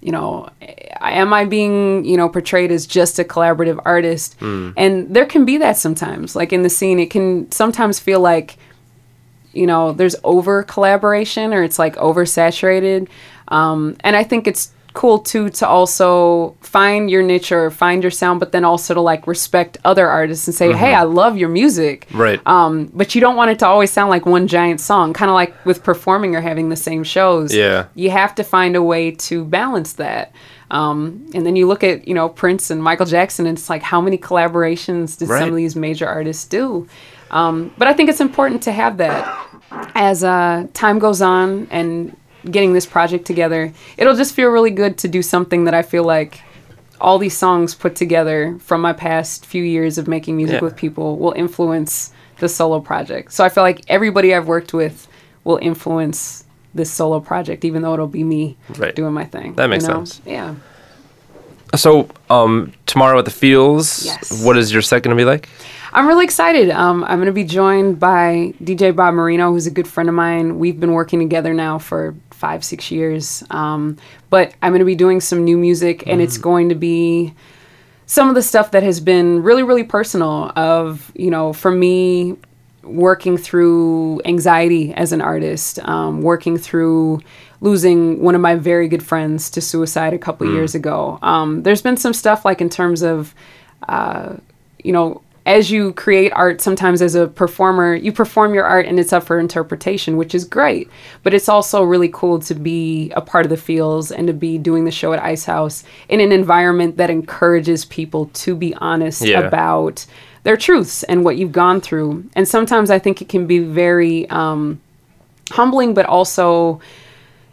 [0.00, 0.48] you know,
[1.00, 4.38] am I being you know portrayed as just a collaborative artist?
[4.40, 4.74] Mm.
[4.76, 6.34] And there can be that sometimes.
[6.36, 8.56] Like in the scene, it can sometimes feel like,
[9.52, 13.08] you know, there's over collaboration or it's like oversaturated.
[13.48, 18.10] Um, and I think it's cool too to also find your niche or find your
[18.10, 20.74] sound, but then also to like respect other artists and say, Mhm.
[20.76, 22.06] hey, I love your music.
[22.12, 22.40] Right.
[22.46, 25.34] Um, but you don't want it to always sound like one giant song, kind of
[25.34, 27.54] like with performing or having the same shows.
[27.54, 27.86] Yeah.
[27.94, 30.32] You have to find a way to balance that.
[30.70, 33.82] Um, and then you look at, you know, Prince and Michael Jackson, and it's like,
[33.82, 35.40] how many collaborations did Right.
[35.40, 36.86] some of these major artists do?
[37.30, 39.26] Um, but I think it's important to have that
[39.94, 42.16] as uh, time goes on and
[42.50, 43.72] getting this project together.
[43.96, 46.40] It'll just feel really good to do something that I feel like
[47.00, 50.64] all these songs put together from my past few years of making music Yeah.
[50.64, 53.32] with people will influence the solo project.
[53.32, 55.08] So I feel like everybody I've worked with
[55.44, 56.44] will influence
[56.74, 58.94] this solo project, even though it'll be me Right.
[58.94, 59.54] doing my thing.
[59.54, 60.04] That makes you know?
[60.04, 60.20] sense.
[60.24, 60.54] Yeah.
[61.74, 64.04] So um, tomorrow at the Fields.
[64.04, 64.44] Yes.
[64.44, 65.48] What is your set going to be like?
[65.94, 66.70] I'm really excited.
[66.70, 70.14] Um, I'm going to be joined by DJ Bob Marino, who's a good friend of
[70.14, 70.58] mine.
[70.58, 73.44] We've been working together now for five, six years.
[73.50, 73.96] Um,
[74.30, 77.32] but I'm going to be doing some new music, and it's going to be
[78.06, 80.50] some of the stuff that has been really, really personal.
[80.56, 82.36] Of you know, for me,
[82.82, 87.20] working through anxiety as an artist, um, working through
[87.60, 90.54] losing one of my very good friends to suicide a couple Mm.
[90.54, 91.18] years ago.
[91.22, 93.34] Um, there's been some stuff like in terms of,
[93.88, 94.30] uh,
[94.82, 99.00] you know, as you create art, sometimes as a performer, you perform your art and
[99.00, 100.88] it's up for interpretation, which is great.
[101.24, 104.56] But it's also really cool to be a part of the feels and to be
[104.56, 109.22] doing the show at Ice House in an environment that encourages people to be honest
[109.22, 109.40] Yeah.
[109.40, 110.06] about
[110.44, 112.24] their truths and what you've gone through.
[112.34, 114.80] And sometimes I think it can be very um,
[115.50, 116.80] humbling, but also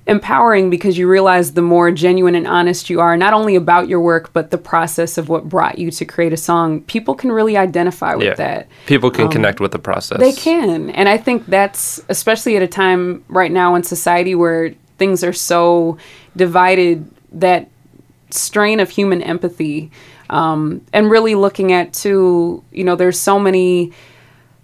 [0.09, 4.01] empowering because you realize the more genuine and honest you are, not only about your
[4.01, 7.55] work, but the process of what brought you to create a song, people can really
[7.55, 8.33] identify with yeah.
[8.33, 8.67] that.
[8.87, 10.19] People can Um, connect with the process.
[10.19, 10.89] They can.
[10.89, 15.33] And I think that's especially at a time right now in society where things are
[15.33, 15.97] so
[16.35, 17.69] divided that
[18.31, 19.91] strain of human empathy
[20.29, 23.91] um, and really looking at too you know there's so many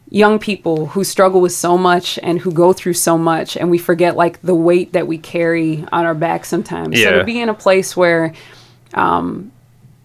[0.09, 3.77] young people who struggle with so much and who go through so much and we
[3.77, 7.49] forget like the weight that we carry on our back sometimes so to be in
[7.49, 8.31] a place where
[8.93, 9.51] um,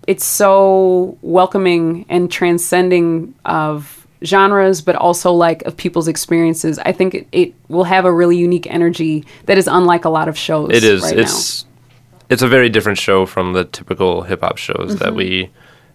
[0.06, 7.14] it's so welcoming and transcending of genres but also like of people's experiences i think
[7.14, 10.70] it, it will have a really unique energy that is unlike a lot of shows
[10.70, 11.02] It is.
[11.02, 11.64] right it's
[12.28, 15.16] it's a very different show from the typical hip hop shows that Mhm.
[15.16, 15.51] we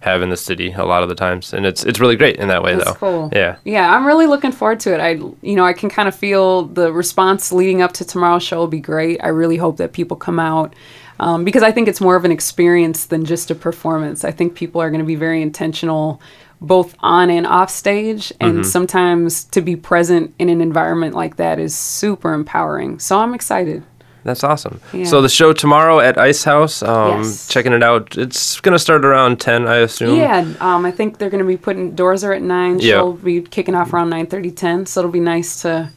[0.05, 2.47] have in the city a lot of the times, and it's it's really great in
[2.47, 2.93] that way That's though.
[2.95, 3.29] cool.
[3.33, 3.57] Yeah.
[3.65, 4.99] Yeah, I'm really looking forward to it.
[5.01, 5.11] I,
[5.41, 8.67] you know, I can kind of feel the response leading up to tomorrow's show will
[8.67, 9.19] be great.
[9.23, 10.73] I really hope that people come out
[11.19, 14.23] um, because I think it's more of an experience than just a performance.
[14.23, 16.21] I think people are going to be very intentional,
[16.61, 18.65] both on and off stage, and Mhm.
[18.65, 22.99] sometimes to be present in an environment like that is super empowering.
[22.99, 23.83] So I'm excited.
[24.25, 24.81] That's awesome.
[24.91, 25.05] Yeah.
[25.05, 27.47] So the show tomorrow at Ice House, um, Yes.
[27.47, 28.17] checking it out.
[28.17, 30.17] It's gonna start around ten, I assume.
[30.17, 32.79] Yeah, um, I think they're going to be putting doors are at nine.
[32.79, 32.95] Yeah.
[32.95, 34.85] She'll be kicking off around 9:30, 10.
[34.87, 35.89] So it'll be nice to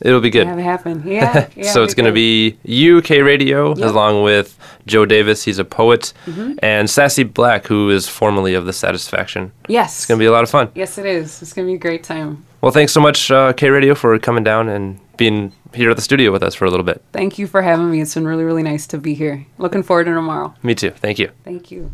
[0.00, 0.46] It'll be good.
[0.46, 1.02] have it happen.
[1.06, 1.70] Yeah, yeah.
[1.72, 3.90] so it's going to be UK Radio Yep.
[3.90, 4.56] along with
[4.86, 5.42] Joe Davis.
[5.44, 6.58] He's a poet, Mhm.
[6.62, 9.50] and SassyBlack, who is formerly of THEESatisfaction.
[9.68, 9.96] Yes.
[9.98, 10.68] It's going to be a lot of fun.
[10.76, 11.42] Yes, it is.
[11.42, 12.44] It's going to be a great time.
[12.62, 16.30] Well, thanks so much, uh, K.Raydio, for coming down and being here at the studio
[16.30, 17.02] with us for a little bit.
[17.12, 18.00] Thank you for having me.
[18.00, 19.44] It's been really, really nice to be here.
[19.58, 20.54] Looking forward to tomorrow.
[20.62, 20.90] Me too.
[20.90, 21.30] Thank you.
[21.42, 21.90] Thank you.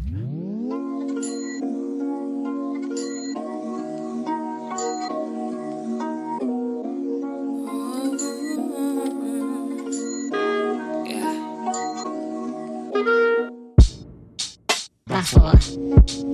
[15.06, 16.27] That's all.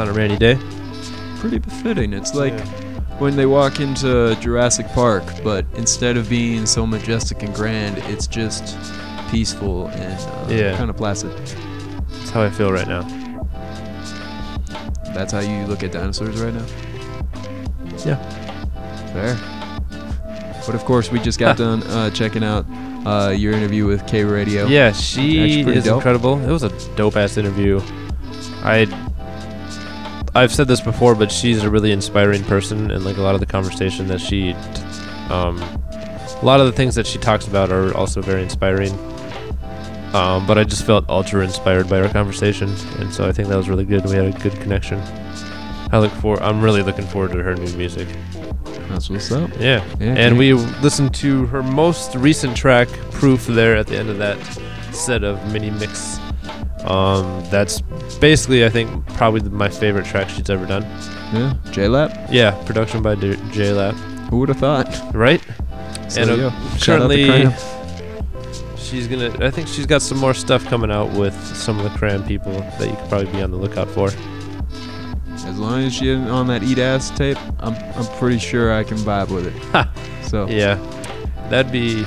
[0.00, 0.58] On a rainy day.
[1.40, 2.12] Pretty befitting.
[2.14, 2.58] It's like
[3.18, 8.26] when they walk into Jurassic Park, but instead of being so majestic and grand, it's
[8.26, 8.76] just
[9.30, 10.18] peaceful and
[10.50, 10.76] uh, Yeah.
[10.78, 11.30] kind of placid.
[11.36, 13.02] That's how I feel right now.
[15.14, 16.64] That's how you look at dinosaurs right now?
[18.06, 18.16] Yeah.
[19.12, 19.36] Fair.
[20.66, 22.64] But of course, we just got done uh, checking out
[23.04, 24.68] uh, your interview with K.Raydio.
[24.70, 25.96] Yeah, Actually she is dope.
[25.96, 26.38] incredible.
[26.42, 27.80] It was a dope ass interview.
[28.62, 28.86] I
[30.34, 33.40] I've said this before, but she's a really inspiring person, and like a lot of
[33.40, 34.52] the conversation that she,
[35.28, 38.92] um, a lot of the things that she talks about are also very inspiring.
[40.14, 43.56] Um, but I just felt ultra inspired by our conversation, and so I think that
[43.56, 44.04] was really good.
[44.04, 45.00] We had a good connection.
[45.92, 46.40] I look for.
[46.42, 48.08] I'm really looking forward to her new music.
[48.88, 49.50] That's what's up.
[49.58, 54.10] Yeah, Yeah, and we listened to her most recent track, "Proof." There at the end
[54.10, 54.38] of that
[54.92, 56.18] set of mini mix.
[56.84, 57.80] Um, that's
[58.20, 60.82] basically, I think, probably my favorite track she's ever done.
[61.32, 62.28] Yeah, J Lap.
[62.30, 63.94] Yeah, production by D- J Lap.
[64.30, 64.88] Who would have thought?
[65.14, 65.42] Right?
[66.08, 69.44] So, and uh, yo, shout out to currently, she's gonna.
[69.44, 72.52] I think she's got some more stuff coming out with some of the Cram people
[72.52, 74.10] that you could probably be on the lookout for.
[75.32, 78.84] As long as she isn't on that Eat Ass tape, I'm, I'm pretty sure I
[78.84, 79.86] can vibe with it.
[80.30, 80.76] So Yeah,
[81.50, 82.04] that'd be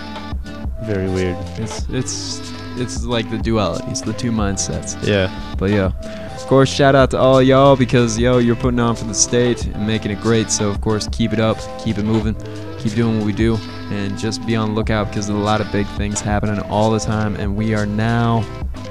[0.83, 1.35] very weird.
[1.57, 5.01] It's it's it's like the dualities, the two mindsets.
[5.05, 5.55] Yeah.
[5.57, 5.91] But yeah.
[6.35, 9.65] Of course, shout out to all y'all because yo, you're putting on for the state
[9.65, 10.51] and making it great.
[10.51, 12.35] So of course, keep it up, keep it moving,
[12.79, 13.57] keep doing what we do,
[13.91, 16.91] and just be on the lookout because there's a lot of big things happening all
[16.91, 17.35] the time.
[17.37, 18.45] And we are now,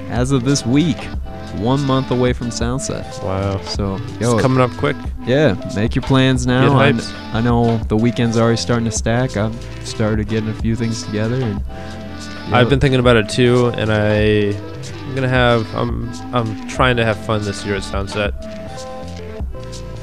[0.09, 0.99] as of this week,
[1.57, 3.23] one month away from Soundset.
[3.23, 3.61] Wow.
[3.63, 4.97] So yo, It's coming up quick.
[5.25, 6.71] Yeah, make your plans now.
[6.71, 7.35] Get I, hyped.
[7.35, 9.37] I know the weekend's already starting to stack.
[9.37, 9.55] I've
[9.87, 11.63] started getting a few things together, and
[12.53, 14.57] I've been thinking about it too, and I,
[15.07, 15.73] I'm gonna have.
[15.75, 18.33] I'm I'm trying to have fun this year at Soundset.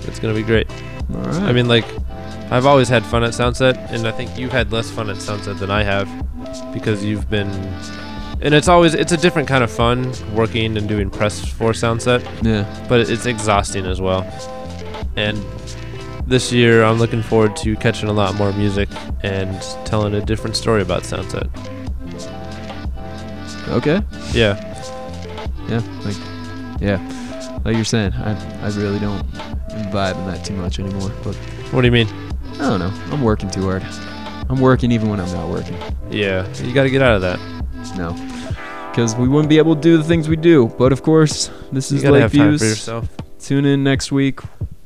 [0.07, 0.69] It's gonna be great.
[1.13, 1.43] All right.
[1.43, 1.85] I mean, like,
[2.51, 5.59] I've always had fun at Soundset, and I think you've had less fun at Soundset
[5.59, 6.07] than I have,
[6.73, 7.49] because you've been.
[8.41, 12.23] And it's always it's a different kind of fun working and doing press for Soundset.
[12.41, 12.65] Yeah.
[12.87, 14.21] But it's exhausting as well.
[15.15, 15.37] And
[16.25, 18.87] this year, I'm looking forward to catching a lot more music
[19.23, 21.49] and telling a different story about Soundset.
[23.69, 24.01] Okay.
[24.33, 24.55] Yeah.
[25.69, 25.81] Yeah.
[26.03, 26.15] Like,
[26.81, 27.61] yeah.
[27.65, 28.31] Like you're saying, I
[28.63, 29.25] I really don't
[29.91, 31.11] vibe in that too much anymore.
[31.23, 31.35] But
[31.71, 32.07] What do you mean?
[32.55, 32.91] I don't know.
[33.11, 33.83] I'm working too hard.
[34.49, 35.77] I'm working even when I'm not working.
[36.09, 37.39] Yeah, you got to get out of that.
[37.95, 38.13] No.
[38.91, 40.67] Because we wouldn't be able to do the things we do.
[40.77, 42.59] But of course, this You is Lake time Views.
[42.61, 43.07] for yourself.
[43.39, 44.39] Tune in next week.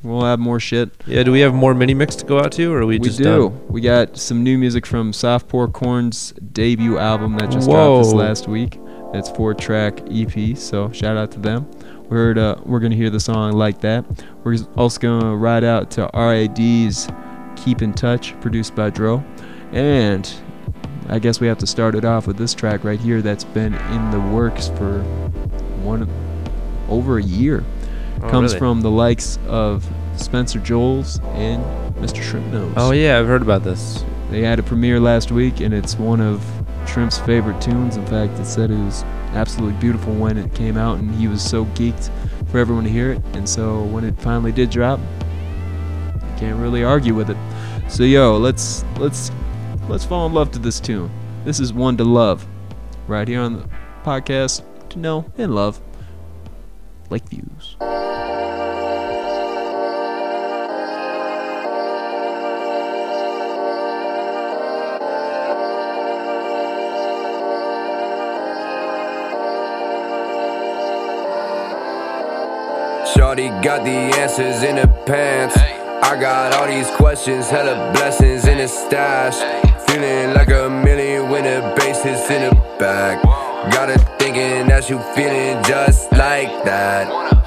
[0.04, 0.90] We'll have more shit.
[1.06, 3.06] Yeah, do we have more mini mix to go out to, or are we, We
[3.06, 3.24] just do.
[3.48, 3.66] done?
[3.68, 8.46] We got some new music from Softcore Corn's debut album that just dropped this last
[8.46, 8.78] week.
[9.14, 11.70] It's four track EP, so shout out to them.
[12.10, 14.04] We heard uh, we're gonna hear the song like that.
[14.44, 17.08] We're also gonna ride out to RAD's
[17.56, 19.24] "Keep in Touch," produced by Dro,
[19.72, 20.30] and
[21.08, 23.72] I guess we have to start it off with this track right here that's been
[23.74, 25.02] in the works for
[25.82, 26.08] one
[26.90, 27.64] over a year.
[28.24, 28.58] Oh, Comes really?
[28.58, 29.86] from the likes of
[30.16, 31.62] Spencer Joles and
[31.96, 32.22] Mr.
[32.22, 32.72] Shrimp Nose.
[32.76, 34.04] Oh yeah, I've heard about this.
[34.30, 36.44] They had a premiere last week, and it's one of
[36.86, 37.96] Shrimp's favorite tunes.
[37.96, 39.02] In fact, it said it was
[39.34, 42.10] absolutely beautiful when it came out, and he was so geeked
[42.48, 43.22] for everyone to hear it.
[43.34, 45.00] And so when it finally did drop,
[46.20, 47.36] I can't really argue with it.
[47.88, 49.30] So yo, let's let's
[49.88, 51.10] let's fall in love to this tune.
[51.44, 52.46] This is one to love,
[53.06, 53.68] right here on the
[54.02, 54.62] podcast.
[54.90, 55.80] To know and love,
[57.10, 57.24] Lake
[57.80, 57.88] Views.
[73.14, 75.56] Shorty got the answers in her pants.
[75.56, 79.36] I got all these questions, hella blessings in the stash.
[79.88, 83.22] Feeling like a million when the bass hits in the back.
[83.72, 87.43] Got her thinking that you feeling just like that.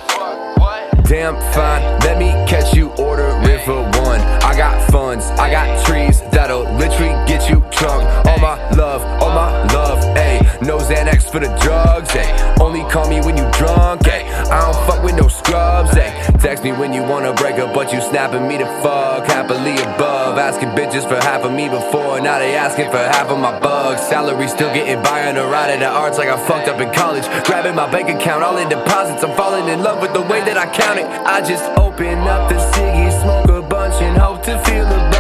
[1.08, 4.20] Damn fine, let me catch you ordering for one.
[4.44, 8.04] I got funds, I got trees that'll literally get you drunk.
[8.28, 10.42] All my love, all my love, ayy.
[10.62, 12.60] No Xanax for the drugs, ayy.
[12.60, 14.26] Only call me when you drunk, ayy.
[14.50, 16.12] I don't fuck with no scrubs, ayy.
[16.42, 19.26] Text me when you wanna break up, but you snapping me to fuck.
[19.28, 22.20] Happily above, asking bitches for half of me before.
[22.22, 24.02] Now they asking for half of my bugs.
[24.02, 26.92] Salary still getting by on the ride of the arts like I fucked up in
[26.94, 27.26] college.
[27.46, 29.24] Grabbing my bank account, all in deposits.
[29.24, 31.06] I'm falling in love with the way that I count it.
[31.06, 35.17] I just open up the ciggy, smoke a bunch, and hope to feel a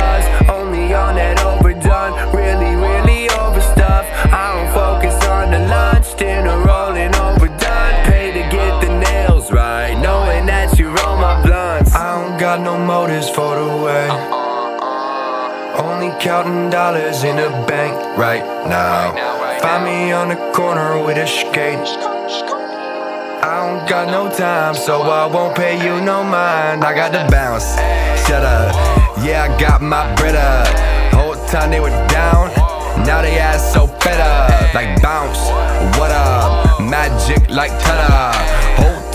[16.07, 19.11] Only counting dollars in a bank right now.
[19.59, 21.75] Find me on the corner with a skate.
[23.43, 26.85] I don't got no time, so I won't pay you no mind.
[26.85, 27.75] I got to bounce.
[28.25, 28.73] Shut up.
[29.21, 31.13] Yeah, I got my bread up.
[31.13, 32.53] Whole time they were down.
[33.05, 34.73] Now they ass so fed up.
[34.73, 35.49] Like bounce.
[35.99, 36.79] What up?
[36.79, 38.66] Magic like ta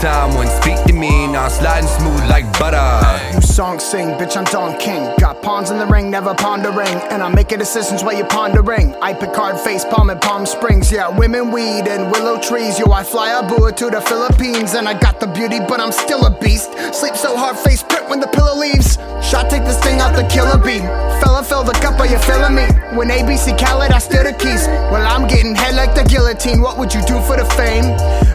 [0.02, 3.34] When speak to me, now sliding smooth like butter.
[3.34, 5.08] New song sing, bitch, I'm Don King.
[5.20, 6.88] Got pawns in the ring, never pondering.
[7.12, 8.96] And I'm making decisions while you're pondering.
[9.00, 10.90] I Picard face palm in Palm Springs.
[10.90, 12.80] Yeah, women, weed, and willow trees.
[12.80, 14.74] Yo, I fly a bua to the Philippines.
[14.74, 16.72] And I got the beauty, but I'm still a beast.
[16.92, 18.98] Sleep so hard, face print when the pillow leaves.
[19.22, 20.82] Shot, take this thing out the killer beam.
[21.22, 22.66] Fella, fill the cup, are you feeling me?
[22.98, 24.66] When ABC Khaled, I steer the keys.
[24.90, 26.60] Well, I'm getting head like the guillotine.
[26.60, 27.94] What would you do for the fame?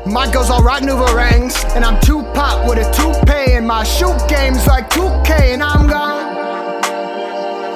[0.10, 1.57] My girls all rock new rangs.
[1.76, 2.00] And I'm
[2.34, 3.54] pop with a toupee.
[3.54, 5.54] And my shoot game's like 2K.
[5.54, 6.28] And I'm gone.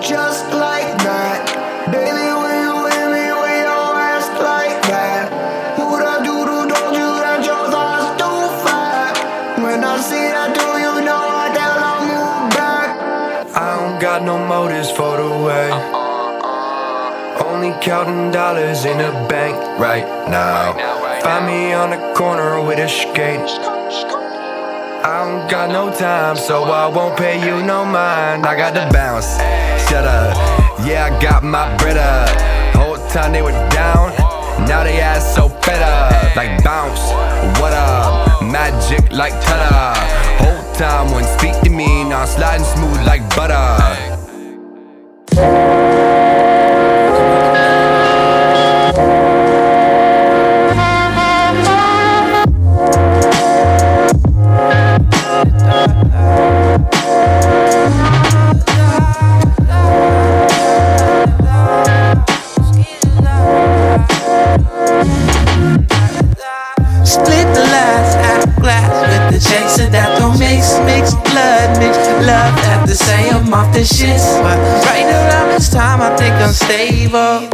[0.01, 1.41] Just like that.
[1.91, 5.29] Baby, when you with me, when your ass like that.
[5.77, 9.13] Who the doodle told you that your thoughts too fat?
[9.63, 12.89] When I see that, do you know I tell I move back?
[13.55, 15.69] I don't got no motives for the way.
[17.45, 21.00] Only counting dollars in a bank right now.
[21.21, 23.37] Find me on the corner with a skate.
[25.05, 28.43] I don't got no time, so I won't pay you no mind.
[28.43, 29.37] I got to bounce.
[29.87, 30.35] Shut up.
[30.83, 32.27] Yeah, I got my bread up.
[32.75, 34.09] Whole time they were down.
[34.67, 36.35] Now they ass so fed up.
[36.35, 37.11] Like bounce.
[37.59, 38.41] What up?
[38.41, 39.93] Magic like ta
[40.39, 43.91] Whole time when speak to me, now sliding smooth like butter.
[71.11, 74.19] Mix blood, mix love at the same off the shit.
[74.43, 77.49] But right around this time, I think I'm stable.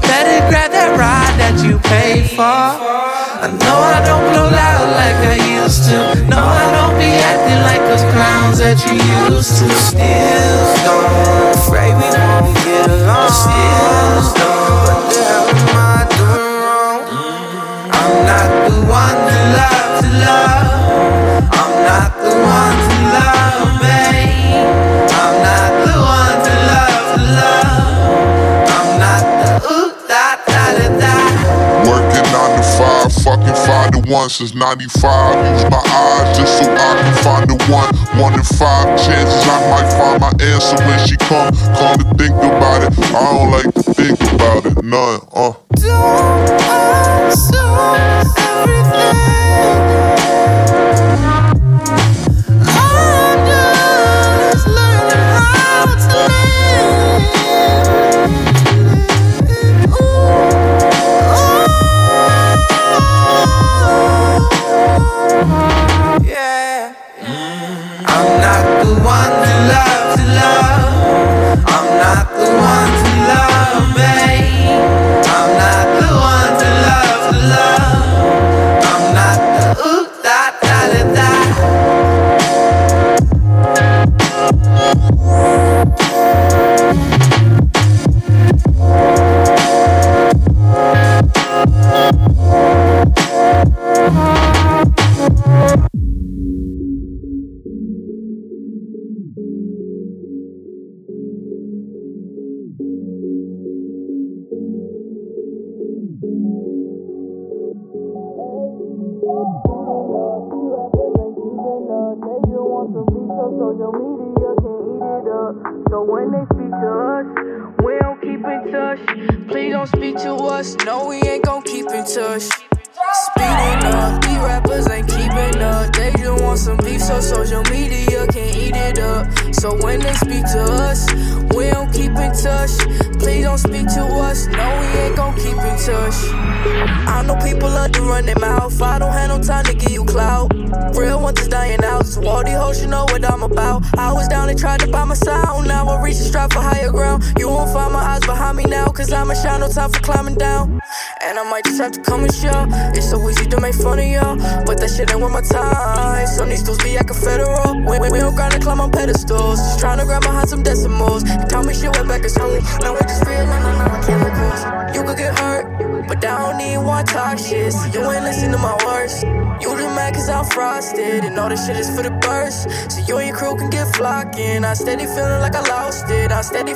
[0.00, 2.42] Better grab that ride that you paid for.
[2.42, 5.98] I know I don't blow loud like I used to.
[6.28, 8.94] No, I don't be acting like those clowns that you
[9.28, 9.68] used to.
[9.90, 11.02] Still
[11.52, 13.30] afraid we won't get along.
[13.30, 14.41] Still
[34.32, 35.52] since 95.
[35.52, 37.94] Use my eyes just so I can find the one.
[38.18, 41.54] One in five chances I might find my answer when she come.
[41.76, 44.82] Come to think about it, I don't like to think about it.
[44.82, 45.52] None, uh.
[47.50, 48.41] Don't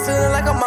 [0.07, 0.66] feeling like I'm